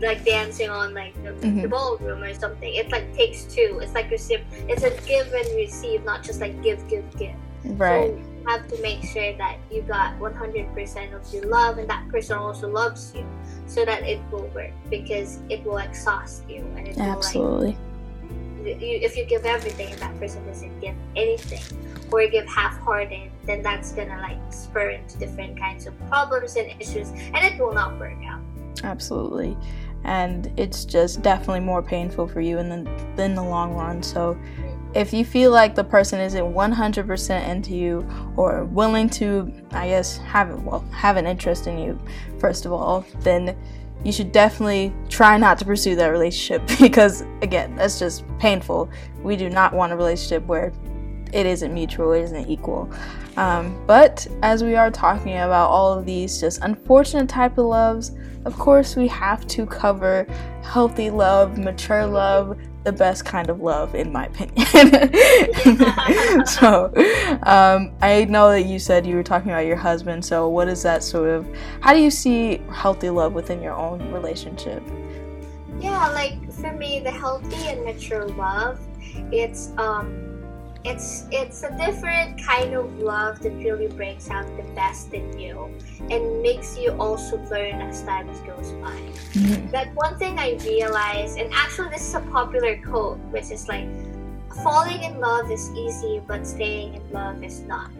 like 0.00 0.24
dancing 0.24 0.68
on 0.68 0.94
like 0.94 1.14
the, 1.22 1.30
mm-hmm. 1.30 1.62
the, 1.62 1.68
ballroom 1.68 2.22
or 2.22 2.34
something. 2.34 2.74
It 2.74 2.90
like 2.90 3.14
takes 3.14 3.44
two. 3.44 3.80
It's 3.82 3.94
like 3.94 4.10
receive. 4.10 4.42
It's 4.68 4.82
a 4.82 4.90
give 5.06 5.32
and 5.32 5.46
receive, 5.56 6.04
not 6.04 6.22
just 6.22 6.40
like 6.40 6.60
give, 6.62 6.86
give, 6.88 7.04
give. 7.16 7.34
Right. 7.64 8.16
So 8.16 8.31
have 8.46 8.66
to 8.68 8.80
make 8.82 9.02
sure 9.02 9.36
that 9.36 9.58
you 9.70 9.82
got 9.82 10.18
100% 10.18 11.14
of 11.14 11.34
your 11.34 11.44
love, 11.44 11.78
and 11.78 11.88
that 11.88 12.08
person 12.08 12.36
also 12.36 12.68
loves 12.68 13.12
you 13.14 13.26
so 13.66 13.84
that 13.84 14.02
it 14.02 14.20
will 14.30 14.46
work 14.48 14.72
because 14.90 15.40
it 15.48 15.64
will 15.64 15.78
exhaust 15.78 16.48
you 16.48 16.64
and 16.76 16.88
it 16.88 16.98
absolutely 16.98 17.68
will 17.68 17.76
like 18.64 18.80
you, 18.80 18.98
if 19.02 19.16
you 19.16 19.24
give 19.24 19.44
everything 19.44 19.90
and 19.90 20.00
that 20.00 20.16
person 20.20 20.44
doesn't 20.46 20.80
give 20.80 20.94
anything 21.16 21.62
or 22.12 22.26
give 22.28 22.46
half-hearted 22.46 23.30
then 23.44 23.62
that's 23.62 23.92
gonna 23.92 24.20
like 24.20 24.38
spur 24.52 24.90
into 24.90 25.18
different 25.18 25.58
kinds 25.58 25.86
of 25.86 25.98
problems 26.08 26.56
and 26.56 26.70
issues 26.80 27.10
and 27.10 27.38
it 27.38 27.58
will 27.58 27.72
not 27.72 27.98
work 27.98 28.16
out. 28.24 28.40
Absolutely. 28.84 29.56
And 30.04 30.52
it's 30.56 30.84
just 30.84 31.22
definitely 31.22 31.60
more 31.60 31.82
painful 31.82 32.26
for 32.26 32.40
you 32.40 32.58
in 32.58 32.68
the 32.68 33.22
in 33.22 33.34
the 33.34 33.42
long 33.42 33.74
run. 33.74 34.02
So 34.02 34.36
if 34.94 35.12
you 35.12 35.24
feel 35.24 35.50
like 35.50 35.74
the 35.74 35.84
person 35.84 36.20
isn't 36.20 36.52
100% 36.52 37.48
into 37.48 37.74
you 37.74 38.06
or 38.36 38.64
willing 38.66 39.08
to 39.08 39.52
i 39.72 39.88
guess 39.88 40.18
have 40.18 40.62
well 40.62 40.84
have 40.92 41.16
an 41.16 41.26
interest 41.26 41.66
in 41.66 41.78
you 41.78 41.98
first 42.38 42.66
of 42.66 42.72
all 42.72 43.04
then 43.20 43.56
you 44.04 44.10
should 44.10 44.32
definitely 44.32 44.92
try 45.08 45.36
not 45.36 45.58
to 45.58 45.64
pursue 45.64 45.94
that 45.96 46.08
relationship 46.08 46.66
because 46.80 47.24
again 47.40 47.74
that's 47.76 47.98
just 47.98 48.24
painful. 48.38 48.90
We 49.22 49.36
do 49.36 49.48
not 49.48 49.72
want 49.72 49.92
a 49.92 49.96
relationship 49.96 50.44
where 50.46 50.72
it 51.32 51.46
isn't 51.46 51.72
mutual 51.72 52.12
it 52.12 52.22
isn't 52.22 52.48
equal 52.48 52.90
um, 53.36 53.82
but 53.86 54.26
as 54.42 54.62
we 54.62 54.76
are 54.76 54.90
talking 54.90 55.38
about 55.38 55.68
all 55.68 55.92
of 55.92 56.04
these 56.04 56.40
just 56.40 56.60
unfortunate 56.62 57.28
type 57.28 57.58
of 57.58 57.66
loves 57.66 58.12
of 58.44 58.56
course 58.58 58.96
we 58.96 59.08
have 59.08 59.46
to 59.46 59.64
cover 59.66 60.26
healthy 60.62 61.10
love 61.10 61.58
mature 61.58 62.06
love 62.06 62.56
the 62.84 62.92
best 62.92 63.24
kind 63.24 63.48
of 63.48 63.60
love, 63.60 63.94
in 63.94 64.10
my 64.12 64.26
opinion. 64.26 64.66
so, 66.46 66.92
um, 67.44 67.92
I 68.00 68.26
know 68.28 68.50
that 68.50 68.64
you 68.66 68.78
said 68.78 69.06
you 69.06 69.14
were 69.14 69.22
talking 69.22 69.50
about 69.50 69.66
your 69.66 69.76
husband. 69.76 70.24
So, 70.24 70.48
what 70.48 70.68
is 70.68 70.82
that 70.82 71.02
sort 71.02 71.28
of? 71.30 71.46
How 71.80 71.92
do 71.92 72.00
you 72.00 72.10
see 72.10 72.60
healthy 72.72 73.10
love 73.10 73.34
within 73.34 73.62
your 73.62 73.74
own 73.74 74.12
relationship? 74.12 74.82
Yeah, 75.80 76.08
like 76.08 76.52
for 76.52 76.72
me, 76.72 77.00
the 77.00 77.10
healthy 77.10 77.68
and 77.68 77.84
mature 77.84 78.26
love, 78.26 78.80
it's 79.30 79.72
um 79.78 80.31
it's 80.84 81.26
it's 81.30 81.62
a 81.62 81.70
different 81.78 82.42
kind 82.42 82.74
of 82.74 82.98
love 82.98 83.40
that 83.40 83.52
really 83.52 83.88
brings 83.88 84.28
out 84.28 84.46
the 84.56 84.64
best 84.74 85.12
in 85.14 85.38
you 85.38 85.70
and 86.10 86.42
makes 86.42 86.76
you 86.76 86.90
also 86.98 87.38
learn 87.50 87.80
as 87.80 88.02
time 88.02 88.26
goes 88.46 88.72
by. 88.82 88.98
Mm-hmm. 89.34 89.70
That 89.70 89.94
one 89.94 90.18
thing 90.18 90.38
I 90.38 90.58
realized, 90.64 91.38
and 91.38 91.52
actually 91.52 91.90
this 91.90 92.06
is 92.08 92.14
a 92.14 92.20
popular 92.32 92.80
quote, 92.82 93.18
which 93.30 93.50
is 93.50 93.68
like, 93.68 93.88
falling 94.62 95.02
in 95.02 95.20
love 95.20 95.50
is 95.50 95.70
easy, 95.72 96.20
but 96.26 96.46
staying 96.46 96.94
in 96.94 97.12
love 97.12 97.42
is 97.42 97.60
not. 97.60 97.90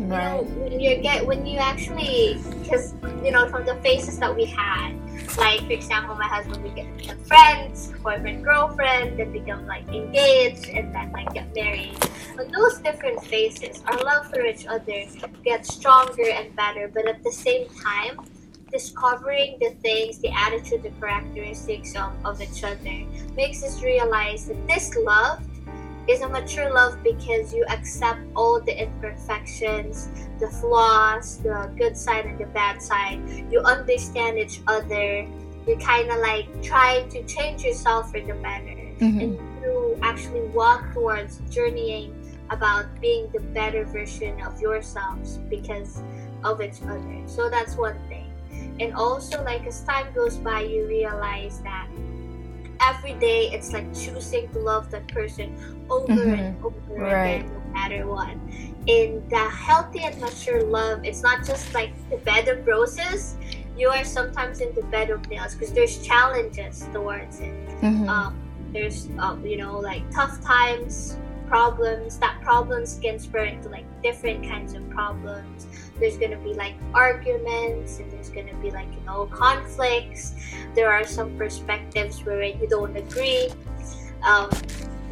You 0.00 0.08
know, 0.08 0.42
when 0.42 0.80
you 0.80 0.96
get 0.96 1.26
when 1.26 1.46
you 1.46 1.58
actually, 1.58 2.40
because 2.62 2.94
you 3.24 3.30
know, 3.30 3.48
from 3.48 3.64
the 3.64 3.76
faces 3.76 4.18
that 4.18 4.34
we 4.34 4.44
had, 4.44 4.94
like 5.36 5.60
for 5.60 5.72
example, 5.72 6.14
my 6.14 6.26
husband, 6.26 6.62
we 6.62 6.70
get 6.70 7.26
friends, 7.26 7.92
boyfriend, 8.02 8.44
girlfriend, 8.44 9.18
then 9.18 9.32
become 9.32 9.66
like 9.66 9.86
engaged, 9.88 10.68
and 10.68 10.94
then 10.94 11.12
like 11.12 11.32
get 11.34 11.54
married. 11.54 11.96
But 12.36 12.50
those 12.52 12.78
different 12.78 13.22
phases, 13.24 13.82
our 13.86 14.02
love 14.02 14.30
for 14.30 14.44
each 14.44 14.66
other 14.66 15.04
gets 15.44 15.74
stronger 15.74 16.28
and 16.28 16.54
better. 16.56 16.88
But 16.92 17.06
at 17.06 17.22
the 17.22 17.32
same 17.32 17.68
time, 17.68 18.18
discovering 18.72 19.58
the 19.60 19.70
things, 19.82 20.18
the 20.18 20.30
attitude, 20.32 20.82
the 20.82 20.90
characteristics 21.00 21.94
of, 21.94 22.12
of 22.24 22.40
each 22.40 22.64
other 22.64 23.04
makes 23.36 23.62
us 23.62 23.82
realize 23.82 24.46
that 24.46 24.66
this 24.66 24.96
love 24.96 25.42
is 26.08 26.20
a 26.20 26.28
mature 26.28 26.72
love 26.72 27.02
because 27.02 27.54
you 27.54 27.64
accept 27.68 28.20
all 28.34 28.60
the 28.60 28.82
imperfections, 28.82 30.08
the 30.40 30.48
flaws, 30.48 31.38
the 31.38 31.70
good 31.76 31.96
side 31.96 32.26
and 32.26 32.38
the 32.38 32.46
bad 32.46 32.82
side. 32.82 33.20
You 33.50 33.60
understand 33.60 34.38
each 34.38 34.60
other. 34.66 35.26
You 35.66 35.76
kind 35.76 36.10
of 36.10 36.18
like 36.18 36.48
try 36.62 37.02
to 37.10 37.22
change 37.24 37.62
yourself 37.62 38.10
for 38.10 38.20
the 38.20 38.34
better. 38.34 38.82
Mm-hmm. 38.98 39.20
And 39.20 39.38
you 39.62 39.98
actually 40.02 40.48
walk 40.48 40.92
towards 40.92 41.40
journeying 41.50 42.14
about 42.50 42.86
being 43.00 43.30
the 43.32 43.40
better 43.40 43.84
version 43.84 44.40
of 44.42 44.60
yourselves 44.60 45.38
because 45.48 46.02
of 46.44 46.60
each 46.60 46.82
other. 46.82 47.22
So 47.26 47.48
that's 47.48 47.76
one 47.76 47.96
thing. 48.08 48.30
And 48.80 48.94
also, 48.94 49.42
like 49.44 49.66
as 49.66 49.82
time 49.84 50.12
goes 50.14 50.36
by, 50.36 50.62
you 50.62 50.86
realize 50.86 51.60
that 51.60 51.88
every 52.80 53.14
day 53.14 53.50
it's 53.52 53.72
like 53.72 53.92
choosing 53.94 54.48
to 54.52 54.58
love 54.58 54.90
that 54.90 55.06
person 55.08 55.56
over 55.90 56.12
and 56.12 56.56
over 56.64 56.74
Right. 56.88 57.40
again, 57.44 57.50
no 57.52 57.72
matter 57.72 58.06
what. 58.06 58.34
In 58.86 59.22
the 59.28 59.38
healthy 59.38 60.00
and 60.04 60.18
mature 60.20 60.62
love, 60.62 61.04
it's 61.04 61.22
not 61.22 61.44
just 61.44 61.72
like 61.74 61.92
the 62.10 62.16
bed 62.18 62.48
of 62.48 62.66
roses. 62.66 63.36
You 63.76 63.88
are 63.88 64.04
sometimes 64.04 64.60
in 64.60 64.74
the 64.74 64.82
bed 64.82 65.10
of 65.10 65.26
nails 65.28 65.54
because 65.54 65.72
there's 65.72 66.04
challenges 66.04 66.86
towards 66.92 67.40
it. 67.40 67.54
Mhm. 67.80 68.08
Um, 68.08 68.36
there's 68.72 69.08
um, 69.18 69.44
you 69.46 69.56
know 69.56 69.78
like 69.78 70.02
tough 70.10 70.40
times, 70.42 71.16
problems. 71.46 72.18
That 72.18 72.40
problems 72.42 72.98
can 73.02 73.18
spur 73.18 73.44
into 73.44 73.68
like 73.68 73.84
different 74.02 74.46
kinds 74.48 74.74
of 74.74 74.88
problems. 74.90 75.66
There's 75.98 76.16
gonna 76.16 76.38
be 76.38 76.54
like 76.54 76.74
arguments, 76.94 77.98
and 77.98 78.10
there's 78.10 78.30
gonna 78.30 78.54
be 78.62 78.70
like 78.70 78.88
you 78.92 79.04
know 79.06 79.26
conflicts. 79.26 80.34
There 80.74 80.90
are 80.90 81.04
some 81.04 81.36
perspectives 81.36 82.24
where 82.24 82.42
you 82.42 82.66
don't 82.68 82.96
agree. 82.96 83.50
Um, 84.22 84.50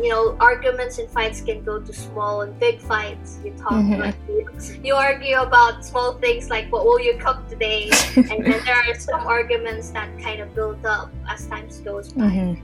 you 0.01 0.09
know, 0.09 0.37
arguments 0.41 0.99
and 0.99 1.11
fights 1.11 1.41
can 1.43 1.63
go 1.63 1.79
to 1.81 1.93
small 1.93 2.41
and 2.43 2.59
big 2.59 2.81
fights. 2.81 3.39
You 3.45 3.53
talk 3.53 3.73
Mhm. 3.73 3.99
like 3.99 4.15
you, 4.29 4.49
you 4.83 4.95
argue 4.95 5.37
about 5.37 5.85
small 5.85 6.15
things 6.15 6.49
like 6.49 6.73
what 6.73 6.85
will 6.87 7.01
you 7.01 7.19
cook 7.19 7.47
today, 7.49 7.91
and 8.17 8.41
then 8.47 8.65
there 8.65 8.77
are 8.77 8.95
some 8.95 9.27
arguments 9.27 9.91
that 9.91 10.09
kind 10.23 10.41
of 10.41 10.55
build 10.55 10.87
up 10.87 11.11
as 11.29 11.47
times 11.49 11.81
goes 11.81 12.13
by. 12.13 12.25
Mhm. 12.25 12.59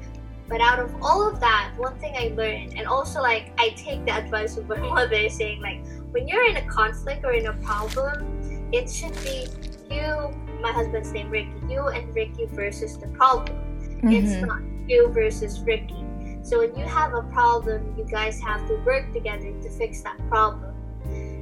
But 0.49 0.61
out 0.61 0.79
of 0.79 0.95
all 1.03 1.29
of 1.29 1.41
that, 1.41 1.73
one 1.77 1.99
thing 1.99 2.15
I 2.17 2.33
learned, 2.37 2.75
and 2.79 2.87
also 2.87 3.21
like 3.21 3.51
I 3.59 3.71
take 3.77 4.07
the 4.07 4.13
advice 4.13 4.57
of 4.57 4.69
my 4.69 4.79
mother 4.97 5.29
saying 5.29 5.61
like 5.61 5.83
when 6.17 6.27
you're 6.27 6.49
in 6.49 6.57
a 6.57 6.67
conflict 6.67 7.23
or 7.27 7.33
in 7.33 7.47
a 7.47 7.53
problem, 7.61 8.41
it 8.73 8.89
should 8.89 9.13
be 9.23 9.47
you, 9.91 10.33
my 10.63 10.73
husband's 10.73 11.13
name 11.13 11.29
Ricky, 11.29 11.53
you 11.69 11.89
and 11.89 12.15
Ricky 12.15 12.47
versus 12.57 12.97
the 12.97 13.09
problem. 13.09 13.61
It's 14.09 14.37
Mhm. 14.37 14.47
not 14.47 14.61
you 14.89 15.09
versus 15.09 15.61
Ricky. 15.61 16.07
So 16.41 16.61
when 16.61 16.75
you 16.75 16.87
have 16.87 17.13
a 17.13 17.21
problem, 17.25 17.95
you 17.99 18.05
guys 18.05 18.41
have 18.41 18.67
to 18.69 18.77
work 18.87 19.13
together 19.13 19.53
to 19.61 19.69
fix 19.77 20.01
that 20.09 20.17
problem. 20.31 20.73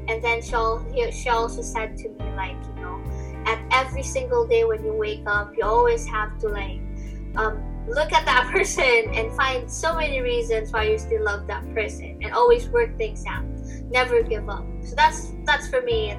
And 0.08 0.20
then 0.24 0.42
she 0.42 0.56
she 1.12 1.28
also 1.28 1.62
said 1.62 1.96
to 1.98 2.08
me 2.08 2.26
like 2.34 2.58
you 2.66 2.74
know, 2.82 2.98
at 3.46 3.62
every 3.70 4.02
single 4.02 4.44
day 4.44 4.64
when 4.64 4.84
you 4.84 4.92
wake 4.92 5.22
up, 5.24 5.54
you 5.56 5.62
always 5.64 6.04
have 6.06 6.36
to 6.42 6.48
like 6.48 6.80
um, 7.36 7.62
look 7.86 8.12
at 8.12 8.24
that 8.26 8.50
person 8.54 9.14
and 9.14 9.32
find 9.34 9.70
so 9.70 9.94
many 9.94 10.18
reasons 10.20 10.72
why 10.72 10.82
you 10.90 10.98
still 10.98 11.22
love 11.22 11.46
that 11.46 11.62
person, 11.74 12.18
and 12.22 12.34
always 12.34 12.68
work 12.70 12.98
things 12.98 13.22
out. 13.26 13.53
Never 13.90 14.22
give 14.22 14.48
up. 14.48 14.64
So 14.82 14.94
that's 14.96 15.32
that's 15.44 15.68
for 15.68 15.80
me. 15.82 16.16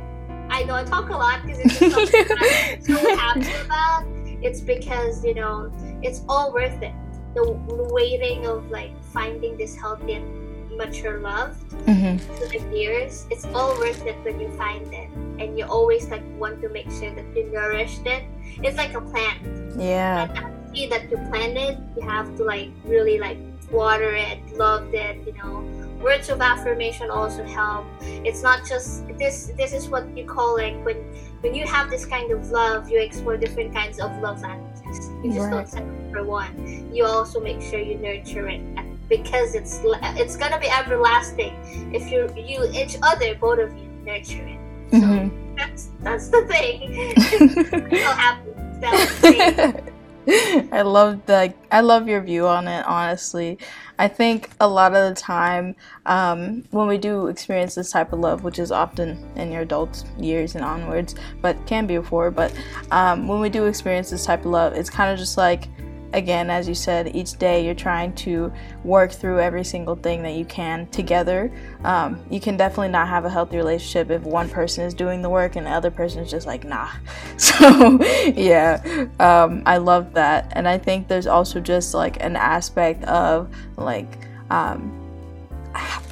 I 0.49 0.63
know 0.63 0.75
I 0.75 0.83
talk 0.83 1.09
a 1.09 1.13
lot 1.13 1.41
because 1.43 1.59
it's 1.59 1.79
just 1.79 2.11
something 2.13 2.37
I'm 2.37 2.81
so 2.95 3.15
happy 3.15 3.65
about. 3.65 4.05
It's 4.41 4.61
because 4.61 5.23
you 5.25 5.33
know 5.33 5.71
it's 6.01 6.21
all 6.29 6.53
worth 6.53 6.81
it. 6.81 6.93
The, 7.33 7.43
waiting 7.91 8.45
of 8.47 8.69
like 8.71 8.91
finding 9.11 9.57
this 9.57 9.75
healthy 9.75 10.13
and 10.13 10.77
mature 10.77 11.19
love 11.19 11.55
Mhm. 11.87 12.19
through 12.19 12.47
the 12.59 12.63
years, 12.77 13.25
it's 13.31 13.45
all 13.53 13.75
worth 13.79 14.05
it 14.05 14.15
when 14.23 14.39
you 14.39 14.49
find 14.55 14.85
it, 14.93 15.09
and 15.39 15.57
you 15.57 15.65
always 15.65 16.07
like 16.09 16.23
want 16.39 16.61
to 16.61 16.69
make 16.69 16.89
sure 16.91 17.11
that 17.15 17.25
you 17.35 17.49
nourished 17.51 18.05
it. 18.05 18.23
It's 18.63 18.77
like 18.77 18.93
a 18.93 19.01
plant. 19.01 19.39
Yeah. 19.79 20.27
That 20.27 20.51
seed 20.73 20.91
that 20.91 21.09
you 21.11 21.17
planted, 21.31 21.79
you 21.95 22.03
have 22.07 22.35
to 22.37 22.43
like 22.43 22.69
really 22.85 23.19
like 23.19 23.37
water 23.71 24.13
it, 24.15 24.39
love 24.55 24.93
it. 24.93 25.17
You 25.27 25.33
know, 25.39 25.63
words 26.05 26.29
of 26.29 26.39
affirmation 26.39 27.09
also 27.09 27.43
help. 27.43 27.85
It's 28.23 28.43
not 28.43 28.63
just 28.65 29.03
this. 29.17 29.51
This 29.57 29.73
is 29.73 29.89
what 29.89 30.05
you 30.15 30.23
call 30.25 30.55
like 30.55 30.77
when 30.85 30.97
when 31.41 31.53
you 31.55 31.65
have 31.65 31.89
this 31.89 32.05
kind 32.05 32.31
of 32.31 32.49
love, 32.51 32.89
you 32.89 32.99
explore 33.01 33.37
different 33.37 33.73
kinds 33.73 33.99
of 33.99 34.11
love 34.21 34.41
languages. 34.41 35.09
You 35.23 35.33
just 35.33 35.49
Right. 35.49 35.51
don't 35.51 35.67
settle 35.67 35.89
for 36.13 36.23
one. 36.23 36.53
You 36.93 37.05
also 37.05 37.41
make 37.41 37.61
sure 37.61 37.79
you 37.79 37.97
nurture 37.97 38.47
it 38.47 38.61
because 39.09 39.55
it's 39.55 39.81
it's 40.21 40.37
gonna 40.37 40.59
be 40.59 40.69
everlasting 40.69 41.53
if 41.93 42.11
you 42.11 42.29
you 42.37 42.69
each 42.71 42.97
other 43.01 43.33
both 43.35 43.59
of 43.59 43.73
you 43.75 43.89
nurture 44.05 44.45
it. 44.45 44.61
So 44.91 44.97
Mhm. 45.01 45.31
that's 45.57 45.89
that's 46.03 46.27
the 46.29 46.45
thing. 46.45 46.93
So 48.05 48.11
happy. 48.23 49.81
I 50.71 50.81
love 50.81 51.25
the 51.27 51.53
I 51.71 51.81
love 51.81 52.07
your 52.07 52.21
view 52.21 52.47
on 52.47 52.67
it 52.67 52.85
honestly. 52.87 53.59
I 53.99 54.07
think 54.07 54.49
a 54.59 54.67
lot 54.67 54.95
of 54.95 55.09
the 55.09 55.19
time 55.19 55.75
um, 56.05 56.63
when 56.71 56.87
we 56.87 56.97
do 56.97 57.27
experience 57.27 57.75
this 57.75 57.91
type 57.91 58.11
of 58.11 58.19
love, 58.19 58.43
which 58.43 58.57
is 58.57 58.71
often 58.71 59.23
in 59.35 59.51
your 59.51 59.61
adult 59.61 60.03
years 60.17 60.55
and 60.55 60.65
onwards, 60.65 61.15
but 61.41 61.65
can 61.67 61.85
be 61.85 61.97
before, 61.97 62.31
but 62.31 62.53
um, 62.91 63.27
when 63.27 63.39
we 63.39 63.49
do 63.49 63.65
experience 63.65 64.09
this 64.09 64.25
type 64.25 64.39
of 64.39 64.47
love, 64.47 64.73
it's 64.73 64.89
kind 64.89 65.11
of 65.11 65.19
just 65.19 65.37
like 65.37 65.69
again, 66.13 66.49
as 66.49 66.67
you 66.67 66.75
said, 66.75 67.15
each 67.15 67.37
day 67.37 67.65
you're 67.65 67.73
trying 67.73 68.13
to 68.15 68.51
work 68.83 69.11
through 69.11 69.39
every 69.39 69.63
single 69.63 69.95
thing 69.95 70.23
that 70.23 70.33
you 70.33 70.45
can 70.45 70.87
together. 70.87 71.51
Um, 71.83 72.23
you 72.29 72.39
can 72.39 72.57
definitely 72.57 72.89
not 72.89 73.07
have 73.07 73.25
a 73.25 73.29
healthy 73.29 73.57
relationship 73.57 74.09
if 74.09 74.21
one 74.23 74.49
person 74.49 74.85
is 74.85 74.93
doing 74.93 75.21
the 75.21 75.29
work 75.29 75.55
and 75.55 75.65
the 75.65 75.71
other 75.71 75.91
person 75.91 76.21
is 76.21 76.31
just 76.31 76.47
like, 76.47 76.63
nah. 76.63 76.89
So, 77.37 78.01
yeah, 78.25 79.07
um, 79.19 79.61
I 79.65 79.77
love 79.77 80.13
that. 80.13 80.51
And 80.55 80.67
I 80.67 80.77
think 80.77 81.07
there's 81.07 81.27
also 81.27 81.59
just 81.59 81.93
like 81.93 82.23
an 82.23 82.35
aspect 82.35 83.03
of 83.05 83.53
like, 83.77 84.17
um, 84.49 85.01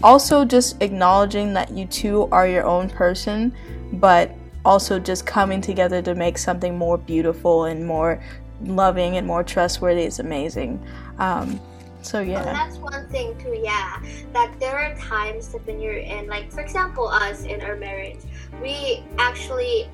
also 0.01 0.43
just 0.43 0.81
acknowledging 0.81 1.53
that 1.53 1.71
you 1.71 1.85
two 1.85 2.27
are 2.31 2.47
your 2.47 2.65
own 2.65 2.89
person, 2.89 3.53
but 3.93 4.31
also 4.65 4.99
just 4.99 5.25
coming 5.25 5.61
together 5.61 6.01
to 6.01 6.15
make 6.15 6.37
something 6.37 6.77
more 6.77 6.97
beautiful 6.97 7.65
and 7.65 7.85
more 7.85 8.21
loving 8.65 9.17
and 9.17 9.25
more 9.25 9.43
trustworthy 9.43 10.03
is 10.03 10.19
amazing. 10.19 10.83
Um, 11.19 11.59
so 12.01 12.19
yeah. 12.19 12.43
that's 12.43 12.77
one 12.77 13.07
thing 13.07 13.37
too, 13.37 13.59
yeah. 13.63 14.01
That 14.33 14.53
there 14.59 14.77
are 14.77 14.95
times 14.97 15.47
that 15.49 15.65
when 15.65 15.79
you're 15.79 15.97
in, 15.97 16.27
like 16.27 16.51
for 16.51 16.61
example, 16.61 17.07
us 17.07 17.43
in 17.43 17.61
our 17.61 17.75
marriage, 17.75 18.19
we 18.61 19.03
actually 19.17 19.89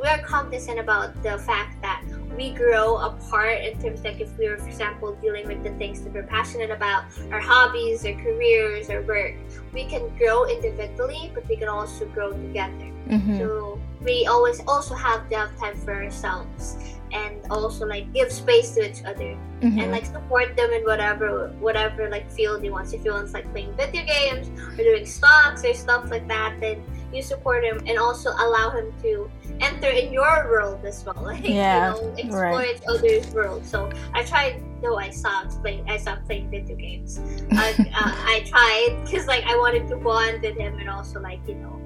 we 0.00 0.08
are 0.08 0.18
cognizant 0.22 0.78
about 0.78 1.22
the 1.22 1.38
fact 1.38 1.80
that 1.82 2.02
we 2.36 2.50
grow 2.50 2.96
apart 2.96 3.60
in 3.60 3.80
terms 3.80 4.02
like 4.02 4.20
if 4.20 4.36
we 4.38 4.48
were, 4.48 4.56
for 4.56 4.66
example, 4.66 5.14
dealing 5.20 5.46
with 5.46 5.62
the 5.62 5.70
things 5.72 6.00
that 6.02 6.12
we're 6.12 6.22
passionate 6.22 6.70
about, 6.70 7.04
our 7.30 7.40
hobbies, 7.40 8.04
our 8.06 8.14
careers, 8.14 8.88
our 8.88 9.02
work. 9.02 9.34
We 9.72 9.84
can 9.84 10.08
grow 10.16 10.46
individually, 10.46 11.30
but 11.34 11.46
we 11.48 11.56
can 11.56 11.68
also 11.68 12.06
grow 12.06 12.32
together. 12.32 12.90
hmm 13.10 13.38
So 13.38 13.78
we 14.00 14.26
always 14.26 14.60
also 14.66 14.94
have 14.94 15.28
to 15.28 15.36
have 15.36 15.56
time 15.58 15.76
for 15.76 15.94
ourselves 15.94 16.76
and 17.12 17.40
also 17.50 17.86
like 17.86 18.12
give 18.12 18.32
space 18.32 18.72
to 18.74 18.88
each 18.88 19.04
other 19.04 19.36
hmm 19.60 19.78
and 19.78 19.92
like 19.92 20.04
support 20.06 20.56
them 20.56 20.72
in 20.72 20.82
whatever 20.82 21.48
whatever 21.60 22.08
like 22.10 22.30
field 22.30 22.62
he 22.62 22.70
wants. 22.70 22.92
If 22.92 23.02
he 23.02 23.10
wants 23.10 23.32
like 23.32 23.50
playing 23.52 23.74
video 23.76 24.04
games 24.04 24.50
or 24.78 24.82
doing 24.82 25.06
stocks 25.06 25.64
or 25.64 25.74
stuff 25.74 26.10
like 26.10 26.26
that, 26.28 26.58
then 26.60 26.82
you 27.12 27.22
support 27.22 27.62
him 27.62 27.80
and 27.86 27.98
also 27.98 28.30
allow 28.30 28.70
him 28.70 28.92
to 29.02 29.30
enter 29.60 29.88
in 29.88 30.12
your 30.12 30.48
world 30.48 30.84
as 30.84 31.04
well. 31.04 31.14
Like 31.22 31.46
Yeah, 31.46 31.94
you 31.94 32.02
know, 32.02 32.14
explore 32.16 32.42
right. 32.42 32.76
each 32.76 32.82
other's 32.88 33.32
world. 33.32 33.64
So 33.64 33.90
I 34.14 34.24
tried. 34.24 34.62
No, 34.82 34.96
I 34.96 35.10
stopped 35.10 35.60
playing. 35.62 35.88
I 35.88 35.96
stopped 35.96 36.26
playing 36.26 36.50
video 36.50 36.74
games. 36.74 37.20
I, 37.52 37.70
uh, 37.94 38.12
I 38.34 38.42
tried 38.46 39.04
because 39.04 39.26
like 39.26 39.44
I 39.44 39.56
wanted 39.56 39.86
to 39.88 39.96
bond 39.96 40.42
with 40.42 40.56
him 40.56 40.78
and 40.78 40.90
also 40.90 41.20
like 41.20 41.40
you 41.46 41.54
know 41.54 41.81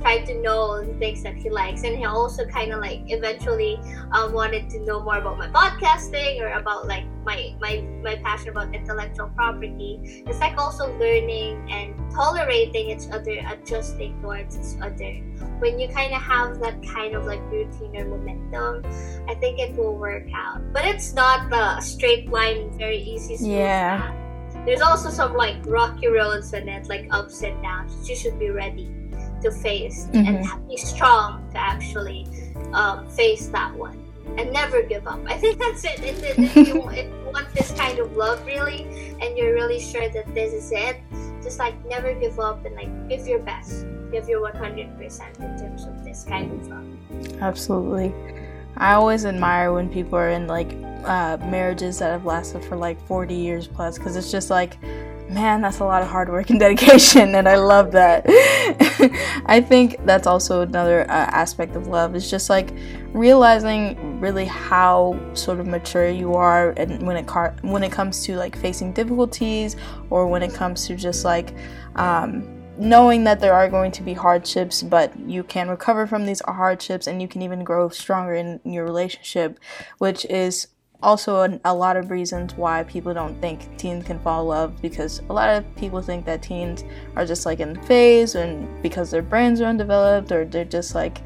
try 0.00 0.20
to 0.24 0.34
know 0.40 0.84
the 0.84 0.94
things 0.94 1.22
that 1.22 1.34
he 1.36 1.50
likes 1.50 1.82
and 1.84 1.96
he 1.96 2.04
also 2.04 2.44
kind 2.46 2.72
of 2.72 2.80
like 2.80 3.00
eventually 3.08 3.78
um, 4.12 4.32
wanted 4.32 4.68
to 4.70 4.80
know 4.80 5.00
more 5.02 5.18
about 5.18 5.38
my 5.38 5.48
podcasting 5.48 6.40
or 6.40 6.48
about 6.58 6.86
like 6.86 7.04
my 7.24 7.54
my 7.60 7.84
my 8.02 8.16
passion 8.16 8.48
about 8.48 8.74
intellectual 8.74 9.28
property 9.36 10.24
it's 10.26 10.40
like 10.40 10.56
also 10.56 10.86
learning 10.98 11.60
and 11.70 11.94
tolerating 12.12 12.90
each 12.90 13.08
other 13.12 13.38
adjusting 13.52 14.20
towards 14.22 14.56
each 14.56 14.80
other 14.82 15.12
when 15.60 15.78
you 15.78 15.88
kind 15.88 16.14
of 16.14 16.22
have 16.22 16.58
that 16.60 16.82
kind 16.82 17.14
of 17.14 17.26
like 17.26 17.40
routine 17.52 17.94
or 17.96 18.06
momentum 18.06 18.82
i 19.28 19.34
think 19.34 19.58
it 19.58 19.76
will 19.76 19.96
work 19.96 20.26
out 20.34 20.60
but 20.72 20.84
it's 20.84 21.12
not 21.12 21.50
the 21.50 21.80
straight 21.80 22.28
line 22.30 22.70
very 22.78 22.98
easy 22.98 23.36
Yeah. 23.50 24.00
path. 24.00 24.64
there's 24.66 24.80
also 24.80 25.10
some 25.10 25.34
like 25.34 25.56
rocky 25.66 26.06
roads 26.08 26.52
and 26.54 26.68
it 26.68 26.88
like 26.88 27.06
ups 27.10 27.42
and 27.42 27.60
downs 27.62 28.08
you 28.08 28.16
should 28.16 28.38
be 28.38 28.50
ready 28.50 28.88
to 29.42 29.50
face 29.50 30.08
and 30.12 30.46
be 30.68 30.76
strong 30.76 31.48
to 31.52 31.58
actually 31.58 32.26
um, 32.72 33.08
face 33.08 33.48
that 33.48 33.74
one 33.74 34.10
and 34.38 34.52
never 34.52 34.82
give 34.82 35.06
up. 35.06 35.20
I 35.26 35.36
think 35.36 35.58
that's 35.58 35.84
it. 35.84 36.00
If, 36.00 36.22
if, 36.22 36.38
you, 36.38 36.88
if 36.90 37.06
you 37.06 37.30
want 37.32 37.52
this 37.54 37.72
kind 37.72 37.98
of 37.98 38.16
love 38.16 38.44
really, 38.46 38.84
and 39.20 39.36
you're 39.36 39.54
really 39.54 39.80
sure 39.80 40.08
that 40.08 40.34
this 40.34 40.52
is 40.52 40.72
it, 40.72 41.00
just 41.42 41.58
like 41.58 41.74
never 41.86 42.14
give 42.14 42.38
up 42.38 42.64
and 42.64 42.74
like 42.74 43.08
give 43.08 43.26
your 43.26 43.40
best, 43.40 43.86
give 44.12 44.28
your 44.28 44.40
100% 44.50 45.40
in 45.40 45.58
terms 45.58 45.84
of 45.84 46.04
this 46.04 46.24
kind 46.24 46.52
of 46.52 46.68
love. 46.68 47.42
Absolutely. 47.42 48.14
I 48.76 48.94
always 48.94 49.24
admire 49.24 49.72
when 49.72 49.88
people 49.88 50.16
are 50.16 50.30
in 50.30 50.46
like 50.46 50.72
uh, 51.04 51.38
marriages 51.48 51.98
that 51.98 52.10
have 52.10 52.24
lasted 52.24 52.64
for 52.64 52.76
like 52.76 53.00
40 53.06 53.34
years 53.34 53.66
plus 53.66 53.98
because 53.98 54.16
it's 54.16 54.30
just 54.30 54.50
like 54.50 54.76
man, 55.30 55.60
that's 55.60 55.78
a 55.78 55.84
lot 55.84 56.02
of 56.02 56.08
hard 56.08 56.28
work 56.28 56.50
and 56.50 56.60
dedication, 56.66 57.34
and 57.34 57.48
I 57.48 57.56
love 57.56 57.92
that. 57.92 58.24
I 59.46 59.60
think 59.60 59.96
that's 60.04 60.26
also 60.26 60.62
another 60.62 61.02
uh, 61.02 61.12
aspect 61.12 61.76
of 61.76 61.86
love 61.86 62.14
is 62.14 62.30
just 62.30 62.50
like 62.50 62.72
realizing 63.12 64.20
really 64.20 64.44
how 64.44 65.18
sort 65.34 65.60
of 65.60 65.66
mature 65.66 66.08
you 66.08 66.34
are, 66.34 66.70
and 66.70 67.06
when 67.06 67.16
it 67.16 67.26
car- 67.26 67.56
when 67.62 67.82
it 67.82 67.92
comes 67.92 68.24
to 68.24 68.36
like 68.36 68.56
facing 68.56 68.92
difficulties, 68.92 69.76
or 70.10 70.26
when 70.26 70.42
it 70.42 70.52
comes 70.52 70.86
to 70.86 70.96
just 70.96 71.24
like. 71.24 71.54
Um, 71.96 72.56
knowing 72.78 73.24
that 73.24 73.40
there 73.40 73.52
are 73.52 73.68
going 73.68 73.92
to 73.92 74.02
be 74.02 74.14
hardships, 74.14 74.82
but 74.82 75.12
you 75.28 75.42
can 75.42 75.68
recover 75.68 76.06
from 76.06 76.24
these 76.24 76.40
hardships 76.46 77.06
and 77.06 77.20
you 77.20 77.28
can 77.28 77.42
even 77.42 77.62
grow 77.62 77.90
stronger 77.90 78.32
in 78.32 78.58
your 78.64 78.84
relationship, 78.84 79.60
which 79.98 80.24
is 80.26 80.68
also 81.02 81.36
a, 81.36 81.60
a, 81.64 81.74
lot 81.74 81.96
of 81.96 82.10
reasons 82.10 82.54
why 82.54 82.82
people 82.84 83.14
don't 83.14 83.40
think 83.40 83.76
teens 83.78 84.04
can 84.04 84.18
fall 84.20 84.42
in 84.42 84.48
love 84.48 84.82
because 84.82 85.20
a 85.28 85.32
lot 85.32 85.48
of 85.48 85.76
people 85.76 86.02
think 86.02 86.24
that 86.26 86.42
teens 86.42 86.84
are 87.16 87.24
just 87.24 87.46
like 87.46 87.60
in 87.60 87.80
phase 87.82 88.34
and 88.34 88.82
because 88.82 89.10
their 89.10 89.22
brains 89.22 89.60
are 89.60 89.66
undeveloped 89.66 90.30
or 90.30 90.44
they're 90.44 90.64
just 90.64 90.94
like 90.94 91.22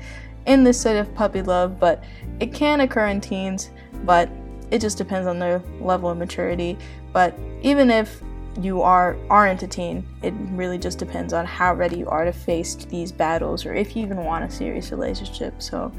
in 0.47 0.63
this 0.63 0.81
state 0.81 0.99
of 0.99 1.13
puppy 1.15 1.43
love 1.43 1.81
but 1.81 2.05
it 2.41 2.53
can 2.53 2.81
occur 2.81 3.07
in 3.07 3.21
teens 3.21 3.71
but 4.05 4.29
it 4.71 4.81
just 4.81 4.99
depends 4.99 5.27
on 5.27 5.39
their 5.39 5.63
level 5.81 6.11
of 6.11 6.19
maturity. 6.19 6.77
But 7.13 7.39
even 7.63 7.91
if 7.91 8.21
you 8.61 8.83
are 8.83 9.17
aren't 9.31 9.65
a 9.65 9.67
teen 9.67 10.07
it 10.23 10.33
really 10.51 10.79
just 10.79 10.97
depends 10.97 11.33
on 11.33 11.45
how 11.45 11.75
ready 11.75 11.99
you 11.99 12.09
are 12.09 12.25
to 12.25 12.33
face 12.33 12.77
these 12.77 13.11
battles 13.11 13.67
or 13.67 13.75
if 13.75 13.97
you 13.97 14.03
even 14.05 14.19
want 14.19 14.45
a 14.45 14.51
serious 14.51 14.93
relationship. 14.93 15.61
So 15.61 15.91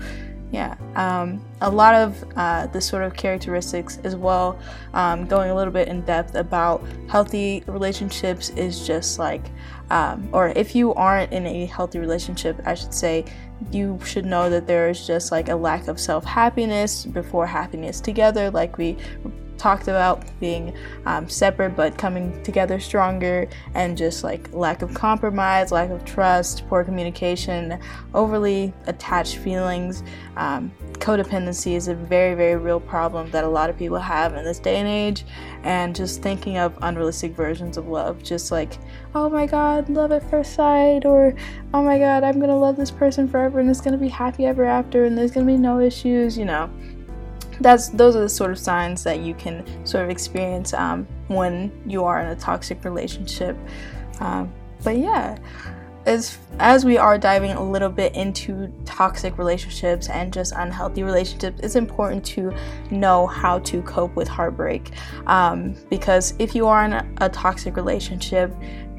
yeah, 0.52 0.76
um, 0.96 1.44
a 1.62 1.70
lot 1.70 1.96
of 1.96 2.24
uh, 2.36 2.68
the 2.68 2.80
sort 2.80 3.04
of 3.04 3.16
characteristics 3.16 4.00
as 4.04 4.16
well, 4.16 4.58
um, 4.94 5.26
going 5.26 5.50
a 5.50 5.56
little 5.56 5.74
bit 5.74 5.88
in 5.88 6.02
depth 6.02 6.36
about 6.36 6.86
healthy 7.10 7.64
relationships 7.68 8.50
is 8.52 8.86
just 8.86 9.20
like, 9.20 9.52
um, 9.90 10.30
or 10.32 10.50
if 10.50 10.76
you 10.76 10.94
aren't 10.94 11.34
in 11.34 11.46
a 11.46 11.66
healthy 11.66 12.00
relationship, 12.00 12.62
I 12.66 12.74
should 12.76 12.94
say, 12.94 13.26
you 13.72 14.00
should 14.06 14.26
know 14.26 14.50
that 14.50 14.68
there 14.68 14.90
is 14.90 15.06
just 15.06 15.32
like 15.32 15.50
a 15.50 15.56
lack 15.56 15.88
of 15.88 16.00
self 16.00 16.24
happiness 16.24 17.06
before 17.06 17.48
happiness 17.48 18.00
together, 18.00 18.52
like 18.52 18.78
we 18.78 18.98
talked 19.58 19.88
about 19.88 20.24
being 20.40 20.74
um, 21.06 21.30
separate 21.30 21.76
but 21.76 21.98
coming 21.98 22.42
together 22.44 22.80
stronger 22.80 23.48
and 23.74 23.98
just 23.98 24.24
like 24.24 24.52
lack 24.54 24.82
of 24.82 24.94
compromise 24.94 25.72
lack 25.72 25.90
of 25.90 26.04
trust 26.06 26.68
poor 26.68 26.84
communication 26.84 27.80
overly 28.14 28.74
attached 28.88 29.38
feelings. 29.38 30.04
Um, 30.36 30.72
codependency 31.00 31.76
is 31.76 31.88
a 31.88 31.96
very 31.96 32.36
very 32.36 32.56
real 32.56 32.80
problem 32.80 33.30
that 33.32 33.44
a 33.44 33.48
lot 33.48 33.70
of 33.70 33.78
people 33.78 34.00
have 34.00 34.34
in 34.36 34.44
this 34.44 34.60
day 34.60 34.78
and 34.78 34.88
age 34.88 35.26
and 35.64 35.96
just 35.96 36.22
thinking 36.22 36.58
of 36.58 36.78
unrealistic 36.82 37.34
versions 37.34 37.78
of 37.78 37.88
love 37.88 38.24
just 38.24 38.52
like 38.52 38.78
oh 39.14 39.30
my 39.30 39.46
god 39.46 39.90
love 39.90 40.12
at 40.12 40.28
first 40.30 40.54
sight 40.54 41.06
or 41.06 41.36
oh 41.74 41.84
my 41.84 42.00
god 42.00 42.24
i'm 42.24 42.40
gonna 42.40 42.58
love 42.58 42.76
this 42.76 42.92
person 42.92 43.28
forever 43.28 43.60
and 43.60 43.70
it's 43.70 43.82
gonna 43.82 43.98
be 43.98 44.08
happy 44.08 44.46
ever 44.46 44.66
after 44.66 45.06
and 45.06 45.18
there's 45.18 45.32
gonna 45.32 45.46
be 45.46 45.58
no 45.58 45.80
issues 45.80 46.38
you 46.38 46.46
know 46.46 46.70
that's 47.62 47.90
those 47.90 48.16
are 48.16 48.22
the 48.22 48.30
sort 48.30 48.52
of 48.52 48.60
signs 48.60 49.04
that 49.04 49.20
you 49.20 49.34
can 49.34 49.86
sort 49.86 50.04
of 50.04 50.10
experience 50.10 50.74
um, 50.74 51.08
when 51.28 51.72
you 51.86 52.04
are 52.04 52.22
in 52.22 52.28
a 52.28 52.36
toxic 52.36 52.84
relationship. 52.84 53.58
Um, 54.20 54.54
but 54.84 54.98
yeah, 54.98 55.38
as 56.06 56.38
as 56.60 56.86
we 56.86 56.98
are 56.98 57.18
diving 57.18 57.52
a 57.52 57.64
little 57.64 57.90
bit 57.90 58.16
into 58.16 58.72
toxic 58.86 59.38
relationships 59.38 60.08
and 60.10 60.32
just 60.32 60.54
unhealthy 60.56 61.04
relationships, 61.04 61.60
it's 61.62 61.76
important 61.76 62.24
to 62.26 62.54
know 62.92 63.28
how 63.28 63.60
to 63.60 63.82
cope 63.82 64.16
with 64.16 64.28
heartbreak. 64.28 64.92
Um, 65.28 65.76
because 65.90 66.34
if 66.40 66.56
you 66.56 66.68
are 66.68 66.86
in 66.86 66.94
a, 67.18 67.30
toxic 67.30 67.76
relationship, 67.76 68.54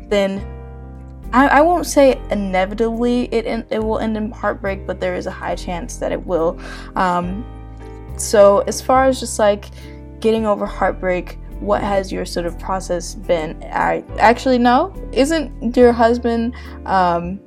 then 0.08 0.44
I, 1.32 1.48
I, 1.48 1.60
won't 1.62 1.86
say 1.86 2.20
inevitably 2.30 3.24
it 3.32 3.46
it 3.70 3.82
will 3.82 3.98
end 3.98 4.16
in 4.16 4.30
heartbreak, 4.30 4.86
but 4.86 5.00
there 5.00 5.14
is 5.14 5.26
a 5.26 5.30
high 5.30 5.54
chance 5.54 5.96
that 5.96 6.12
it 6.12 6.26
will. 6.26 6.58
Um, 6.94 7.44
so, 8.16 8.60
as 8.60 8.80
far 8.80 9.04
as 9.04 9.20
just 9.20 9.38
like 9.38 9.66
getting 10.20 10.46
over 10.46 10.66
heartbreak, 10.66 11.38
what 11.60 11.82
has 11.82 12.12
your 12.12 12.24
sort 12.24 12.46
of 12.46 12.58
process 12.58 13.14
been? 13.14 13.62
I 13.64 14.04
actually 14.18 14.58
no. 14.58 14.94
Isn't 15.12 15.76
your 15.76 15.92
husband 15.92 16.54
um, 16.84 17.40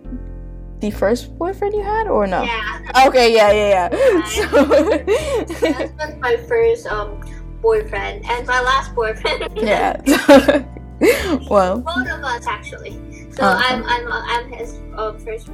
the 0.80 0.92
first 0.92 1.38
boyfriend 1.38 1.74
you 1.74 1.84
had, 1.84 2.08
or 2.08 2.26
no? 2.28 2.44
Yeah. 2.44 3.06
Okay. 3.08 3.34
Yeah. 3.34 3.52
Yeah. 3.52 3.90
Yeah. 3.92 4.26
So 5.48 5.68
that 5.72 5.94
was 5.98 6.16
my 6.20 6.38
first 6.48 6.88
um 6.88 7.22
boyfriend 7.62 8.26
and 8.26 8.48
my 8.48 8.62
last 8.62 8.96
boyfriend. 8.96 9.50
yeah. 9.58 10.02
well. 11.50 11.80
Both 11.80 12.08
of 12.08 12.24
us 12.24 12.48
actually. 12.48 12.94
So 13.32 13.44
uh-huh. 13.44 13.64
I'm 13.64 13.84
I'm 13.86 14.12
I'm 14.12 14.52
his 14.52 14.80
uh, 14.96 15.14
first 15.14 15.50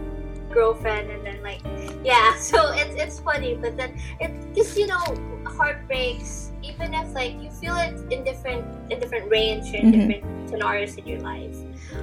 girlfriend 0.51 1.11
and 1.11 1.25
then 1.25 1.43
like 1.43 1.61
yeah 2.05 2.35
so 2.39 2.71
it's 2.73 2.95
it's 3.01 3.19
funny 3.19 3.55
but 3.55 3.75
then 3.75 3.99
it 4.19 4.31
just 4.55 4.77
you 4.77 4.87
know 4.87 5.03
heartbreaks 5.45 6.51
even 6.61 6.93
if 6.93 7.11
like 7.13 7.33
you 7.41 7.49
feel 7.49 7.75
it 7.75 7.93
in 8.11 8.23
different 8.23 8.65
in 8.91 8.99
different 8.99 9.29
range 9.29 9.73
in 9.73 9.91
mm-hmm. 9.91 10.07
different 10.09 10.49
scenarios 10.49 10.95
in 10.95 11.07
your 11.07 11.19
life 11.19 11.55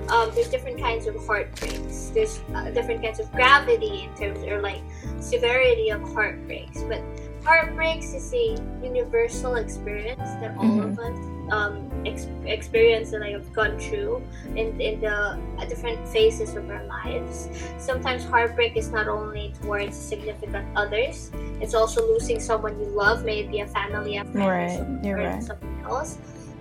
um, 0.08 0.30
there's 0.34 0.48
different 0.48 0.78
kinds 0.78 1.06
of 1.06 1.14
heartbreaks 1.26 2.10
there's 2.14 2.40
uh, 2.54 2.70
different 2.70 3.02
kinds 3.02 3.20
of 3.20 3.30
gravity 3.32 4.04
in 4.04 4.14
terms 4.16 4.42
or 4.44 4.60
like 4.60 4.80
severity 5.20 5.90
of 5.90 6.02
heartbreaks 6.12 6.82
but 6.88 7.00
heartbreaks 7.44 8.14
is 8.14 8.32
a 8.34 8.56
universal 8.82 9.56
experience 9.56 10.30
that 10.40 10.56
all 10.58 10.64
mm-hmm. 10.64 10.92
of 10.92 10.98
us 10.98 11.31
um, 11.52 11.88
ex- 12.06 12.26
experience 12.46 13.10
that 13.10 13.22
I 13.22 13.28
have 13.30 13.52
gone 13.52 13.78
through 13.78 14.24
in, 14.56 14.80
in 14.80 15.00
the 15.02 15.38
uh, 15.58 15.64
different 15.68 16.08
phases 16.08 16.56
of 16.56 16.68
our 16.70 16.84
lives. 16.86 17.48
Sometimes 17.78 18.24
heartbreak 18.24 18.74
is 18.74 18.90
not 18.90 19.06
only 19.06 19.52
towards 19.60 19.94
significant 19.94 20.66
others, 20.74 21.30
it's 21.60 21.74
also 21.74 22.00
losing 22.08 22.40
someone 22.40 22.80
you 22.80 22.86
love, 22.86 23.24
maybe 23.24 23.60
a 23.60 23.66
family, 23.66 24.16
a 24.16 24.24
friend, 24.24 24.38
right. 24.38 25.04
You're 25.04 25.18
right. 25.18 25.42
something 25.42 25.84
else. 25.84 26.16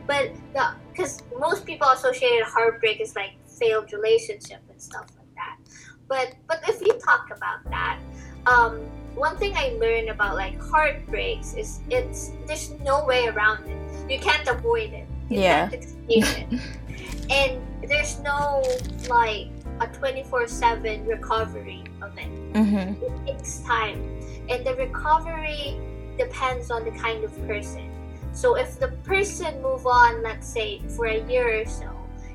But 0.05 0.33
because 0.91 1.23
most 1.39 1.65
people 1.65 1.87
associate 1.87 2.43
heartbreak 2.43 2.99
as 2.99 3.15
like 3.15 3.31
failed 3.47 3.93
relationship 3.93 4.59
and 4.69 4.81
stuff 4.81 5.07
like 5.17 5.33
that. 5.35 5.57
But 6.09 6.35
but 6.47 6.67
if 6.67 6.81
we 6.81 6.91
talk 6.99 7.31
about 7.31 7.63
that, 7.69 7.99
um, 8.45 8.81
one 9.15 9.37
thing 9.37 9.53
I 9.55 9.77
learned 9.79 10.09
about 10.09 10.35
like 10.35 10.59
heartbreaks 10.59 11.53
is 11.53 11.79
it's 11.89 12.31
there's 12.45 12.71
no 12.83 13.05
way 13.05 13.27
around 13.27 13.69
it 13.69 13.90
you 14.11 14.19
can't 14.19 14.47
avoid 14.47 14.91
it. 14.93 15.07
You 15.29 15.41
yeah. 15.41 15.69
can't 15.69 15.83
escape 15.83 16.51
it. 16.51 16.61
and 17.31 17.89
there's 17.89 18.19
no 18.19 18.61
like 19.07 19.47
a 19.79 19.87
24/7 19.87 21.07
recovery 21.07 21.83
of 22.01 22.17
it. 22.17 22.31
Mm-hmm. 22.53 23.03
It 23.03 23.13
takes 23.25 23.59
time, 23.59 24.03
and 24.49 24.65
the 24.65 24.75
recovery 24.75 25.79
depends 26.17 26.69
on 26.69 26.83
the 26.83 26.91
kind 26.91 27.23
of 27.23 27.31
person. 27.47 27.87
So 28.33 28.55
if 28.55 28.79
the 28.79 28.89
person 29.03 29.61
move 29.61 29.87
on, 29.87 30.23
let's 30.23 30.47
say 30.47 30.79
for 30.95 31.07
a 31.07 31.23
year 31.27 31.61
or 31.61 31.65
so, 31.65 31.89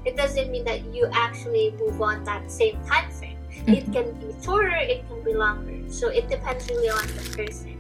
it 0.05 0.17
doesn't 0.17 0.51
mean 0.51 0.65
that 0.65 0.85
you 0.95 1.09
actually 1.13 1.75
move 1.79 2.01
on 2.01 2.25
that 2.25 2.51
same 2.51 2.83
time 2.85 3.11
frame. 3.11 3.39
Mm-hmm. 3.51 3.73
It 3.73 3.85
can 3.93 4.13
be 4.21 4.35
shorter, 4.43 4.77
it 4.77 5.07
can 5.09 5.23
be 5.25 5.33
longer. 5.35 5.89
So 5.89 6.09
it 6.09 6.29
depends 6.29 6.69
really 6.69 6.89
on 6.89 7.07
the 7.07 7.25
person. 7.37 7.76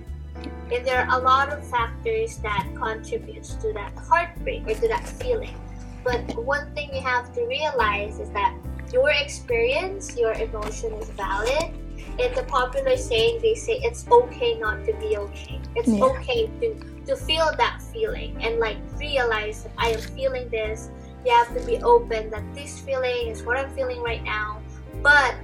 And 0.72 0.84
there 0.84 1.06
are 1.06 1.20
a 1.20 1.22
lot 1.22 1.52
of 1.52 1.64
factors 1.68 2.38
that 2.38 2.66
contributes 2.74 3.54
to 3.54 3.72
that 3.74 3.92
heartbreak 3.96 4.66
or 4.66 4.74
to 4.74 4.88
that 4.88 5.06
feeling. 5.06 5.54
But 6.02 6.22
one 6.44 6.72
thing 6.74 6.94
you 6.94 7.00
have 7.00 7.32
to 7.34 7.46
realize 7.46 8.18
is 8.18 8.30
that 8.30 8.54
your 8.92 9.10
experience, 9.10 10.16
your 10.16 10.32
emotion 10.32 10.92
is 10.94 11.08
valid. 11.10 11.74
In 12.18 12.34
the 12.34 12.44
popular 12.48 12.96
saying, 12.96 13.40
they 13.42 13.54
say 13.54 13.80
it's 13.82 14.06
okay 14.10 14.58
not 14.58 14.84
to 14.86 14.92
be 14.94 15.16
okay. 15.16 15.60
It's 15.74 15.88
yeah. 15.88 16.04
okay 16.04 16.46
to, 16.60 16.74
to 17.06 17.16
feel 17.16 17.50
that 17.58 17.82
feeling 17.92 18.36
and 18.42 18.58
like 18.58 18.78
realize 18.98 19.64
that 19.64 19.72
I 19.78 19.90
am 19.90 20.00
feeling 20.00 20.48
this. 20.48 20.90
You 21.24 21.32
have 21.32 21.52
to 21.56 21.64
be 21.66 21.78
open 21.78 22.30
that 22.30 22.44
this 22.54 22.78
feeling 22.78 23.28
is 23.28 23.42
what 23.42 23.58
I'm 23.58 23.70
feeling 23.74 24.00
right 24.02 24.22
now. 24.22 24.62
But 25.02 25.34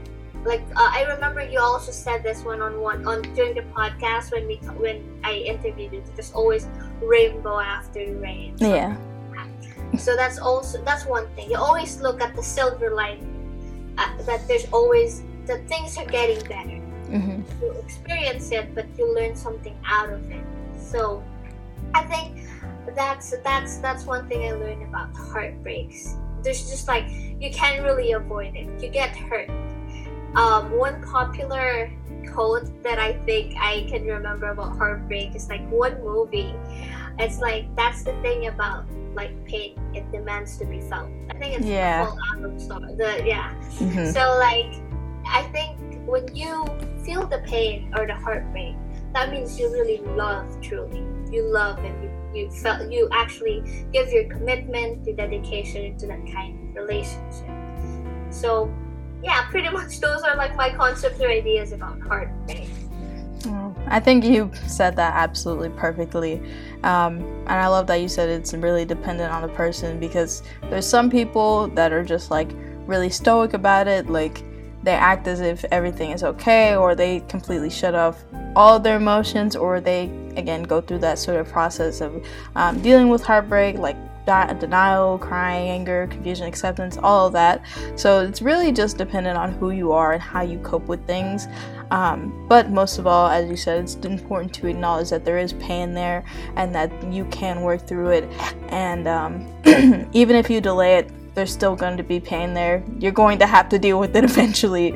like 0.45 0.63
uh, 0.77 0.91
I 0.91 1.05
remember 1.05 1.43
you 1.43 1.61
also 1.61 1.93
said 1.93 2.23
this 2.23 2.43
one 2.45 2.61
on 2.61 2.81
one 2.81 3.07
on 3.07 3.23
during 3.35 3.55
the 3.55 3.63
podcast 3.75 4.33
when 4.33 4.47
we 4.47 4.57
when 4.79 5.03
I 5.23 5.35
interviewed 5.35 5.93
you. 5.93 6.03
There's 6.15 6.33
always 6.33 6.67
rainbow 7.01 7.61
after 7.61 8.01
rain. 8.17 8.57
Yeah. 8.59 8.97
So 9.99 10.17
that's 10.17 10.39
also 10.39 10.83
that's 10.83 11.07
one 11.07 11.29
thing. 11.35 11.51
You 11.51 11.57
always 11.57 12.01
look 12.01 12.21
at 12.21 12.35
the 12.35 12.43
silver 12.43 12.91
lining. 12.91 13.29
Uh, 13.99 14.09
that 14.25 14.49
there's 14.49 14.67
always 14.73 15.23
that 15.47 15.69
things 15.69 15.99
are 15.99 16.07
getting 16.07 16.41
better. 16.49 16.81
Mm-hmm. 17.13 17.43
You 17.63 17.73
experience 17.85 18.51
it, 18.51 18.75
but 18.75 18.87
you 18.97 19.15
learn 19.15 19.37
something 19.37 19.77
out 19.85 20.11
of 20.11 20.29
it. 20.31 20.43
So 20.81 21.23
I 21.95 22.03
think 22.05 22.49
that's 22.97 23.35
that's 23.45 23.79
that's 23.79 24.07
one 24.07 24.27
thing 24.29 24.49
I 24.49 24.53
learned 24.53 24.83
about 24.83 25.15
heartbreaks 25.15 26.17
there's 26.43 26.69
just 26.69 26.89
like 26.89 27.07
you 27.41 27.51
can't 27.51 27.83
really 27.83 28.13
avoid 28.13 28.55
it. 28.55 28.69
You 28.83 28.89
get 28.89 29.17
hurt. 29.17 29.49
Um, 30.35 30.77
one 30.79 31.03
popular 31.03 31.91
quote 32.33 32.83
that 32.83 32.99
I 32.99 33.13
think 33.27 33.55
I 33.59 33.87
can 33.89 34.05
remember 34.07 34.51
about 34.51 34.77
heartbreak 34.77 35.35
is 35.35 35.49
like 35.49 35.69
one 35.71 36.03
movie. 36.03 36.55
It's 37.19 37.39
like 37.41 37.75
that's 37.77 38.03
the 38.03 38.13
thing 38.23 38.47
about 38.47 38.87
like 39.15 39.33
pain. 39.45 39.77
It 39.93 40.11
demands 40.11 40.57
to 40.59 40.65
be 40.65 40.81
felt. 40.81 41.11
I 41.31 41.35
think 41.39 41.59
it's 41.59 41.67
Yeah. 41.67 42.05
the 42.05 42.11
full 42.11 42.19
album 42.33 42.59
story. 42.59 42.95
The 42.97 43.23
yeah. 43.27 43.53
Mhm. 43.79 44.13
So 44.13 44.39
like 44.39 44.81
I 45.27 45.43
think 45.53 45.77
when 46.09 46.35
you 46.35 46.65
feel 47.05 47.27
the 47.27 47.39
pain 47.47 47.93
or 47.97 48.07
the 48.07 48.15
heartbreak, 48.15 48.75
that 49.13 49.31
means 49.31 49.59
you 49.61 49.71
really 49.71 49.99
love 50.17 50.49
truly. 50.63 51.05
You 51.31 51.45
love 51.45 51.79
and 51.79 51.95
you, 52.03 52.11
you 52.35 52.51
felt 52.51 52.91
you 52.91 53.09
actually 53.13 53.87
give 53.93 54.11
your 54.11 54.25
commitment, 54.25 55.07
your 55.07 55.17
dedication 55.17 55.97
to 55.99 56.07
that 56.07 56.25
kind 56.33 56.57
of 56.57 56.75
relationship. 56.75 57.49
So 58.31 58.73
yeah, 59.23 59.49
pretty 59.51 59.69
much 59.71 60.01
those 60.01 60.23
are 60.23 60.37
like 60.37 60.57
my 60.57 60.71
concepts 60.75 61.21
or 61.21 61.29
ideas 61.29 61.73
about 61.73 62.01
heartbreak. 62.01 62.69
Oh, 63.47 63.75
I 63.87 64.01
think 64.01 64.25
you 64.25 64.51
said 64.67 64.97
that 64.97 65.15
absolutely 65.15 65.71
perfectly. 65.71 66.41
Um, 66.85 67.21
and 67.47 67.51
I 67.51 67.67
love 67.69 67.87
that 67.89 67.97
you 67.97 68.09
said 68.09 68.29
it's 68.29 68.53
really 68.55 68.85
dependent 68.85 69.33
on 69.33 69.43
the 69.43 69.49
person 69.49 69.99
because 69.99 70.43
there's 70.71 70.87
some 70.87 71.11
people 71.11 71.69
that 71.69 71.93
are 71.93 72.05
just 72.05 72.31
like 72.31 72.51
really 72.87 73.11
stoic 73.11 73.55
about 73.55 73.89
it, 73.89 74.09
like 74.09 74.43
they 74.83 74.93
act 74.93 75.29
as 75.29 75.41
if 75.41 75.65
everything 75.71 76.11
is 76.11 76.25
okay, 76.25 76.75
or 76.77 76.95
they 76.95 77.21
completely 77.29 77.71
shut 77.71 77.95
off 77.95 78.25
all 78.57 78.77
of 78.77 78.83
their 78.83 78.97
emotions, 78.97 79.55
or 79.55 79.81
they 79.81 80.05
again 80.37 80.63
go 80.63 80.81
through 80.81 80.99
that 80.99 81.19
sort 81.19 81.39
of 81.39 81.49
process 81.49 82.01
of 82.01 82.25
um, 82.57 82.81
dealing 82.83 83.09
with 83.09 83.23
heartbreak, 83.23 83.79
like 83.79 83.97
di- 84.27 84.55
denial, 84.59 85.19
crying, 85.19 85.69
anger, 85.69 86.07
confusion, 86.11 86.47
acceptance, 86.47 86.99
all 87.03 87.27
of 87.27 87.33
that. 87.33 87.63
So 87.97 88.21
it's 88.21 88.43
really 88.43 88.73
just 88.73 88.99
dependent 88.99 89.37
on 89.37 89.53
who 89.53 89.71
you 89.71 89.93
are 89.93 90.13
and 90.13 90.23
how 90.23 90.43
you 90.43 90.59
cope 90.59 90.87
with 90.87 91.07
things. 91.07 91.49
Um, 91.91 92.47
but 92.49 92.71
most 92.71 92.99
of 92.99 93.07
all, 93.07 93.29
as 93.29 93.51
you 93.51 93.57
said, 93.57 93.85
it's 93.85 93.95
important 93.97 94.55
to 94.55 94.67
acknowledge 94.67 95.11
that 95.11 95.25
there 95.25 95.39
is 95.39 95.53
pain 95.55 95.93
there 95.93 96.25
and 96.57 96.75
that 96.75 96.91
you 97.13 97.25
can 97.27 97.63
work 97.63 97.87
through 97.87 98.11
it. 98.11 98.25
And 98.69 99.07
um, 99.07 99.47
even 100.13 100.37
if 100.37 100.49
you 100.49 100.61
delay 100.61 100.97
it, 100.97 101.11
there's 101.35 101.53
still 101.53 101.75
going 101.75 101.97
to 101.97 102.03
be 102.03 102.21
pain 102.21 102.53
there. 102.55 102.85
You're 102.99 103.13
going 103.13 103.39
to 103.39 103.47
have 103.47 103.69
to 103.71 103.79
deal 103.79 103.99
with 103.99 104.15
it 104.17 104.25
eventually. 104.33 104.93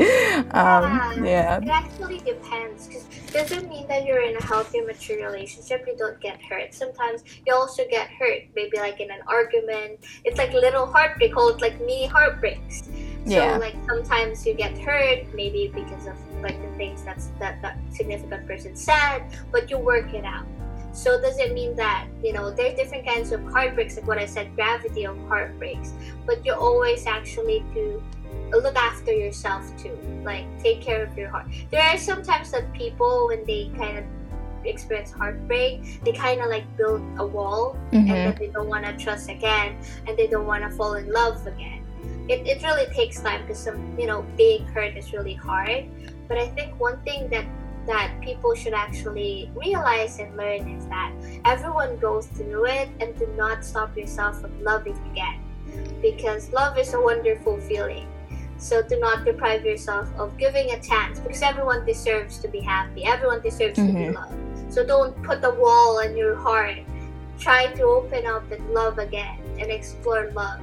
Um, 0.53 1.25
yeah. 1.25 1.59
It 1.59 1.69
actually 1.69 2.19
depends 2.19 2.87
because 2.87 3.06
doesn't 3.37 3.69
mean 3.69 3.87
that 3.89 4.05
you're 4.05 4.23
in 4.23 4.37
a 4.37 4.43
healthy, 4.43 4.81
mature 4.81 5.17
relationship 5.17 5.85
you 5.87 5.97
don't 5.97 6.21
get 6.21 6.41
hurt. 6.43 6.73
Sometimes 6.75 7.23
you 7.47 7.55
also 7.55 7.85
get 7.89 8.09
hurt, 8.09 8.43
maybe 8.55 8.79
like 8.79 9.01
in 9.01 9.11
an 9.11 9.21
argument. 9.27 10.01
It's 10.25 10.39
like 10.39 10.53
little 10.53 10.87
heartbreak, 10.87 11.35
called 11.35 11.61
like 11.61 11.79
mini 11.81 12.07
heartbreaks. 12.07 12.89
So 13.29 13.59
like 13.59 13.75
sometimes 13.89 14.47
you 14.47 14.55
get 14.55 14.79
hurt, 14.79 15.35
maybe 15.35 15.73
because 15.75 16.07
of 16.07 16.15
like 16.43 16.61
the 16.63 16.77
things 16.77 17.03
that's 17.03 17.27
that 17.41 17.61
that 17.63 17.77
significant 17.91 18.47
person 18.47 18.77
said, 18.77 19.25
but 19.51 19.69
you 19.69 19.79
work 19.79 20.15
it 20.15 20.25
out. 20.25 20.47
So 20.97 21.21
does 21.21 21.39
it 21.39 21.53
mean 21.53 21.77
that 21.77 22.09
you 22.25 22.33
know 22.33 22.51
there's 22.51 22.75
different 22.75 23.05
kinds 23.07 23.31
of 23.31 23.45
heartbreaks, 23.53 23.97
like 23.97 24.09
what 24.09 24.17
I 24.19 24.25
said, 24.25 24.57
gravity 24.57 25.05
of 25.05 25.17
heartbreaks, 25.29 25.93
but 26.25 26.45
you 26.45 26.55
always 26.55 27.07
actually 27.07 27.63
to 27.75 28.03
look 28.51 28.77
after 28.77 29.13
yourself 29.13 29.63
too, 29.77 29.99
like 30.25 30.47
take 30.63 30.81
care 30.81 31.05
of 31.05 31.17
your 31.19 31.29
heart. 31.29 31.47
There 31.71 31.83
are 31.83 31.99
sometimes 31.99 32.51
that 32.53 32.73
people 32.73 33.29
when 33.29 33.45
they 33.45 33.71
kind 33.77 33.99
of 33.99 34.05
experience 34.65 35.13
heartbreak, 35.13 36.03
they 36.03 36.13
kind 36.13 36.41
of 36.41 36.49
like 36.49 36.65
build 36.77 37.03
a 37.19 37.27
wall 37.27 37.77
and 37.93 38.09
Mhm. 38.09 38.25
then 38.25 38.35
they 38.41 38.49
don't 38.49 38.69
want 38.69 38.85
to 38.87 38.97
trust 38.97 39.29
again 39.29 39.77
and 40.07 40.17
they 40.17 40.27
don't 40.27 40.47
want 40.47 40.65
to 40.65 40.71
fall 40.71 40.95
in 40.95 41.13
love 41.13 41.47
again. 41.47 41.85
It, 42.29 42.47
it 42.47 42.63
really 42.65 42.87
takes 42.95 43.21
time 43.21 43.43
because 43.43 43.59
some 43.63 43.79
you 44.01 44.07
know 44.07 44.25
being 44.37 44.65
hurt 44.73 44.97
is 44.97 45.13
really 45.13 45.35
hard. 45.35 45.85
But 46.27 46.39
I 46.39 46.49
think 46.57 46.81
one 46.81 46.99
thing 47.05 47.29
that 47.31 47.45
that 47.87 48.13
people 48.21 48.55
should 48.55 48.75
actually 48.75 49.51
realize 49.55 50.19
and 50.19 50.37
learn 50.37 50.69
is 50.69 50.87
that 50.87 51.13
everyone 51.45 51.97
goes 51.99 52.27
through 52.27 52.67
it 52.67 52.89
and 53.01 53.17
do 53.19 53.27
not 53.37 53.65
stop 53.65 53.97
yourself 53.97 54.41
from 54.41 54.53
loving 54.63 54.97
again 55.13 55.41
because 56.03 56.51
love 56.53 56.79
is 56.79 56.95
a 56.95 57.01
wonderful 57.01 57.59
feeling. 57.61 58.07
So 58.59 58.83
do 58.83 58.99
not 58.99 59.25
deprive 59.25 59.65
yourself 59.65 60.09
of 60.19 60.37
giving 60.39 60.71
a 60.73 60.81
chance 60.81 61.21
because 61.21 61.43
everyone 61.43 61.85
deserves 61.85 62.39
to 62.39 62.49
be 62.49 62.61
happy. 62.61 63.05
Everyone 63.05 63.41
deserves 63.43 63.77
to 63.77 63.85
be 63.85 63.93
Mhm. 63.93 64.15
loved. 64.15 64.73
So 64.73 64.85
don't 64.85 65.15
put 65.23 65.45
a 65.45 65.51
wall 65.51 65.99
in 66.01 66.17
your 66.17 66.35
heart. 66.35 66.79
Try 67.39 67.67
to 67.75 67.83
open 67.83 68.27
up 68.27 68.51
and 68.51 68.63
love 68.73 68.99
again 68.99 69.39
and 69.59 69.71
explore 69.71 70.31
love 70.35 70.61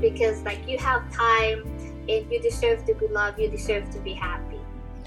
because 0.00 0.42
like 0.44 0.66
you 0.68 0.78
have 0.78 1.02
time 1.12 1.64
and 2.08 2.22
you 2.30 2.40
deserve 2.40 2.84
to 2.86 2.94
be 2.94 3.08
loved. 3.08 3.38
You 3.38 3.48
deserve 3.48 3.90
to 3.90 3.98
be 3.98 4.12
happy. 4.12 4.53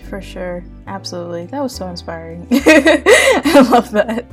For 0.09 0.21
sure. 0.21 0.63
Absolutely. 0.87 1.47
That 1.47 1.61
was 1.61 1.75
so 1.75 1.87
inspiring. 1.87 2.47
I 2.51 3.67
love 3.71 3.91
that. 3.91 4.25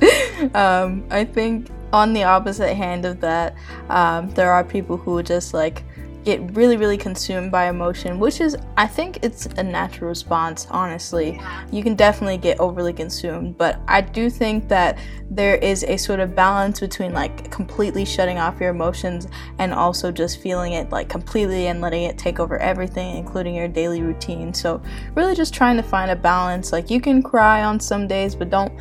Um, 0.55 1.05
I 1.09 1.25
think 1.25 1.67
on 1.91 2.13
the 2.13 2.23
opposite 2.23 2.73
hand 2.75 3.05
of 3.05 3.19
that, 3.21 3.55
um, 3.89 4.29
there 4.31 4.51
are 4.51 4.63
people 4.63 4.97
who 4.97 5.21
just 5.21 5.53
like 5.53 5.83
get 6.25 6.55
really, 6.55 6.75
really 6.75 6.97
consumed 6.97 7.51
by 7.51 7.69
emotion, 7.69 8.19
which 8.19 8.41
is, 8.41 8.57
I 8.75 8.87
think 8.87 9.19
it's 9.21 9.45
a 9.45 9.63
natural 9.63 10.09
response, 10.09 10.67
honestly. 10.71 11.39
You 11.71 11.83
can 11.83 11.95
definitely 11.95 12.37
get 12.37 12.59
overly 12.59 12.93
consumed, 12.93 13.57
but 13.57 13.79
I 13.87 14.01
do 14.01 14.29
think 14.29 14.67
that 14.69 14.97
there 15.29 15.55
is 15.55 15.83
a 15.83 15.97
sort 15.97 16.19
of 16.19 16.35
balance 16.35 16.79
between 16.79 17.13
like 17.13 17.49
completely 17.51 18.05
shutting 18.05 18.37
off 18.37 18.59
your 18.59 18.69
emotions 18.69 19.27
and 19.59 19.73
also 19.73 20.11
just 20.11 20.39
feeling 20.39 20.73
it 20.73 20.89
like 20.89 21.09
completely 21.09 21.67
and 21.67 21.81
letting 21.81 22.03
it 22.03 22.17
take 22.17 22.39
over 22.39 22.57
everything, 22.57 23.17
including 23.17 23.55
your 23.55 23.67
daily 23.67 24.01
routine. 24.01 24.53
So, 24.53 24.81
really 25.15 25.35
just 25.35 25.53
trying 25.53 25.77
to 25.77 25.83
find 25.83 26.11
a 26.11 26.15
balance. 26.15 26.71
Like, 26.71 26.89
you 26.89 26.99
can 26.99 27.21
cry 27.21 27.63
on 27.63 27.79
some 27.79 28.07
days, 28.07 28.35
but 28.35 28.49
don't 28.49 28.73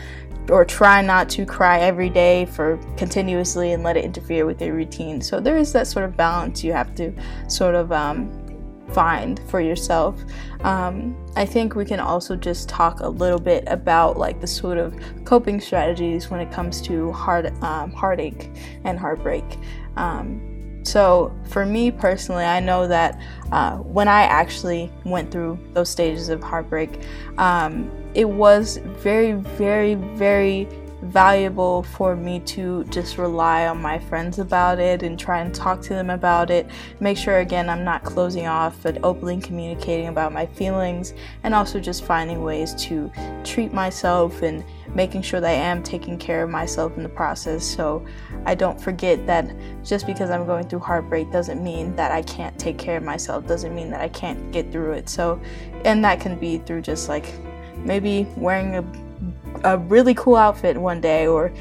or 0.51 0.65
try 0.65 1.01
not 1.01 1.29
to 1.31 1.47
cry 1.47 1.81
every 1.81 2.11
day 2.11 2.47
for 2.47 2.79
continuously 2.97 3.73
and 3.73 3.83
let 3.83 3.97
it 3.97 4.05
interfere 4.05 4.47
with 4.47 4.61
your 4.61 4.75
routine. 4.75 5.21
So 5.21 5.41
there 5.41 5.57
is 5.57 5.73
that 5.73 5.87
sort 5.87 6.05
of 6.05 6.17
balance 6.17 6.63
you 6.63 6.73
have 6.73 6.95
to 6.97 7.13
sort 7.49 7.75
of 7.75 7.93
um, 7.93 8.31
find 8.93 9.41
for 9.49 9.61
yourself. 9.61 10.23
Um, 10.61 11.17
I 11.37 11.47
think 11.47 11.75
we 11.75 11.85
can 11.85 12.01
also 12.01 12.37
just 12.37 12.69
talk 12.69 13.01
a 13.01 13.09
little 13.09 13.39
bit 13.41 13.65
about 13.67 14.19
like 14.19 14.41
the 14.41 14.47
sort 14.47 14.79
of 14.79 14.95
coping 15.25 15.61
strategies 15.61 16.31
when 16.31 16.41
it 16.41 16.51
comes 16.53 16.81
to 16.83 17.13
heart 17.13 17.47
um, 17.63 17.93
heartache 17.93 18.51
and 18.85 18.99
heartbreak. 18.99 19.45
Um, 19.97 20.51
so 20.85 21.35
for 21.49 21.65
me 21.65 21.91
personally, 21.91 22.45
I 22.45 22.61
know 22.61 22.87
that 22.87 23.19
uh, 23.53 23.79
when 23.79 24.07
I 24.07 24.23
actually 24.25 24.93
went 25.05 25.31
through 25.31 25.59
those 25.73 25.89
stages 25.89 26.29
of 26.29 26.43
heartbreak, 26.43 27.01
um, 27.39 27.91
it 28.15 28.29
was 28.29 28.79
very, 28.85 29.33
very, 29.33 29.95
very 29.95 30.69
valuable 31.05 31.83
for 31.83 32.17
me 32.17 32.41
to 32.41 32.85
just 32.85 33.19
rely 33.19 33.67
on 33.67 33.81
my 33.81 33.99
friends 33.99 34.39
about 34.39 34.79
it 34.79 35.03
and 35.03 35.19
try 35.19 35.41
and 35.41 35.55
talk 35.55 35.81
to 35.83 35.91
them 35.91 36.11
about 36.11 36.51
it. 36.51 36.67
Make 37.01 37.19
sure, 37.19 37.39
again, 37.39 37.69
I'm 37.69 37.85
not 37.85 38.05
closing 38.05 38.47
off, 38.47 38.77
but 38.83 38.99
openly 39.03 39.39
communicating 39.41 40.09
about 40.09 40.33
my 40.33 40.47
feelings 40.47 41.13
and 41.43 41.55
also 41.55 41.79
just 41.79 42.05
finding 42.05 42.43
ways 42.43 42.75
to 42.87 43.13
treat 43.45 43.73
myself 43.73 44.43
and 44.43 44.65
making 44.95 45.23
sure 45.23 45.41
that 45.41 45.51
I 45.51 45.53
am 45.53 45.83
taking 45.83 46.17
care 46.17 46.43
of 46.43 46.51
myself 46.51 46.97
in 46.97 47.03
the 47.03 47.09
process. 47.09 47.65
So 47.65 48.05
I 48.47 48.55
don't 48.55 48.81
forget 48.81 49.27
that 49.27 49.51
just 49.85 50.07
because 50.07 50.31
I'm 50.31 50.47
going 50.47 50.69
through 50.69 50.81
heartbreak 50.81 51.31
doesn't 51.31 51.63
mean 51.63 51.95
that 51.97 52.13
I 52.13 52.23
can't 52.23 52.59
take 52.59 52.79
care 52.79 52.97
of 52.97 53.03
myself, 53.03 53.47
doesn't 53.47 53.75
mean 53.75 53.91
that 53.91 54.01
I 54.01 54.09
can't 54.09 54.53
get 54.53 54.73
through 54.73 54.93
it. 54.93 55.09
So, 55.09 55.41
and 55.85 56.05
that 56.05 56.21
can 56.21 56.39
be 56.39 56.59
through 56.59 56.83
just 56.83 57.09
like 57.09 57.27
maybe 57.79 58.27
wearing 58.37 58.77
a 58.77 58.85
a 59.65 59.79
really 59.79 60.15
cool 60.15 60.37
outfit 60.37 60.77
one 60.77 61.01
day 61.01 61.27
or 61.27 61.53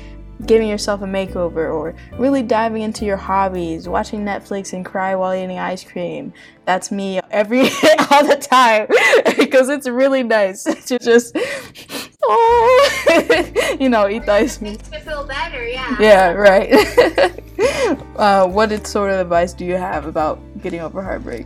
giving 0.45 0.67
yourself 0.67 1.01
a 1.01 1.05
makeover 1.05 1.73
or 1.73 1.95
really 2.17 2.43
diving 2.43 2.81
into 2.81 3.05
your 3.05 3.15
hobbies 3.15 3.87
watching 3.87 4.25
netflix 4.25 4.73
and 4.73 4.83
cry 4.85 5.15
while 5.15 5.33
eating 5.33 5.57
ice 5.57 5.83
cream 5.83 6.33
that's 6.65 6.91
me 6.91 7.21
every 7.31 7.61
all 8.11 8.25
the 8.27 8.35
time 8.35 8.87
because 9.37 9.69
it's 9.69 9.87
really 9.87 10.21
nice 10.23 10.63
to 10.85 10.99
just 10.99 11.37
oh 12.23 13.77
you 13.79 13.87
know 13.87 14.09
eat 14.09 14.25
the 14.25 14.33
ice 14.33 14.57
cream 14.57 14.71
Makes 14.73 14.91
me 14.91 14.99
feel 14.99 15.25
better. 15.25 15.65
Yeah. 15.65 15.95
yeah 15.99 16.31
right 16.31 16.73
uh, 18.17 18.45
what 18.47 18.85
sort 18.85 19.11
of 19.11 19.19
advice 19.19 19.53
do 19.53 19.63
you 19.65 19.75
have 19.75 20.07
about 20.07 20.41
getting 20.61 20.81
over 20.81 21.01
heartbreak 21.01 21.45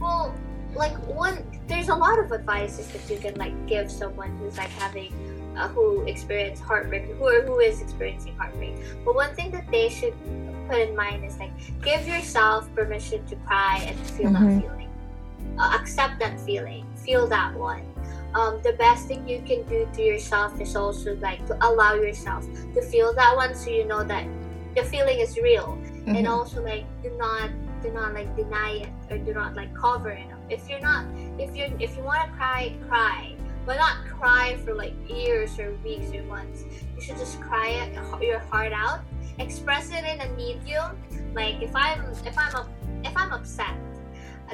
Well, 0.00 0.34
like 0.74 0.96
one, 1.06 1.42
there's 1.68 1.88
a 1.88 1.94
lot 1.94 2.18
of 2.18 2.32
advices 2.32 2.88
that 2.88 3.08
you 3.10 3.18
can 3.18 3.34
like 3.36 3.54
give 3.66 3.90
someone 3.90 4.36
who's 4.38 4.56
like 4.56 4.70
having, 4.70 5.12
uh, 5.56 5.68
who 5.68 6.02
experience 6.06 6.60
heartbreak, 6.60 7.04
who 7.04 7.24
or 7.28 7.42
who 7.42 7.58
is 7.60 7.80
experiencing 7.80 8.34
heartbreak. 8.36 8.74
But 9.04 9.14
one 9.14 9.34
thing 9.34 9.50
that 9.52 9.70
they 9.70 9.88
should 9.88 10.14
put 10.68 10.78
in 10.80 10.96
mind 10.96 11.24
is 11.24 11.38
like 11.38 11.52
give 11.82 12.06
yourself 12.08 12.68
permission 12.74 13.24
to 13.26 13.36
cry 13.46 13.84
and 13.86 13.96
to 13.98 14.12
feel 14.14 14.30
Mhm. 14.30 14.32
that 14.40 14.62
feeling. 14.62 14.88
Uh, 15.58 15.76
accept 15.80 16.18
that 16.20 16.38
feeling. 16.40 16.84
Feel 17.04 17.26
that 17.28 17.54
one. 17.54 17.82
Um, 18.34 18.60
the 18.62 18.72
best 18.74 19.06
thing 19.08 19.26
you 19.28 19.40
can 19.44 19.62
do 19.68 19.88
to 19.94 20.02
yourself 20.02 20.60
is 20.60 20.76
also 20.76 21.16
like 21.16 21.44
to 21.46 21.56
allow 21.66 21.94
yourself 21.94 22.44
to 22.74 22.80
feel 22.82 23.12
that 23.14 23.34
one, 23.36 23.54
so 23.54 23.70
you 23.70 23.84
know 23.84 24.04
that 24.04 24.24
the 24.76 24.84
feeling 24.84 25.18
is 25.20 25.36
real 25.38 25.76
and 26.06 26.24
Mhm. 26.26 26.28
also 26.30 26.62
like 26.62 26.84
do 27.02 27.10
not 27.18 27.50
do 27.82 27.90
not 27.90 28.12
like 28.14 28.28
deny 28.36 28.84
it 28.84 28.92
or 29.10 29.18
do 29.18 29.32
not 29.34 29.54
like 29.56 29.72
cover 29.74 30.10
it 30.10 30.28
up. 30.32 30.37
If 30.50 30.68
you're 30.68 30.80
not, 30.80 31.06
if 31.38 31.56
you 31.56 31.72
if 31.78 31.96
you 31.96 32.02
want 32.02 32.22
to 32.22 32.36
cry, 32.36 32.74
cry, 32.88 33.34
but 33.66 33.76
not 33.76 34.04
cry 34.06 34.56
for 34.64 34.74
like 34.74 34.94
years 35.08 35.58
or 35.58 35.74
weeks 35.84 36.12
or 36.14 36.22
months. 36.24 36.64
You 36.96 37.02
should 37.02 37.18
just 37.18 37.40
cry 37.40 37.68
it, 37.68 38.22
your 38.22 38.38
heart 38.38 38.72
out, 38.72 39.00
express 39.38 39.90
it 39.90 40.04
in 40.04 40.20
a 40.20 40.28
medium. 40.36 40.96
Like 41.34 41.60
if 41.60 41.74
I'm 41.76 42.00
if 42.24 42.36
I'm 42.36 42.54
a, 42.54 42.66
if 43.04 43.16
I'm 43.16 43.32
upset, 43.32 43.76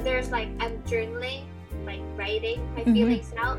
there's 0.02 0.30
like 0.30 0.48
I'm 0.60 0.82
journaling, 0.82 1.44
like 1.86 2.00
writing 2.16 2.58
my 2.74 2.80
mm-hmm. 2.80 2.92
feelings 2.92 3.32
out, 3.38 3.58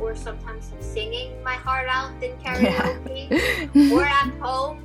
or 0.00 0.16
sometimes 0.16 0.72
I'm 0.72 0.82
singing 0.82 1.42
my 1.44 1.54
heart 1.54 1.88
out 1.88 2.10
in 2.22 2.36
karaoke, 2.44 3.28
yeah. 3.74 3.94
or 3.94 4.04
at 4.04 4.32
home 4.40 4.82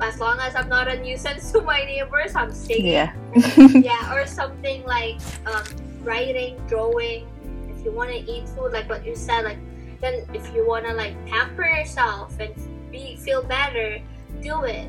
as 0.00 0.18
long 0.18 0.38
as 0.40 0.56
I'm 0.56 0.68
not 0.68 0.88
a 0.88 1.00
nuisance 1.00 1.52
to 1.52 1.60
my 1.60 1.84
neighbors, 1.84 2.34
I'm 2.34 2.52
singing. 2.52 2.92
Yeah. 2.92 3.12
yeah, 3.58 4.14
or 4.14 4.26
something 4.26 4.84
like 4.84 5.20
um, 5.46 5.64
writing, 6.04 6.60
drawing. 6.66 7.26
If 7.68 7.84
you 7.84 7.92
want 7.92 8.10
to 8.10 8.16
eat 8.16 8.48
food, 8.48 8.72
like 8.72 8.88
what 8.88 9.04
you 9.04 9.14
said, 9.14 9.44
like 9.44 9.58
then 10.00 10.26
if 10.34 10.54
you 10.54 10.66
want 10.66 10.86
to 10.86 10.92
like 10.92 11.14
pamper 11.26 11.64
yourself 11.64 12.38
and 12.38 12.54
be 12.90 13.16
feel 13.16 13.42
better, 13.42 14.00
do 14.42 14.64
it. 14.64 14.88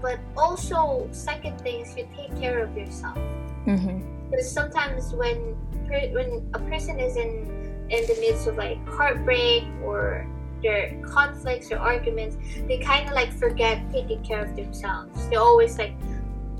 But 0.00 0.18
also, 0.36 1.08
second 1.12 1.60
thing 1.60 1.80
is 1.80 1.96
you 1.96 2.08
take 2.16 2.34
care 2.40 2.62
of 2.64 2.76
yourself. 2.76 3.18
Mm-hmm. 3.66 4.30
Because 4.30 4.50
sometimes 4.50 5.12
when 5.14 5.54
when 5.88 6.48
a 6.54 6.58
person 6.58 6.98
is 6.98 7.16
in 7.16 7.86
in 7.90 8.06
the 8.06 8.16
midst 8.20 8.46
of 8.46 8.56
like 8.56 8.78
heartbreak 8.88 9.64
or 9.84 10.26
their 10.62 10.94
conflicts 11.02 11.70
or 11.70 11.78
arguments, 11.78 12.36
they 12.66 12.78
kind 12.78 13.08
of 13.08 13.14
like 13.14 13.32
forget 13.32 13.82
taking 13.92 14.22
care 14.22 14.44
of 14.44 14.56
themselves. 14.56 15.28
They 15.28 15.36
always 15.36 15.76
like 15.78 15.94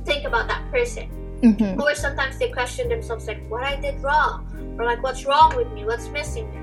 think 0.05 0.27
about 0.27 0.49
that 0.49 0.69
person. 0.71 1.22
Mm-hmm. 1.43 1.81
Or 1.81 1.95
sometimes 1.95 2.39
they 2.39 2.51
question 2.51 2.89
themselves 2.89 3.27
like, 3.27 3.43
what 3.49 3.65
I 3.65 3.77
did 3.77 4.01
wrong, 4.01 4.77
or 4.79 4.85
like, 4.85 5.03
what's 5.03 5.27
wrong 5.27 5.57
with 5.57 5.71
me, 5.73 5.85
what's 5.85 6.09
missing. 6.09 6.49
Me? 6.51 6.59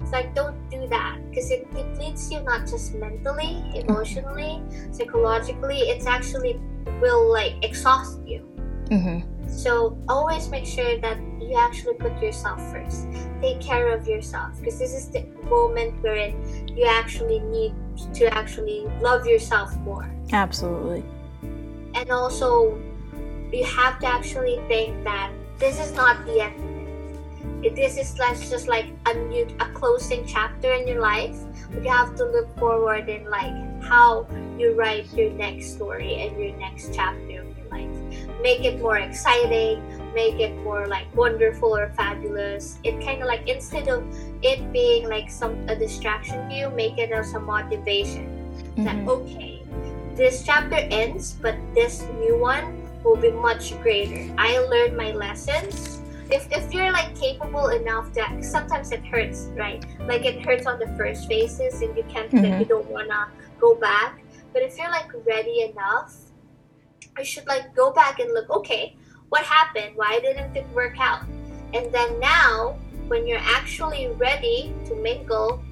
It's 0.00 0.12
like 0.12 0.34
don't 0.34 0.56
do 0.70 0.86
that 0.88 1.18
because 1.28 1.50
it 1.50 1.68
depletes 1.74 2.30
you 2.30 2.40
not 2.42 2.66
just 2.66 2.94
mentally, 2.94 3.62
emotionally, 3.74 4.62
psychologically. 4.92 5.80
It's 5.80 6.06
actually 6.06 6.60
will 7.00 7.30
like 7.30 7.62
exhaust 7.62 8.18
you. 8.26 8.46
Mm-hmm. 8.86 9.48
So 9.48 9.98
always 10.08 10.48
make 10.48 10.64
sure 10.64 10.98
that 11.00 11.18
you 11.40 11.54
actually 11.58 11.94
put 11.94 12.20
yourself 12.22 12.60
first. 12.72 13.06
Take 13.40 13.60
care 13.60 13.92
of 13.92 14.06
yourself 14.06 14.58
because 14.58 14.78
this 14.78 14.94
is 14.94 15.08
the 15.08 15.26
moment 15.48 16.00
wherein 16.02 16.34
you 16.76 16.86
actually 16.86 17.40
need 17.40 17.74
to 18.14 18.32
actually 18.32 18.86
love 19.00 19.26
yourself 19.26 19.76
more. 19.78 20.08
Absolutely. 20.32 21.04
And 21.94 22.10
also, 22.10 22.80
you 23.52 23.64
have 23.64 23.98
to 24.00 24.06
actually 24.06 24.60
think 24.68 25.04
that 25.04 25.30
this 25.58 25.80
is 25.80 25.92
not 25.92 26.24
the 26.26 26.40
end 26.40 26.70
If 27.62 27.76
this 27.76 27.98
is 27.98 28.18
like 28.18 28.40
just 28.40 28.68
like 28.68 28.88
a 29.06 29.14
new 29.28 29.44
a 29.60 29.68
closing 29.76 30.24
chapter 30.26 30.72
in 30.72 30.88
your 30.88 31.00
life 31.00 31.36
but 31.70 31.84
you 31.84 31.90
have 31.90 32.16
to 32.16 32.24
look 32.24 32.48
forward 32.58 33.08
in 33.08 33.28
like 33.28 33.52
how 33.82 34.26
you 34.58 34.72
write 34.72 35.12
your 35.12 35.30
next 35.32 35.74
story 35.74 36.22
and 36.22 36.40
your 36.40 36.56
next 36.56 36.94
chapter 36.94 37.44
of 37.44 37.48
your 37.56 37.68
life. 37.70 37.92
make 38.40 38.64
it 38.64 38.80
more 38.80 38.96
exciting 38.98 39.84
make 40.14 40.40
it 40.40 40.56
more 40.64 40.86
like 40.86 41.06
wonderful 41.14 41.76
or 41.76 41.92
fabulous 41.92 42.78
it 42.82 42.96
kind 43.04 43.20
of 43.20 43.28
like 43.28 43.46
instead 43.48 43.88
of 43.88 44.02
it 44.42 44.72
being 44.72 45.08
like 45.08 45.30
some 45.30 45.54
a 45.68 45.76
distraction 45.76 46.48
to 46.48 46.54
you 46.54 46.70
make 46.70 46.98
it 46.98 47.12
as 47.12 47.34
a 47.34 47.40
motivation 47.40 48.26
mm-hmm. 48.26 48.84
that 48.84 48.96
okay 49.06 49.62
this 50.16 50.42
chapter 50.42 50.80
ends 50.90 51.36
but 51.40 51.54
this 51.74 52.02
new 52.18 52.36
one 52.36 52.79
will 53.04 53.16
be 53.16 53.30
much 53.30 53.78
greater 53.82 54.32
i 54.38 54.58
learned 54.58 54.96
my 54.96 55.12
lessons 55.12 56.00
if, 56.30 56.46
if 56.52 56.72
you're 56.72 56.92
like 56.92 57.14
capable 57.18 57.68
enough 57.68 58.12
that 58.14 58.44
sometimes 58.44 58.92
it 58.92 59.04
hurts 59.04 59.48
right 59.56 59.84
like 60.06 60.24
it 60.24 60.40
hurts 60.42 60.66
on 60.66 60.78
the 60.78 60.86
first 60.96 61.26
phases 61.26 61.82
and 61.82 61.96
you 61.96 62.04
can't 62.08 62.30
mm-hmm. 62.30 62.50
like 62.50 62.60
you 62.60 62.66
don't 62.66 62.88
wanna 62.88 63.28
go 63.58 63.74
back 63.74 64.22
but 64.52 64.62
if 64.62 64.76
you're 64.78 64.90
like 64.90 65.10
ready 65.26 65.62
enough 65.62 66.16
I 67.16 67.22
should 67.22 67.46
like 67.46 67.74
go 67.74 67.92
back 67.92 68.18
and 68.18 68.32
look, 68.32 68.48
okay, 68.50 68.96
what 69.28 69.42
happened? 69.42 69.92
Why 69.96 70.20
didn't 70.20 70.56
it 70.56 70.66
work 70.70 70.98
out? 70.98 71.24
And 71.74 71.92
then 71.92 72.18
now, 72.18 72.78
when 73.08 73.26
you're 73.26 73.42
actually 73.42 74.08
ready 74.08 74.72
to 74.86 74.94
mingle, 74.94 75.62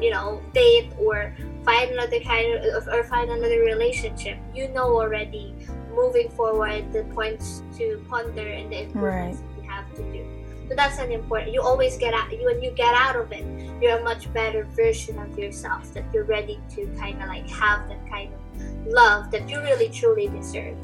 you 0.00 0.10
know, 0.10 0.42
date 0.52 0.92
or 0.98 1.34
find 1.64 1.90
another 1.92 2.20
kind 2.20 2.54
of 2.54 2.86
or 2.88 3.04
find 3.04 3.30
another 3.30 3.60
relationship, 3.60 4.38
you 4.54 4.68
know 4.68 4.94
already 4.96 5.54
moving 5.94 6.28
forward 6.30 6.92
the 6.92 7.04
points 7.14 7.62
to 7.78 8.04
ponder 8.08 8.46
and 8.46 8.72
the 8.72 8.82
improvements 8.82 9.40
right. 9.40 9.62
you 9.62 9.70
have 9.70 9.94
to 9.94 10.02
do. 10.12 10.26
So 10.68 10.76
that's 10.76 10.98
an 10.98 11.12
important. 11.12 11.52
You 11.52 11.60
always 11.60 11.98
get 11.98 12.14
out. 12.14 12.32
You 12.32 12.44
when 12.46 12.62
you 12.62 12.70
get 12.70 12.94
out 12.94 13.16
of 13.16 13.30
it, 13.32 13.44
you're 13.80 13.98
a 13.98 14.04
much 14.04 14.32
better 14.32 14.64
version 14.64 15.18
of 15.18 15.38
yourself. 15.38 15.92
That 15.94 16.04
you're 16.14 16.24
ready 16.24 16.60
to 16.70 16.86
kind 16.98 17.20
of 17.20 17.28
like 17.28 17.48
have 17.50 17.88
that 17.88 18.08
kind 18.08 18.32
of 18.32 18.86
love 18.86 19.30
that 19.32 19.48
you 19.48 19.60
really 19.60 19.88
truly 19.88 20.28
deserve. 20.28 20.76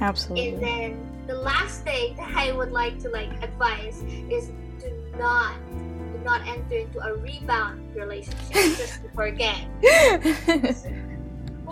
Absolutely. 0.00 0.54
And 0.54 0.62
then 0.62 1.12
the 1.26 1.34
last 1.34 1.84
thing 1.84 2.16
that 2.16 2.32
I 2.36 2.52
would 2.52 2.72
like 2.72 2.98
to 3.00 3.08
like 3.08 3.30
advise 3.42 4.02
is 4.28 4.50
do 4.80 4.92
not 5.16 5.54
do 5.72 6.18
not 6.24 6.46
enter 6.46 6.76
into 6.76 7.00
a 7.00 7.14
rebound 7.14 7.94
relationship 7.94 8.52
just 8.52 9.02
to 9.02 9.08
forget. 9.14 9.64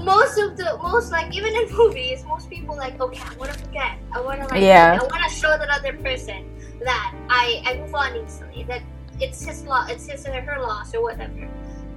most 0.04 0.38
of 0.38 0.56
the 0.56 0.78
most 0.82 1.10
like 1.10 1.34
even 1.34 1.54
in 1.54 1.72
movies, 1.76 2.24
most 2.24 2.50
people 2.50 2.76
like 2.76 3.00
okay, 3.00 3.20
I 3.20 3.36
want 3.36 3.52
to 3.52 3.58
forget. 3.58 3.98
I 4.12 4.20
want 4.20 4.40
to 4.40 4.46
like 4.48 4.62
yeah. 4.62 4.98
I 5.00 5.04
want 5.04 5.22
to 5.28 5.34
show 5.34 5.56
that 5.56 5.68
other 5.68 5.92
person 5.98 6.50
that 6.84 7.14
I 7.28 7.62
I 7.66 7.78
move 7.78 7.94
on 7.94 8.16
easily. 8.16 8.64
That 8.64 8.82
it's 9.20 9.44
his 9.44 9.64
law, 9.64 9.86
it's 9.88 10.06
his 10.06 10.26
or 10.26 10.32
her 10.32 10.60
loss 10.60 10.94
or 10.94 11.02
whatever. 11.02 11.48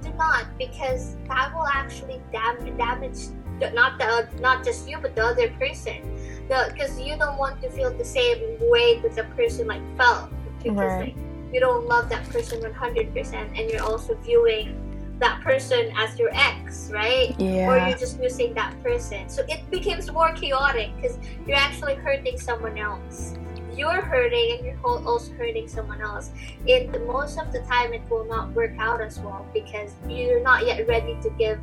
Do 0.02 0.12
not 0.18 0.46
because 0.58 1.16
that 1.28 1.54
will 1.54 1.66
actually 1.66 2.20
dam- 2.32 2.76
damage 2.76 3.28
not 3.72 3.98
the 3.98 4.28
not 4.40 4.64
just 4.64 4.88
you 4.88 4.98
but 4.98 5.14
the 5.14 5.24
other 5.24 5.48
person 5.50 6.02
because 6.48 7.00
you 7.00 7.16
don't 7.16 7.38
want 7.38 7.60
to 7.62 7.70
feel 7.70 7.90
the 7.96 8.04
same 8.04 8.58
way 8.60 9.00
that 9.00 9.14
the 9.14 9.24
person 9.36 9.66
like 9.66 9.80
felt 9.96 10.30
because 10.58 10.76
right. 10.76 11.16
like, 11.16 11.52
you 11.52 11.60
don't 11.60 11.86
love 11.86 12.08
that 12.08 12.28
person 12.30 12.60
100% 12.60 13.34
and 13.34 13.70
you're 13.70 13.82
also 13.82 14.14
viewing 14.16 14.74
that 15.18 15.40
person 15.42 15.92
as 15.96 16.18
your 16.18 16.30
ex 16.32 16.90
right 16.92 17.38
yeah. 17.38 17.68
or 17.68 17.88
you're 17.88 17.98
just 17.98 18.18
missing 18.18 18.52
that 18.54 18.74
person 18.82 19.28
so 19.28 19.42
it 19.48 19.68
becomes 19.70 20.10
more 20.10 20.32
chaotic 20.32 20.90
because 20.96 21.18
you're 21.46 21.56
actually 21.56 21.94
hurting 21.94 22.38
someone 22.38 22.76
else 22.76 23.34
you're 23.76 24.00
hurting 24.00 24.56
and 24.56 24.66
you're 24.66 24.78
also 24.84 25.32
hurting 25.32 25.68
someone 25.68 26.00
else 26.00 26.30
and 26.68 26.90
most 27.06 27.38
of 27.38 27.52
the 27.52 27.60
time 27.60 27.92
it 27.92 28.02
will 28.10 28.24
not 28.24 28.52
work 28.52 28.72
out 28.78 29.00
as 29.00 29.18
well 29.20 29.46
because 29.52 29.92
you're 30.08 30.42
not 30.42 30.66
yet 30.66 30.86
ready 30.86 31.16
to 31.22 31.30
give 31.38 31.60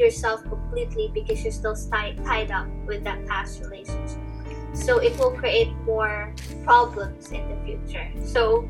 yourself 0.00 0.42
completely 0.44 1.10
because 1.12 1.42
you're 1.42 1.52
still 1.52 1.76
tied, 1.76 2.16
tied 2.24 2.50
up 2.50 2.66
with 2.86 3.04
that 3.04 3.24
past 3.26 3.60
relationship. 3.60 4.18
So 4.72 4.98
it 4.98 5.16
will 5.18 5.32
create 5.32 5.72
more 5.84 6.32
problems 6.64 7.30
in 7.32 7.46
the 7.48 7.56
future. 7.64 8.10
So 8.24 8.68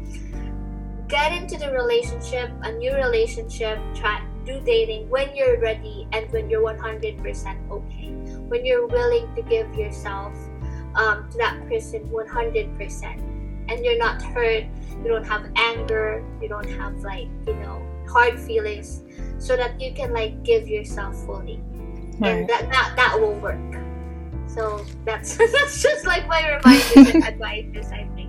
get 1.11 1.32
into 1.32 1.58
the 1.58 1.70
relationship, 1.72 2.50
a 2.62 2.72
new 2.72 2.94
relationship, 2.94 3.78
try 3.94 4.24
do 4.46 4.61
dating 4.61 5.08
when 5.11 5.34
you're 5.36 5.61
ready 5.61 6.08
and 6.12 6.30
when 6.32 6.48
you're 6.48 6.62
100% 6.62 7.70
okay. 7.70 8.08
When 8.48 8.64
you're 8.64 8.86
willing 8.86 9.28
to 9.34 9.42
give 9.42 9.74
yourself 9.74 10.32
um, 10.94 11.28
to 11.30 11.38
that 11.38 11.61
person 11.68 12.08
100% 12.08 13.04
and 13.68 13.84
you're 13.84 13.98
not 13.98 14.22
hurt, 14.22 14.64
you 15.02 15.08
don't 15.08 15.24
have 15.24 15.50
anger, 15.56 16.24
you 16.40 16.48
don't 16.48 16.68
have 16.70 16.94
like, 17.00 17.28
you 17.46 17.54
know, 17.54 17.82
hard 18.08 18.38
feelings 18.38 19.02
so 19.38 19.56
that 19.56 19.80
you 19.80 19.92
can 19.92 20.12
like 20.12 20.42
give 20.42 20.68
yourself 20.68 21.14
fully 21.24 21.61
right. 22.18 22.30
and 22.30 22.48
that, 22.48 22.68
that 22.70 22.92
that 22.96 23.20
will 23.20 23.34
work 23.34 23.58
so 24.46 24.84
that's 25.04 25.36
that's 25.52 25.82
just 25.82 26.06
like 26.06 26.26
my 26.26 26.56
reminders 26.56 27.14
and 27.14 27.24
advices 27.24 27.90
i 27.92 28.04
think 28.14 28.19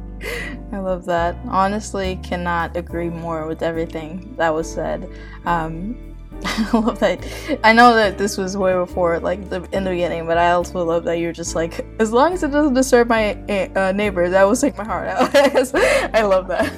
I 0.71 0.79
love 0.79 1.05
that. 1.05 1.35
Honestly, 1.47 2.19
cannot 2.23 2.75
agree 2.77 3.09
more 3.09 3.47
with 3.47 3.61
everything 3.61 4.35
that 4.37 4.53
was 4.53 4.71
said. 4.71 5.09
Um, 5.45 6.11
I 6.45 6.69
love 6.73 6.99
that. 6.99 7.19
I 7.63 7.71
know 7.73 7.93
that 7.93 8.17
this 8.17 8.37
was 8.37 8.57
way 8.57 8.73
before, 8.73 9.19
like 9.19 9.49
the, 9.49 9.61
in 9.73 9.83
the 9.83 9.91
beginning, 9.91 10.25
but 10.25 10.37
I 10.37 10.51
also 10.51 10.83
love 10.83 11.03
that 11.03 11.19
you're 11.19 11.33
just 11.33 11.55
like, 11.55 11.85
as 11.99 12.11
long 12.11 12.33
as 12.33 12.41
it 12.41 12.51
doesn't 12.51 12.73
disturb 12.73 13.09
my 13.09 13.33
uh, 13.75 13.91
neighbors, 13.91 14.31
that 14.31 14.43
will 14.43 14.55
take 14.55 14.77
my 14.77 14.83
heart 14.83 15.07
out. 15.07 15.29
I 15.35 16.23
love 16.23 16.47
that. 16.47 16.71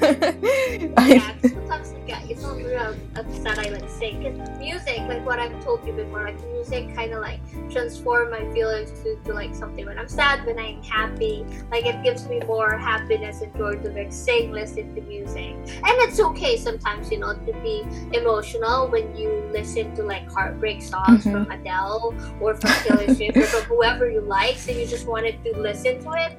yeah, 2.07 2.21
it's 2.27 2.41
not 2.41 2.57
real 2.57 2.95
upset 3.15 3.59
I 3.59 3.69
like 3.69 3.89
sing. 3.89 4.23
Cause 4.23 4.59
music, 4.59 4.99
like 5.07 5.25
what 5.25 5.39
I've 5.39 5.63
told 5.63 5.85
you 5.85 5.93
before, 5.93 6.23
like 6.23 6.41
music 6.51 6.93
kind 6.95 7.13
of 7.13 7.21
like 7.21 7.39
transform 7.71 8.31
my 8.31 8.43
feelings 8.51 8.91
to, 9.03 9.15
to 9.25 9.33
like 9.33 9.55
something 9.55 9.85
when 9.85 9.97
I'm 9.97 10.07
sad, 10.07 10.45
when 10.45 10.59
I'm 10.59 10.81
happy. 10.83 11.45
Like 11.71 11.85
it 11.85 12.03
gives 12.03 12.27
me 12.27 12.39
more 12.41 12.77
happiness 12.77 13.41
and 13.41 13.55
joy 13.55 13.75
to 13.75 13.89
like 13.91 14.11
sing, 14.11 14.51
listen 14.51 14.93
to 14.95 15.01
music, 15.01 15.55
and 15.55 15.95
it's 16.03 16.19
okay 16.19 16.57
sometimes, 16.57 17.11
you 17.11 17.19
know, 17.19 17.33
to 17.33 17.53
be 17.61 17.83
emotional 18.11 18.87
when 18.87 19.15
you 19.15 19.29
listen 19.51 19.95
to 19.95 20.03
like 20.03 20.29
heartbreak 20.31 20.81
songs 20.81 21.25
mm-hmm. 21.25 21.43
from 21.45 21.51
Adele 21.51 22.13
or 22.39 22.55
from 22.55 22.71
Taylor 22.83 23.13
Swift 23.13 23.37
or 23.37 23.43
from 23.43 23.63
whoever 23.63 24.09
you 24.09 24.21
like, 24.21 24.57
so 24.57 24.71
you 24.71 24.85
just 24.85 25.07
wanted 25.07 25.43
to 25.43 25.57
listen 25.57 26.01
to 26.03 26.11
it, 26.13 26.37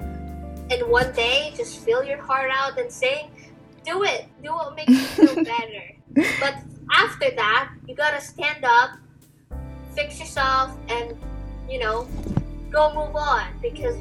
and 0.70 0.82
one 0.90 1.12
day 1.12 1.52
just 1.56 1.80
feel 1.80 2.02
your 2.02 2.20
heart 2.20 2.50
out 2.52 2.78
and 2.78 2.90
say 2.90 3.28
do 3.85 4.03
it. 4.05 4.26
Do 4.43 4.53
what 4.53 4.74
makes 4.74 4.91
you 4.91 5.26
feel 5.26 5.45
better. 5.57 6.30
But 6.41 6.57
after 6.93 7.30
that 7.35 7.70
you 7.87 7.95
gotta 7.95 8.20
stand 8.20 8.64
up 8.64 8.99
fix 9.95 10.18
yourself 10.18 10.76
and 10.89 11.16
you 11.68 11.78
know 11.78 12.07
go 12.70 12.93
move 12.95 13.14
on. 13.14 13.47
Because 13.62 13.97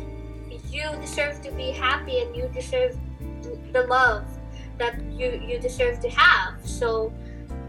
you 0.69 0.83
deserve 1.01 1.41
to 1.43 1.51
be 1.51 1.71
happy 1.71 2.21
and 2.21 2.35
you 2.35 2.49
deserve 2.53 2.97
the 3.71 3.83
love 3.83 4.25
that 4.77 4.99
you 5.11 5.41
you 5.45 5.59
deserve 5.59 5.99
to 6.01 6.09
have. 6.09 6.55
So 6.65 7.13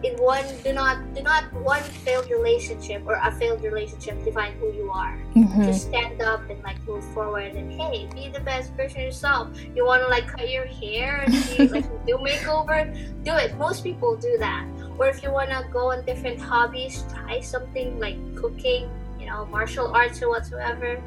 in 0.04 0.14
one 0.20 0.44
do 0.62 0.72
not 0.72 1.00
do 1.14 1.22
not 1.22 1.50
one 1.64 1.82
failed 2.04 2.30
relationship 2.30 3.02
or 3.06 3.14
a 3.24 3.32
failed 3.32 3.64
relationship 3.64 4.22
define 4.22 4.52
who 4.60 4.70
you 4.72 4.90
are. 4.92 5.16
Mhm. 5.34 5.64
just 5.64 5.88
stand 5.88 6.20
up 6.20 6.44
and 6.50 6.62
like 6.62 6.76
move 6.86 7.02
forward 7.16 7.56
and 7.56 7.72
hey 7.72 8.06
be 8.12 8.28
the 8.28 8.40
best 8.40 8.74
version 8.76 9.00
of 9.00 9.06
yourself. 9.08 9.48
You 9.74 9.86
want 9.86 10.02
to 10.02 10.08
like 10.08 10.28
cut 10.28 10.50
your 10.50 10.66
hair 10.66 11.24
and 11.24 11.32
be, 11.32 11.68
like 11.76 11.88
do 12.06 12.20
makeover? 12.20 12.92
Do 13.24 13.32
it. 13.32 13.56
Most 13.56 13.82
people 13.82 14.14
do 14.16 14.36
that. 14.38 14.68
Or 14.98 15.08
if 15.08 15.22
you 15.22 15.32
want 15.32 15.50
to 15.50 15.64
go 15.72 15.90
on 15.90 16.04
different 16.04 16.38
hobbies 16.38 17.04
try 17.08 17.40
something 17.40 17.98
like 17.98 18.20
cooking 18.36 18.90
you 19.18 19.26
know 19.26 19.46
martial 19.46 19.88
arts 19.88 20.20
or 20.22 20.28
whatsoever 20.28 21.00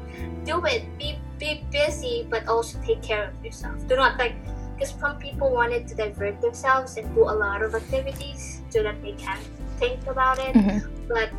do 0.44 0.58
it. 0.66 0.82
Be 0.98 1.16
be 1.38 1.62
busy 1.70 2.26
but 2.28 2.48
also 2.48 2.82
take 2.82 3.00
care 3.00 3.30
of 3.30 3.44
yourself. 3.44 3.78
Do 3.86 3.94
not 3.94 4.18
like 4.18 4.34
because 4.74 4.90
some 4.98 5.18
people 5.18 5.50
wanted 5.50 5.86
to 5.86 5.94
divert 5.94 6.40
themselves 6.40 6.96
and 6.98 7.06
do 7.14 7.22
a 7.22 7.34
lot 7.46 7.62
of 7.62 7.74
activities 7.74 8.57
so 8.70 8.82
that 8.82 9.00
they 9.02 9.12
can 9.12 9.38
think 9.78 10.06
about 10.06 10.38
it. 10.38 10.54
Mhm. 10.54 10.82
but 11.08 11.30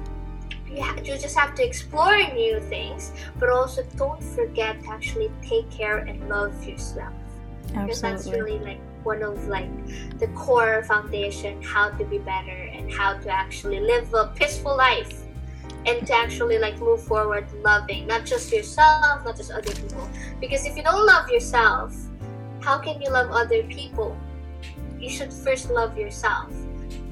you, 0.69 0.81
ha- 0.81 0.97
you 1.03 1.17
just 1.17 1.37
have 1.37 1.53
to 1.55 1.63
explore 1.65 2.17
new 2.33 2.59
things 2.59 3.11
but 3.39 3.49
also 3.49 3.83
don't 3.97 4.23
forget 4.23 4.81
to 4.83 4.89
actually 4.91 5.31
take 5.41 5.69
care 5.69 5.97
and 5.99 6.29
love 6.29 6.53
yourself. 6.63 7.13
Because 7.73 8.01
that's 8.01 8.27
really 8.27 8.59
like 8.59 8.79
one 9.03 9.21
of 9.23 9.47
like 9.47 9.69
the 10.19 10.27
core 10.29 10.83
foundation 10.83 11.61
how 11.61 11.89
to 11.89 12.03
be 12.05 12.17
better 12.17 12.69
and 12.73 12.91
how 12.91 13.13
to 13.17 13.29
actually 13.29 13.79
live 13.79 14.13
a 14.13 14.27
peaceful 14.35 14.75
life. 14.75 15.23
And 15.85 16.05
to 16.07 16.13
actually 16.13 16.57
like 16.59 16.77
move 16.79 17.01
forward 17.01 17.47
loving 17.63 18.05
not 18.07 18.25
just 18.25 18.51
yourself 18.51 19.23
not 19.25 19.37
just 19.37 19.51
other 19.51 19.71
people. 19.73 20.09
Because 20.41 20.65
if 20.65 20.75
you 20.75 20.83
don't 20.83 21.05
love 21.05 21.29
yourself 21.29 21.95
how 22.61 22.77
can 22.77 23.01
you 23.01 23.09
love 23.09 23.31
other 23.31 23.63
people? 23.63 24.17
You 24.99 25.09
should 25.09 25.31
first 25.31 25.69
love 25.71 25.97
yourself 25.97 26.51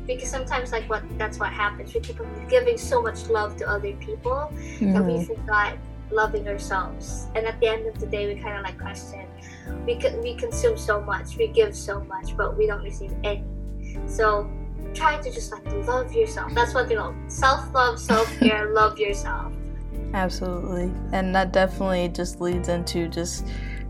because 0.08 0.30
sometimes 0.30 0.72
like 0.72 0.90
what 0.90 1.04
that's 1.18 1.38
what 1.40 1.50
happens 1.52 1.94
we 1.94 2.00
keep 2.00 2.18
giving 2.50 2.78
so 2.78 3.02
much 3.02 3.28
love 3.28 3.56
to 3.58 3.70
other 3.70 3.92
people 3.94 4.50
that 4.80 5.04
we 5.06 5.14
Mhm. 5.20 5.28
forgot 5.28 5.74
loving 6.10 6.48
ourselves. 6.48 7.28
And 7.36 7.46
at 7.46 7.60
the 7.60 7.68
end 7.68 7.86
of 7.86 8.00
the 8.00 8.06
day, 8.08 8.34
we 8.34 8.40
kind 8.40 8.58
of 8.58 8.64
like 8.64 8.80
question. 8.80 9.26
We 9.86 10.00
co- 10.00 10.18
we 10.22 10.36
consume 10.36 10.78
so 10.78 11.02
much, 11.02 11.36
we 11.38 11.48
give 11.48 11.76
so 11.76 12.00
much, 12.06 12.36
but 12.38 12.58
we 12.58 12.66
don't 12.66 12.82
receive 12.82 13.14
any. 13.26 13.44
So 14.06 14.50
try 14.94 15.18
to 15.18 15.30
just 15.30 15.52
like 15.52 15.66
love 15.86 16.14
yourself. 16.14 16.54
That's 16.56 16.74
what 16.74 16.90
you 16.90 16.96
know. 16.96 17.14
Self 17.28 17.74
love, 17.74 18.00
self 18.00 18.28
care, 18.40 18.70
love 18.80 18.98
yourself. 18.98 19.52
Absolutely. 20.14 20.90
And 21.12 21.36
that 21.36 21.52
definitely 21.52 22.08
just 22.08 22.40
leads 22.40 22.70
into 22.70 23.10
just 23.10 23.46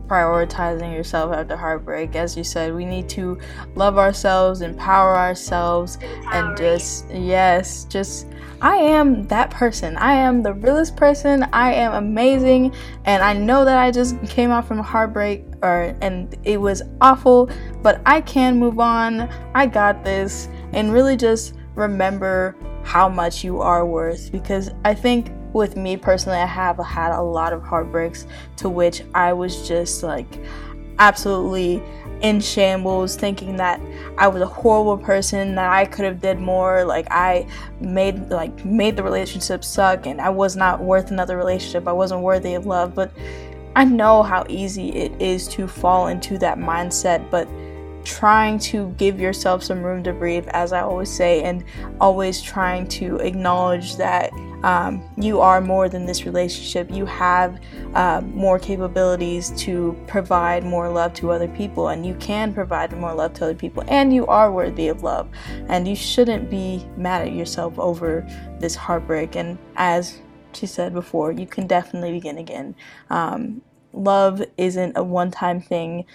prioritizing 0.08 0.94
yourself 0.94 1.34
after 1.34 1.56
heartbreak. 1.56 2.16
As 2.16 2.38
you 2.38 2.44
said, 2.44 2.74
we 2.74 2.86
need 2.86 3.10
to 3.10 3.38
love 3.76 3.98
ourselves, 3.98 4.62
empower 4.62 5.16
ourselves, 5.16 5.96
Empowering. 5.96 6.48
and 6.48 6.58
just, 6.58 7.10
yes, 7.12 7.84
just, 7.86 8.28
I 8.62 8.76
am 8.78 9.28
that 9.28 9.52
person. 9.52 9.98
I 9.98 10.14
am 10.14 10.42
the 10.42 10.54
realest 10.54 10.96
person. 10.96 11.44
I 11.54 11.74
am 11.74 11.94
amazing. 11.94 12.74
And 13.06 13.22
I 13.22 13.34
know 13.34 13.64
that 13.66 13.78
I 13.78 13.92
just 13.92 14.22
came 14.24 14.50
out 14.50 14.68
from 14.68 14.80
a 14.80 14.84
heartbreak 14.84 15.44
or, 15.62 15.96
and 16.02 16.36
it 16.44 16.60
was 16.60 16.82
awful, 17.02 17.50
but 17.84 18.02
I 18.06 18.22
can 18.22 18.58
move 18.58 18.80
on. 18.80 19.30
I 19.54 19.68
got 19.68 20.04
this. 20.04 20.50
And 20.74 20.92
really 20.92 21.18
just 21.18 21.54
remember 21.76 22.56
how 22.84 23.10
much 23.10 23.44
you 23.44 23.62
are 23.62 23.86
worth 23.86 24.32
because 24.32 24.72
I 24.86 24.94
think 24.94 25.32
with 25.58 25.76
me 25.76 25.98
personally, 25.98 26.38
I 26.38 26.46
have 26.46 26.78
had 26.78 27.12
a 27.12 27.22
lot 27.22 27.52
of 27.52 27.64
heartbreaks 27.64 28.26
to 28.58 28.70
which 28.70 29.04
I 29.14 29.34
was 29.34 29.68
just 29.68 30.04
like 30.04 30.28
absolutely 31.00 31.84
in 32.22 32.40
shambles 32.40 33.16
thinking 33.16 33.58
that 33.58 33.80
I 34.18 34.28
was 34.28 34.42
a 34.42 34.48
horrible 34.48 34.98
person 34.98 35.56
that 35.56 35.70
I 35.70 35.86
could 35.86 36.06
have 36.06 36.22
did 36.22 36.40
more. 36.40 36.86
Like 36.86 37.08
I 37.12 37.48
made 37.82 38.30
like 38.30 38.64
made 38.64 38.96
the 38.96 39.04
relationship 39.04 39.64
suck 39.64 40.08
and 40.08 40.22
I 40.22 40.30
was 40.30 40.56
not 40.56 40.80
worth 40.80 41.12
another 41.12 41.38
relationship. 41.38 41.88
I 41.88 41.92
wasn't 41.92 42.22
worthy 42.22 42.54
of 42.54 42.66
love. 42.66 42.96
But 42.96 43.12
I 43.76 43.84
know 43.84 44.24
how 44.24 44.46
easy 44.50 44.90
it 44.90 45.22
is 45.22 45.48
to 45.50 45.68
fall 45.68 46.08
into 46.08 46.40
that 46.40 46.58
mindset 46.58 47.30
but 47.30 47.48
trying 48.08 48.58
to 48.58 48.90
give 48.98 49.20
yourself 49.20 49.62
some 49.62 49.84
room 49.84 50.02
to 50.02 50.14
breathe 50.14 50.48
as 50.52 50.72
I 50.72 50.80
always 50.80 51.12
say 51.12 51.44
and 51.44 51.66
always 52.00 52.42
trying 52.42 52.88
to 52.88 53.18
acknowledge 53.18 53.98
that 53.98 54.32
um, 54.64 55.04
you 55.18 55.42
are 55.42 55.60
more 55.60 55.90
than 55.90 56.06
this 56.06 56.26
relationship. 56.26 56.90
You 56.90 57.06
have 57.06 57.60
uh, 57.94 58.22
more 58.34 58.60
capabilities 58.60 59.52
to 59.58 59.96
provide 60.08 60.64
more 60.64 60.90
love 60.90 61.14
to 61.16 61.32
other 61.32 61.50
people, 61.50 61.90
and 61.90 62.06
you 62.06 62.16
can 62.16 62.54
provide 62.54 62.98
more 62.98 63.14
love 63.14 63.34
to 63.36 63.44
other 63.44 63.56
people, 63.56 63.84
and 63.90 64.14
you 64.14 64.26
are 64.28 64.52
worthy 64.52 64.88
of 64.88 65.04
love. 65.04 65.30
And 65.68 65.86
you 65.86 65.96
shouldn't 65.96 66.50
be 66.50 66.88
mad 66.96 67.28
at 67.28 67.34
yourself 67.34 67.78
over 67.78 68.26
this 68.60 68.74
heartbreak. 68.74 69.36
And 69.36 69.58
as 69.76 70.22
she 70.54 70.66
said 70.66 70.94
before, 70.94 71.34
you 71.34 71.46
can 71.46 71.68
definitely 71.68 72.14
begin 72.14 72.38
again. 72.38 72.74
Um, 73.10 73.62
love 73.92 74.42
isn't 74.58 74.98
a 74.98 75.04
one 75.04 75.30
time 75.30 75.60
thing. 75.60 76.06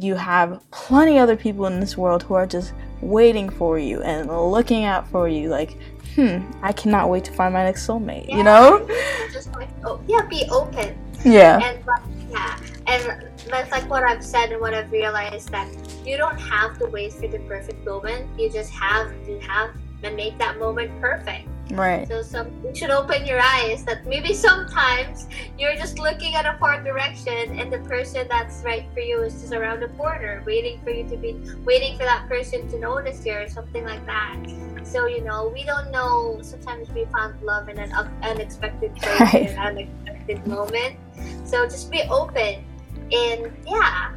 You 0.00 0.14
have 0.14 0.62
plenty 0.70 1.18
other 1.18 1.36
people 1.36 1.66
in 1.66 1.80
this 1.80 1.96
world 1.96 2.22
who 2.22 2.34
are 2.34 2.46
just 2.46 2.72
waiting 3.00 3.48
for 3.50 3.78
you 3.78 4.00
and 4.02 4.28
looking 4.28 4.84
out 4.84 5.08
for 5.08 5.26
you 5.28 5.48
like 5.48 5.76
hmm 6.14 6.38
i 6.62 6.70
cannot 6.72 7.10
wait 7.10 7.24
to 7.24 7.32
find 7.32 7.52
my 7.52 7.64
next 7.64 7.84
soulmate 7.84 8.32
you 8.32 8.44
know 8.44 8.86
just 9.32 9.52
like 9.54 9.68
oh 9.84 10.00
yeah, 10.06 10.24
be 10.26 10.44
open. 10.50 10.96
yeah 11.24 11.58
And 11.58 11.84
but, 11.84 12.00
yeah, 12.30 12.58
and 12.86 13.24
that's 13.50 13.70
like 13.70 13.88
what 13.90 14.02
I've 14.04 14.24
said 14.24 14.52
and 14.52 14.60
what 14.60 14.72
I've 14.72 14.90
realized 14.90 15.50
that 15.50 15.68
you 16.04 16.16
don't 16.16 16.38
have 16.38 16.78
to 16.78 16.86
wait 16.86 17.12
for 17.12 17.28
the 17.28 17.38
perfect 17.40 17.84
moment. 17.84 18.28
You 18.38 18.50
just 18.50 18.70
have 18.70 19.10
to 19.26 19.38
have 19.40 19.70
and 20.02 20.16
make 20.16 20.38
that 20.38 20.58
moment 20.58 20.90
perfect. 21.00 21.48
Right 21.72 22.06
So 22.08 22.22
some 22.22 22.48
you 22.64 22.74
should 22.74 22.90
open 22.90 23.24
your 23.26 23.40
eyes 23.40 23.84
that 23.84 24.06
maybe 24.06 24.32
sometimes 24.34 25.26
you're 25.58 25.74
just 25.74 25.98
looking 25.98 26.34
at 26.34 26.44
a 26.46 26.56
far 26.58 26.82
direction 26.82 27.58
and 27.58 27.72
the 27.72 27.78
person 27.80 28.26
that's 28.28 28.62
right 28.62 28.84
for 28.94 29.00
you 29.00 29.22
is 29.22 29.34
just 29.40 29.52
around 29.52 29.80
the 29.80 29.88
corner, 30.00 30.42
waiting 30.46 30.80
for 30.84 30.90
you 30.90 31.08
to 31.08 31.16
be 31.16 31.32
waiting 31.64 31.96
for 31.98 32.04
that 32.04 32.28
person 32.28 32.68
to 32.68 32.78
notice 32.78 33.24
you 33.24 33.32
or 33.34 33.48
something 33.48 33.84
like 33.84 34.04
that. 34.06 34.36
So 34.84 35.06
you 35.06 35.22
know, 35.22 35.48
we 35.48 35.64
don't 35.64 35.90
know. 35.90 36.38
Sometimes 36.42 36.90
we 36.90 37.04
found 37.06 37.40
love 37.42 37.68
in 37.68 37.78
an 37.78 37.92
unexpected 38.22 38.94
place, 38.96 39.20
Right. 39.20 39.34
in 39.34 39.46
an 39.48 39.58
unexpected 39.58 40.46
moment. 40.46 40.96
So 41.44 41.64
just 41.64 41.90
be 41.90 42.02
open, 42.10 42.64
and 43.12 43.52
yeah, 43.66 44.12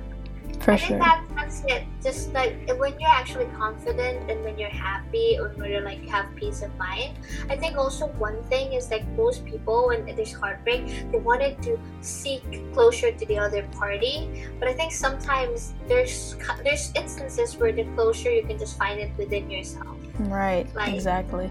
I 0.67 0.77
think 0.77 0.99
that, 0.99 1.23
that's 1.35 1.63
it. 1.65 1.83
Just 2.01 2.33
like 2.33 2.55
when 2.77 2.99
you're 2.99 3.09
actually 3.09 3.45
confident 3.57 4.29
and 4.29 4.43
when 4.43 4.57
you're 4.57 4.69
happy 4.69 5.37
or 5.39 5.49
when 5.55 5.71
you're 5.71 5.81
like 5.81 6.01
you 6.01 6.09
have 6.09 6.33
peace 6.35 6.61
of 6.61 6.75
mind. 6.77 7.17
I 7.49 7.55
think 7.55 7.77
also 7.77 8.07
one 8.17 8.41
thing 8.43 8.73
is 8.73 8.89
like 8.89 9.07
most 9.09 9.45
people 9.45 9.87
when 9.87 10.05
there's 10.05 10.33
heartbreak, 10.33 11.11
they 11.11 11.19
wanted 11.19 11.61
to 11.63 11.79
seek 12.01 12.43
closure 12.73 13.11
to 13.11 13.25
the 13.25 13.37
other 13.37 13.63
party. 13.77 14.49
But 14.59 14.69
I 14.69 14.73
think 14.73 14.91
sometimes 14.91 15.73
there's 15.87 16.35
there's 16.63 16.91
instances 16.95 17.57
where 17.57 17.71
the 17.71 17.83
closure 17.95 18.31
you 18.31 18.43
can 18.43 18.57
just 18.57 18.77
find 18.77 18.99
it 18.99 19.11
within 19.17 19.49
yourself. 19.49 19.97
right 20.19 20.67
like- 20.75 20.93
exactly 20.93 21.49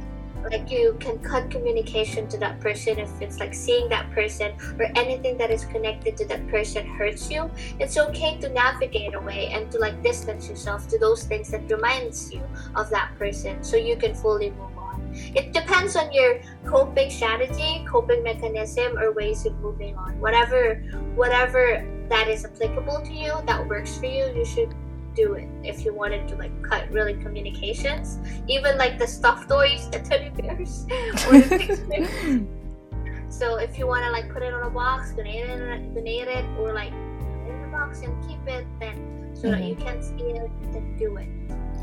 Like 0.51 0.71
you 0.71 0.97
can 1.01 1.19
cut 1.19 1.51
communication 1.51 2.29
to 2.29 2.39
that 2.39 2.61
person 2.61 2.99
if 2.99 3.11
it's 3.21 3.41
like 3.41 3.55
seeing 3.55 3.89
that 3.89 4.11
person 4.13 4.53
or 4.79 4.87
anything 4.95 5.39
that 5.39 5.51
is 5.51 5.65
connected 5.65 6.17
to 6.19 6.27
that 6.27 6.47
person 6.49 6.87
hurts 6.87 7.31
you. 7.31 7.51
It's 7.81 7.97
okay 7.97 8.39
to 8.41 8.49
navigate 8.49 9.15
away 9.15 9.49
and 9.49 9.71
to 9.73 9.79
like 9.79 10.03
distance 10.03 10.49
yourself 10.49 10.87
to 10.89 10.99
those 10.99 11.25
things 11.25 11.51
that 11.51 11.71
reminds 11.71 12.33
you 12.33 12.43
of 12.75 12.91
that 12.91 13.13
person 13.19 13.63
so 13.63 13.77
you 13.77 13.97
can 13.97 14.15
fully 14.15 14.51
move 14.51 14.79
on. 14.79 15.15
It 15.35 15.53
depends 15.53 15.97
on 15.97 16.13
your 16.13 16.41
coping 16.67 17.11
strategy, 17.11 17.85
coping 17.89 18.23
mechanism 18.23 18.99
or 18.99 19.13
ways 19.13 19.47
of 19.47 19.59
moving 19.61 19.97
on. 19.97 20.19
Whatever 20.21 20.77
whatever 21.15 21.85
that 22.09 22.29
is 22.29 22.45
applicable 22.45 23.01
to 23.01 23.13
you, 23.13 23.33
that 23.47 23.67
works 23.67 23.97
for 23.97 24.07
you, 24.07 24.27
you 24.35 24.45
should 24.45 24.75
do 25.15 25.35
it 25.35 25.49
if 25.63 25.85
you 25.85 25.95
wanted 25.95 26.27
to 26.29 26.37
like 26.37 26.63
cut 26.63 26.91
really 26.91 27.15
communications. 27.15 28.19
Even 28.49 28.77
like 28.77 28.99
the 28.99 29.07
stuffed 29.07 29.49
toys 29.49 29.89
the 29.91 30.01
teddy 30.01 30.31
bears 30.31 30.85
or 31.27 31.41
the 31.41 31.59
pictures 31.59 32.43
so 33.29 33.57
if 33.57 33.79
you 33.79 33.87
want 33.87 34.05
to 34.05 34.11
like 34.11 34.33
put 34.33 34.43
it 34.43 34.55
on 34.55 34.63
a 34.63 34.71
box 34.71 35.13
donate 35.13 35.45
it 35.45 35.95
donate 35.95 36.29
it 36.29 36.45
or 36.59 36.73
like 36.73 36.93
in 36.93 37.65
a 37.67 37.69
box 37.71 38.01
and 38.01 38.29
keep 38.29 38.41
it 38.47 38.67
then 38.79 39.31
so 39.35 39.51
that 39.51 39.61
mm-hmm. 39.61 39.69
you 39.69 39.77
can 39.77 40.03
see 40.03 40.25
it 40.25 40.51
then 40.73 40.97
do 40.97 41.17
it. 41.17 41.29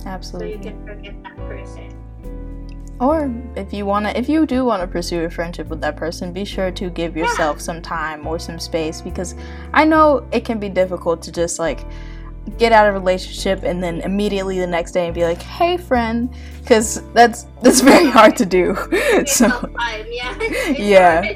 Absolutely. 0.05 0.53
so 0.53 0.57
you 0.57 0.63
can 0.63 0.87
forget 0.87 1.23
that 1.23 1.35
person. 1.37 1.97
Or 2.99 3.33
if 3.55 3.73
you 3.73 3.85
want 3.85 4.05
to 4.05 4.17
if 4.17 4.29
you 4.29 4.45
do 4.45 4.63
want 4.63 4.81
to 4.81 4.87
pursue 4.87 5.25
a 5.25 5.29
friendship 5.29 5.67
with 5.67 5.81
that 5.81 5.97
person 5.97 6.31
be 6.31 6.45
sure 6.45 6.71
to 6.71 6.89
give 6.89 7.17
yourself 7.17 7.57
yeah. 7.57 7.63
some 7.63 7.81
time 7.81 8.27
or 8.27 8.37
some 8.37 8.59
space 8.59 9.01
because 9.01 9.33
i 9.73 9.83
know 9.83 10.23
it 10.31 10.45
can 10.45 10.59
be 10.59 10.69
difficult 10.69 11.19
to 11.23 11.31
just 11.31 11.57
like 11.57 11.79
get 12.57 12.71
out 12.71 12.87
of 12.87 12.95
a 12.95 12.99
relationship 12.99 13.63
and 13.63 13.83
then 13.83 14.01
immediately 14.01 14.59
the 14.59 14.67
next 14.67 14.91
day 14.91 15.05
and 15.05 15.13
be 15.13 15.23
like 15.23 15.41
hey 15.41 15.77
friend 15.77 16.33
because 16.61 17.01
that's 17.13 17.45
that's 17.61 17.81
very 17.91 18.07
hard 18.07 18.35
to 18.37 18.45
do. 18.45 18.75
So 19.27 19.47
yeah, 20.07 20.41
yeah. 20.71 21.33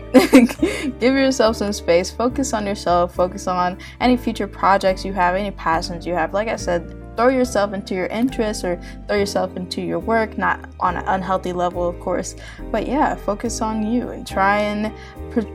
give 1.00 1.14
yourself 1.14 1.58
some 1.58 1.74
space. 1.74 2.10
Focus 2.10 2.54
on 2.54 2.66
yourself. 2.66 3.14
Focus 3.14 3.48
on 3.48 3.78
any 4.00 4.18
future 4.18 4.48
projects 4.48 5.06
you 5.06 5.14
have 5.14 5.36
any 5.36 5.52
passions 5.52 6.06
you 6.06 6.14
have. 6.14 6.34
Like 6.34 6.48
i 6.48 6.56
said 6.56 6.96
throw 7.16 7.30
yourself 7.30 7.74
into 7.74 7.96
your 7.96 8.08
interests 8.08 8.64
or 8.64 8.80
throw 9.08 9.18
yourself 9.18 9.56
into 9.56 9.82
your 9.82 10.00
work, 10.00 10.38
not 10.38 10.70
on 10.80 10.98
an 10.98 11.06
unhealthy 11.08 11.54
level, 11.54 11.88
of 11.88 12.00
course. 12.00 12.36
But 12.72 12.88
yeah, 12.88 13.16
focus 13.16 13.62
on 13.62 13.86
you 13.86 14.10
and 14.10 14.28
try 14.28 14.60
and 14.60 14.94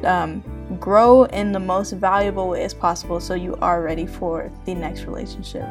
um, 0.04 0.42
grow 0.78 1.24
in 1.24 1.52
the 1.52 1.60
most 1.60 1.92
valuable 1.92 2.48
way 2.48 2.62
as 2.62 2.74
possible 2.74 3.20
so 3.20 3.34
you 3.34 3.56
are 3.60 3.82
ready 3.82 4.06
for 4.06 4.50
the 4.64 4.74
next 4.74 5.02
relationship 5.04 5.66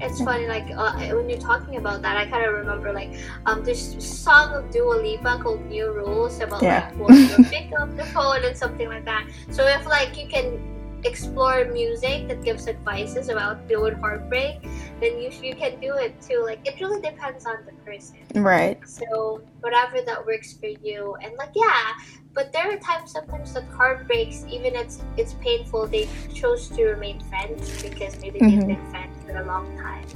it's 0.00 0.20
funny 0.22 0.46
like 0.46 0.70
uh, 0.76 0.92
when 1.14 1.28
you're 1.28 1.38
talking 1.38 1.76
about 1.76 2.00
that 2.00 2.16
i 2.16 2.24
kind 2.26 2.44
of 2.46 2.54
remember 2.54 2.92
like 2.92 3.10
um 3.46 3.62
this 3.64 3.96
song 3.98 4.54
of 4.54 4.70
Dua 4.70 4.94
Lipa 4.94 5.40
called 5.42 5.64
new 5.66 5.92
rules 5.92 6.40
about 6.40 6.62
yeah. 6.62 6.90
like 6.98 7.08
when 7.08 7.44
pick 7.46 7.70
up 7.78 7.94
the 7.96 8.04
phone 8.06 8.44
and 8.44 8.56
something 8.56 8.88
like 8.88 9.04
that 9.04 9.28
so 9.50 9.66
if 9.66 9.84
like 9.86 10.16
you 10.16 10.26
can 10.28 10.58
explore 11.04 11.64
music 11.66 12.28
that 12.28 12.42
gives 12.42 12.68
advices 12.68 13.28
about 13.28 13.66
doing 13.68 13.94
heartbreak, 13.94 14.62
then 15.00 15.20
you 15.20 15.30
you 15.42 15.54
can 15.54 15.80
do 15.80 15.94
it 15.94 16.20
too. 16.20 16.42
Like 16.44 16.60
it 16.66 16.80
really 16.80 17.00
depends 17.00 17.46
on 17.46 17.64
the 17.66 17.72
person. 17.84 18.18
Right. 18.34 18.78
So 18.86 19.42
whatever 19.60 20.02
that 20.02 20.24
works 20.26 20.52
for 20.54 20.66
you, 20.66 21.16
and 21.22 21.34
like 21.36 21.52
yeah, 21.54 21.94
but 22.40 22.54
there 22.54 22.72
are 22.72 22.78
times 22.78 23.12
sometimes 23.12 23.52
that 23.52 23.64
heartbreaks, 23.68 24.46
even 24.48 24.74
it's 24.74 25.02
it's 25.18 25.34
painful, 25.44 25.86
they 25.86 26.08
chose 26.32 26.68
to 26.68 26.86
remain 26.86 27.20
friends 27.28 27.82
because 27.82 28.18
maybe 28.22 28.40
mm-hmm. 28.40 28.60
they've 28.60 28.78
been 28.78 28.90
friends 28.90 29.14
for 29.26 29.36
a 29.36 29.44
long 29.44 29.66
time. 29.76 30.06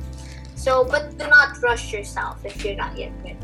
So, 0.54 0.84
but 0.84 1.18
do 1.18 1.28
not 1.28 1.60
rush 1.60 1.92
yourself 1.92 2.42
if 2.42 2.64
you're 2.64 2.80
not 2.80 2.96
yet 2.96 3.12
ready. 3.22 3.36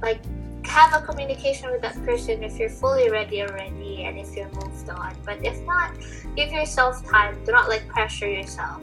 Like 0.00 0.20
have 0.66 0.94
a 0.94 1.04
communication 1.04 1.72
with 1.72 1.82
that 1.82 1.98
person 2.04 2.44
if 2.44 2.60
you're 2.60 2.70
fully 2.70 3.10
ready 3.10 3.42
already 3.42 4.04
and 4.04 4.16
if 4.16 4.36
you're 4.36 4.54
moved 4.62 4.88
on. 4.88 5.16
But 5.26 5.44
if 5.44 5.58
not, 5.66 5.90
give 6.36 6.52
yourself 6.52 7.04
time. 7.10 7.42
Do 7.44 7.50
not 7.50 7.68
like 7.68 7.88
pressure 7.88 8.30
yourself. 8.30 8.80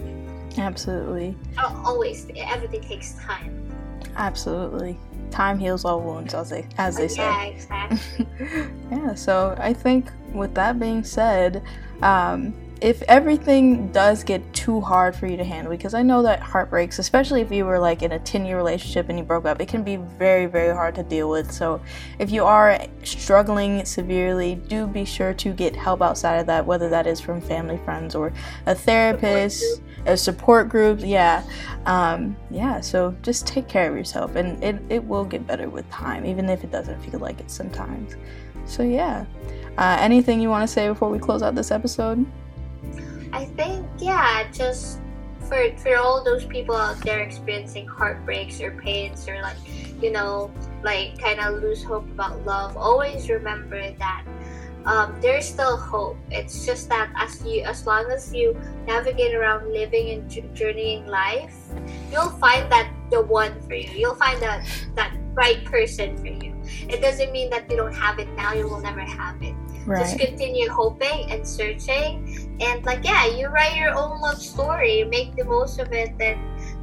Absolutely. 0.57 1.37
Always, 1.85 2.27
everything 2.35 2.81
takes 2.81 3.13
time. 3.13 3.55
Absolutely. 4.17 4.97
Time 5.31 5.59
heals 5.59 5.85
all 5.85 6.01
wounds, 6.01 6.33
as 6.33 6.49
they 6.49 6.67
as 6.77 6.97
they 6.97 7.07
say. 7.07 7.23
Yeah, 7.23 7.43
exactly. 7.45 8.27
yeah. 8.91 9.13
So 9.15 9.55
I 9.59 9.73
think 9.73 10.09
with 10.33 10.55
that 10.55 10.79
being 10.79 11.03
said, 11.03 11.63
um, 12.01 12.53
if 12.81 13.01
everything 13.03 13.91
does 13.91 14.23
get 14.23 14.53
too 14.53 14.79
hard 14.79 15.15
for 15.15 15.27
you 15.27 15.35
to 15.37 15.43
handle, 15.43 15.71
because 15.71 15.93
I 15.93 16.01
know 16.01 16.23
that 16.23 16.39
heartbreaks, 16.39 16.99
especially 16.99 17.41
if 17.41 17.51
you 17.51 17.65
were 17.65 17.79
like 17.79 18.01
in 18.01 18.13
a 18.13 18.19
10 18.19 18.45
year 18.45 18.55
relationship 18.55 19.09
and 19.09 19.17
you 19.17 19.25
broke 19.25 19.45
up, 19.45 19.59
it 19.59 19.67
can 19.67 19.83
be 19.83 19.97
very, 19.97 20.45
very 20.45 20.73
hard 20.73 20.95
to 20.95 21.03
deal 21.03 21.29
with. 21.29 21.51
So, 21.51 21.81
if 22.19 22.31
you 22.31 22.45
are 22.45 22.79
struggling 23.03 23.83
severely, 23.85 24.55
do 24.55 24.87
be 24.87 25.03
sure 25.03 25.33
to 25.33 25.53
get 25.53 25.75
help 25.75 26.01
outside 26.01 26.37
of 26.37 26.47
that, 26.47 26.65
whether 26.65 26.89
that 26.89 27.05
is 27.05 27.19
from 27.19 27.41
family, 27.41 27.77
friends, 27.83 28.15
or 28.15 28.31
a 28.65 28.75
therapist, 28.75 29.81
a 30.05 30.17
support 30.17 30.69
group. 30.69 30.99
Yeah. 31.03 31.43
Um, 31.85 32.35
yeah. 32.51 32.81
So, 32.81 33.15
just 33.21 33.47
take 33.47 33.67
care 33.67 33.89
of 33.89 33.97
yourself, 33.97 34.35
and 34.35 34.63
it, 34.63 34.81
it 34.89 35.03
will 35.03 35.25
get 35.25 35.47
better 35.47 35.69
with 35.69 35.89
time, 35.89 36.25
even 36.25 36.49
if 36.49 36.63
it 36.63 36.71
doesn't 36.71 36.99
feel 37.01 37.19
like 37.19 37.39
it 37.39 37.49
sometimes. 37.49 38.15
So, 38.65 38.83
yeah. 38.83 39.25
Uh, 39.77 39.97
anything 39.99 40.41
you 40.41 40.49
want 40.49 40.67
to 40.67 40.67
say 40.67 40.87
before 40.87 41.09
we 41.09 41.19
close 41.19 41.41
out 41.41 41.55
this 41.55 41.71
episode? 41.71 42.25
I 43.31 43.45
think 43.45 43.87
yeah, 43.99 44.49
just 44.51 44.99
for 45.41 45.75
for 45.77 45.95
all 45.97 46.23
those 46.23 46.45
people 46.45 46.75
out 46.75 46.99
there 47.01 47.19
experiencing 47.19 47.87
heartbreaks 47.87 48.61
or 48.61 48.71
pains 48.71 49.27
or 49.27 49.41
like 49.41 49.57
you 50.01 50.11
know 50.11 50.51
like 50.83 51.17
kind 51.19 51.39
of 51.39 51.61
lose 51.61 51.83
hope 51.83 52.09
about 52.09 52.43
love, 52.45 52.75
always 52.75 53.29
remember 53.29 53.91
that 53.93 54.25
um, 54.85 55.19
there's 55.21 55.47
still 55.47 55.77
hope. 55.77 56.17
It's 56.31 56.65
just 56.65 56.89
that 56.89 57.11
as 57.15 57.43
you 57.43 57.61
as 57.63 57.85
long 57.85 58.09
as 58.11 58.33
you 58.33 58.55
navigate 58.87 59.35
around 59.35 59.71
living 59.71 60.09
and 60.11 60.55
journeying 60.55 61.07
life, 61.07 61.55
you'll 62.11 62.31
find 62.39 62.71
that 62.71 62.91
the 63.11 63.21
one 63.21 63.59
for 63.61 63.75
you. 63.75 63.89
You'll 63.91 64.15
find 64.15 64.41
that 64.41 64.65
that 64.95 65.13
right 65.33 65.63
person 65.65 66.17
for 66.17 66.27
you. 66.27 66.55
It 66.87 67.01
doesn't 67.01 67.31
mean 67.31 67.49
that 67.49 67.69
you 67.69 67.77
don't 67.77 67.93
have 67.93 68.19
it 68.19 68.29
now. 68.35 68.53
You 68.53 68.67
will 68.67 68.81
never 68.81 69.01
have 69.01 69.41
it. 69.41 69.55
Right. 69.85 69.99
Just 69.99 70.19
continue 70.19 70.69
hoping 70.69 71.31
and 71.31 71.47
searching. 71.47 72.57
And 72.61 72.83
like 72.85 73.03
yeah, 73.03 73.25
you 73.25 73.47
write 73.47 73.75
your 73.75 73.91
own 73.95 74.21
love 74.21 74.41
story, 74.41 75.03
make 75.03 75.35
the 75.35 75.43
most 75.43 75.79
of 75.79 75.91
it. 75.91 76.17
That 76.17 76.37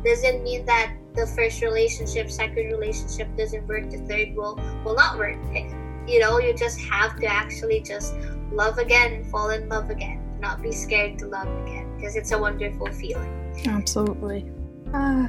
doesn't 0.05 0.43
mean 0.43 0.67
that 0.67 0.93
the 1.15 1.27
first 1.27 1.63
relationship, 1.63 2.31
second 2.31 2.67
relationship 2.67 3.35
doesn't 3.37 3.67
work, 3.67 3.91
the 3.91 3.99
third 4.05 4.37
will 4.37 4.61
will 4.85 4.95
not 4.95 5.19
work. 5.19 5.39
You 6.07 6.21
know, 6.21 6.39
you 6.39 6.55
just 6.55 6.81
have 6.81 7.17
to 7.21 7.27
actually 7.27 7.81
just 7.81 8.15
love 8.53 8.79
again 8.79 9.13
and 9.15 9.27
fall 9.27 9.51
in 9.51 9.69
love 9.69 9.91
again. 9.91 10.23
Not 10.41 10.63
be 10.63 10.73
scared 10.73 11.19
to 11.21 11.27
love 11.27 11.49
again 11.65 11.95
because 11.97 12.17
it's 12.17 12.33
a 12.33 12.39
wonderful 12.39 12.93
feeling. 12.93 13.55
Absolutely. 13.67 14.51
Ah, 14.95 15.29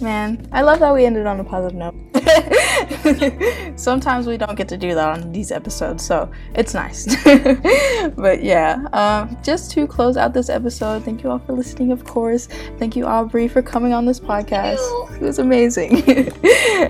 man, 0.00 0.46
I 0.52 0.62
love 0.62 0.80
that 0.80 0.94
we 0.94 1.04
ended 1.04 1.26
on 1.26 1.40
a 1.40 1.44
positive 1.44 1.76
note. 1.76 1.94
Sometimes 3.76 4.26
we 4.26 4.36
don't 4.36 4.56
get 4.56 4.68
to 4.68 4.76
do 4.76 4.94
that 4.94 5.18
on 5.18 5.32
these 5.32 5.50
episodes, 5.50 6.04
so 6.04 6.30
it's 6.54 6.74
nice. 6.74 7.06
but 8.16 8.42
yeah, 8.42 8.86
um, 8.92 9.36
just 9.42 9.70
to 9.72 9.86
close 9.86 10.16
out 10.16 10.34
this 10.34 10.48
episode, 10.48 11.04
thank 11.04 11.22
you 11.22 11.30
all 11.30 11.38
for 11.38 11.52
listening, 11.52 11.92
of 11.92 12.04
course. 12.04 12.46
Thank 12.78 12.96
you, 12.96 13.06
Aubrey, 13.06 13.48
for 13.48 13.62
coming 13.62 13.92
on 13.92 14.04
this 14.04 14.20
podcast. 14.20 14.78
It 15.16 15.22
was 15.22 15.38
amazing. 15.38 16.02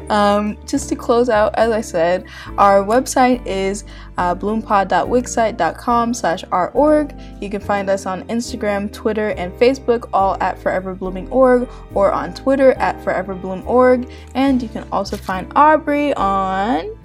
um, 0.11 0.59
just 0.67 0.89
to 0.89 0.97
close 0.97 1.29
out, 1.29 1.55
as 1.57 1.71
I 1.71 1.81
said, 1.81 2.27
our 2.59 2.83
website 2.85 3.45
is 3.47 3.85
uh, 4.19 4.35
bloompod.wixsite.com 4.35 6.15
slash 6.15 6.45
org. 6.51 7.15
You 7.41 7.51
can 7.51 7.61
find 7.61 7.89
us 7.89 8.07
on 8.07 8.25
Instagram, 8.25 8.93
Twitter, 8.93 9.31
and 9.31 9.53
Facebook, 9.55 10.09
all 10.13 10.37
at 10.41 10.59
Forever 10.59 10.95
Blooming 10.95 11.29
Org, 11.31 11.69
or 11.95 12.13
on 12.13 12.35
Twitter 12.35 12.73
at 12.73 12.90
Forever 13.03 13.35
Bloom 13.35 13.63
Org. 13.67 14.11
And 14.35 14.63
you 14.63 14.69
can 14.69 14.87
also 14.91 15.17
find 15.17 15.51
Aubrey 15.55 16.15
on 16.15 16.97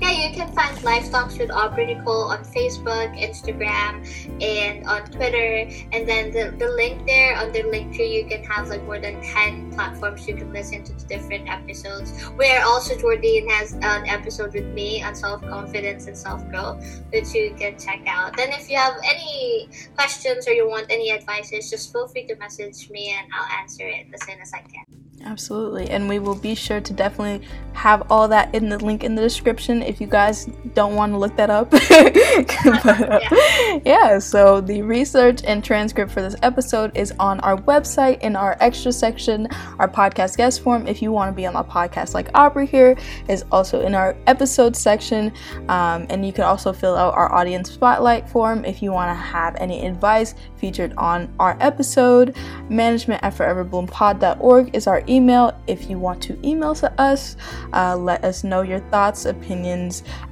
yeah, 0.00 0.28
you 0.28 0.34
can 0.34 0.50
find 0.54 0.82
Life 0.82 1.10
Talks 1.10 1.36
with 1.36 1.50
Aubrey 1.50 1.94
Nicole 1.94 2.30
on 2.30 2.42
Facebook, 2.44 3.14
Instagram, 3.20 4.00
and 4.42 4.86
on 4.86 5.04
Twitter. 5.10 5.68
And 5.92 6.08
then 6.08 6.32
the, 6.32 6.56
the 6.56 6.70
link 6.70 7.06
there 7.06 7.36
on 7.36 7.52
the 7.52 7.62
Linktree, 7.64 8.10
you 8.10 8.26
can 8.26 8.42
have 8.44 8.68
like 8.68 8.82
more 8.84 8.98
than 8.98 9.20
10 9.22 9.72
platforms 9.72 10.26
you 10.26 10.36
can 10.36 10.52
listen 10.52 10.82
to 10.84 10.94
the 10.94 11.04
different 11.04 11.48
episodes. 11.48 12.12
Where 12.36 12.64
also 12.64 12.96
Jordan 12.96 13.48
has 13.50 13.74
an 13.74 14.06
episode 14.06 14.54
with 14.54 14.66
me 14.72 15.02
on 15.02 15.14
self 15.14 15.42
confidence 15.42 16.06
and 16.06 16.16
self 16.16 16.48
growth, 16.48 16.82
which 17.12 17.34
you 17.34 17.54
can 17.58 17.78
check 17.78 18.00
out. 18.06 18.36
Then, 18.36 18.50
if 18.52 18.70
you 18.70 18.78
have 18.78 18.96
any 19.04 19.68
questions 19.94 20.48
or 20.48 20.52
you 20.52 20.68
want 20.68 20.86
any 20.88 21.12
advices, 21.12 21.68
just 21.68 21.92
feel 21.92 22.08
free 22.08 22.26
to 22.26 22.36
message 22.36 22.88
me 22.88 23.14
and 23.18 23.30
I'll 23.34 23.60
answer 23.60 23.86
it 23.86 24.06
as 24.14 24.22
soon 24.24 24.40
as 24.40 24.52
I 24.54 24.60
can. 24.60 25.00
Absolutely. 25.24 25.90
And 25.90 26.08
we 26.08 26.18
will 26.18 26.34
be 26.34 26.54
sure 26.54 26.80
to 26.80 26.92
definitely 26.92 27.46
have 27.74 28.10
all 28.10 28.28
that 28.28 28.54
in 28.54 28.68
the 28.68 28.78
link 28.78 29.04
in 29.04 29.14
the 29.14 29.22
description 29.22 29.82
if 29.90 30.00
you 30.00 30.06
guys 30.06 30.46
don't 30.74 30.94
want 30.94 31.12
to 31.12 31.18
look 31.18 31.36
that 31.36 31.50
up. 31.50 31.70
but, 31.70 32.86
uh, 32.86 33.20
yeah. 33.22 33.80
yeah, 33.84 34.18
so 34.18 34.60
the 34.60 34.82
research 34.82 35.42
and 35.44 35.64
transcript 35.64 36.12
for 36.12 36.22
this 36.22 36.36
episode 36.42 36.96
is 36.96 37.12
on 37.18 37.40
our 37.40 37.56
website 37.56 38.20
in 38.20 38.36
our 38.36 38.56
extra 38.60 38.92
section. 38.92 39.48
Our 39.80 39.88
podcast 39.88 40.36
guest 40.36 40.62
form, 40.62 40.86
if 40.86 41.02
you 41.02 41.10
want 41.10 41.32
to 41.32 41.36
be 41.36 41.44
on 41.44 41.56
a 41.56 41.64
podcast 41.64 42.14
like 42.14 42.30
Aubrey 42.34 42.66
here, 42.66 42.96
is 43.28 43.44
also 43.50 43.80
in 43.80 43.94
our 43.94 44.16
episode 44.28 44.76
section. 44.76 45.32
Um, 45.68 46.06
and 46.08 46.24
you 46.24 46.32
can 46.32 46.44
also 46.44 46.72
fill 46.72 46.94
out 46.94 47.14
our 47.14 47.32
audience 47.34 47.70
spotlight 47.72 48.28
form 48.28 48.64
if 48.64 48.80
you 48.82 48.92
want 48.92 49.10
to 49.10 49.20
have 49.20 49.56
any 49.56 49.84
advice 49.84 50.34
featured 50.56 50.94
on 50.96 51.32
our 51.40 51.56
episode. 51.60 52.36
Management 52.68 53.24
at 53.24 53.34
foreverbloom.pod.org 53.34 54.76
is 54.76 54.86
our 54.86 55.02
email. 55.08 55.60
If 55.66 55.90
you 55.90 55.98
want 55.98 56.22
to 56.24 56.38
email 56.46 56.76
to 56.76 57.00
us, 57.00 57.36
uh, 57.72 57.96
let 57.96 58.24
us 58.24 58.44
know 58.44 58.62
your 58.62 58.80
thoughts, 58.90 59.24
opinions, 59.24 59.79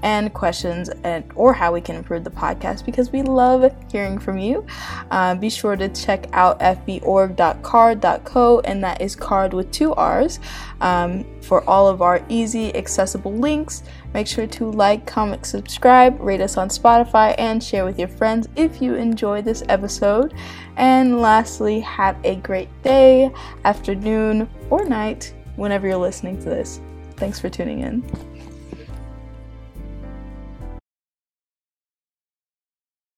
and 0.03 0.33
questions, 0.35 0.89
and 1.05 1.25
or 1.35 1.53
how 1.53 1.73
we 1.73 1.81
can 1.81 1.97
improve 1.97 2.25
the 2.25 2.31
podcast 2.31 2.85
because 2.85 3.11
we 3.11 3.23
love 3.23 3.73
hearing 3.91 4.19
from 4.19 4.39
you. 4.39 4.67
Uh, 5.11 5.35
be 5.35 5.51
sure 5.51 5.77
to 5.77 5.89
check 5.89 6.27
out 6.33 6.61
fborg.carrd.co 6.61 8.61
and 8.61 8.85
that 8.85 9.01
is 9.01 9.17
carrd 9.17 9.53
with 9.53 9.71
two 9.71 9.95
R's 9.95 10.41
um, 10.81 11.25
for 11.41 11.69
all 11.69 11.89
of 11.89 12.03
our 12.03 12.25
easy, 12.29 12.75
accessible 12.77 13.33
links. 13.33 13.83
Make 14.15 14.27
sure 14.27 14.47
to 14.47 14.71
like, 14.71 15.07
comment, 15.07 15.47
subscribe, 15.47 16.21
rate 16.21 16.41
us 16.41 16.57
on 16.57 16.69
Spotify, 16.69 17.35
and 17.39 17.63
share 17.63 17.85
with 17.85 17.99
your 17.99 18.09
friends 18.09 18.49
if 18.57 18.81
you 18.81 18.95
enjoy 18.95 19.43
this 19.43 19.63
episode. 19.69 20.35
And 20.77 21.21
lastly, 21.21 21.81
have 21.81 22.17
a 22.25 22.37
great 22.37 22.69
day, 22.83 23.33
afternoon, 23.65 24.49
or 24.71 24.85
night 24.85 25.35
whenever 25.57 25.87
you're 25.87 25.97
listening 25.97 26.39
to 26.39 26.45
this. 26.45 26.81
Thanks 27.17 27.41
for 27.41 27.51
tuning 27.51 27.81
in. 27.81 28.28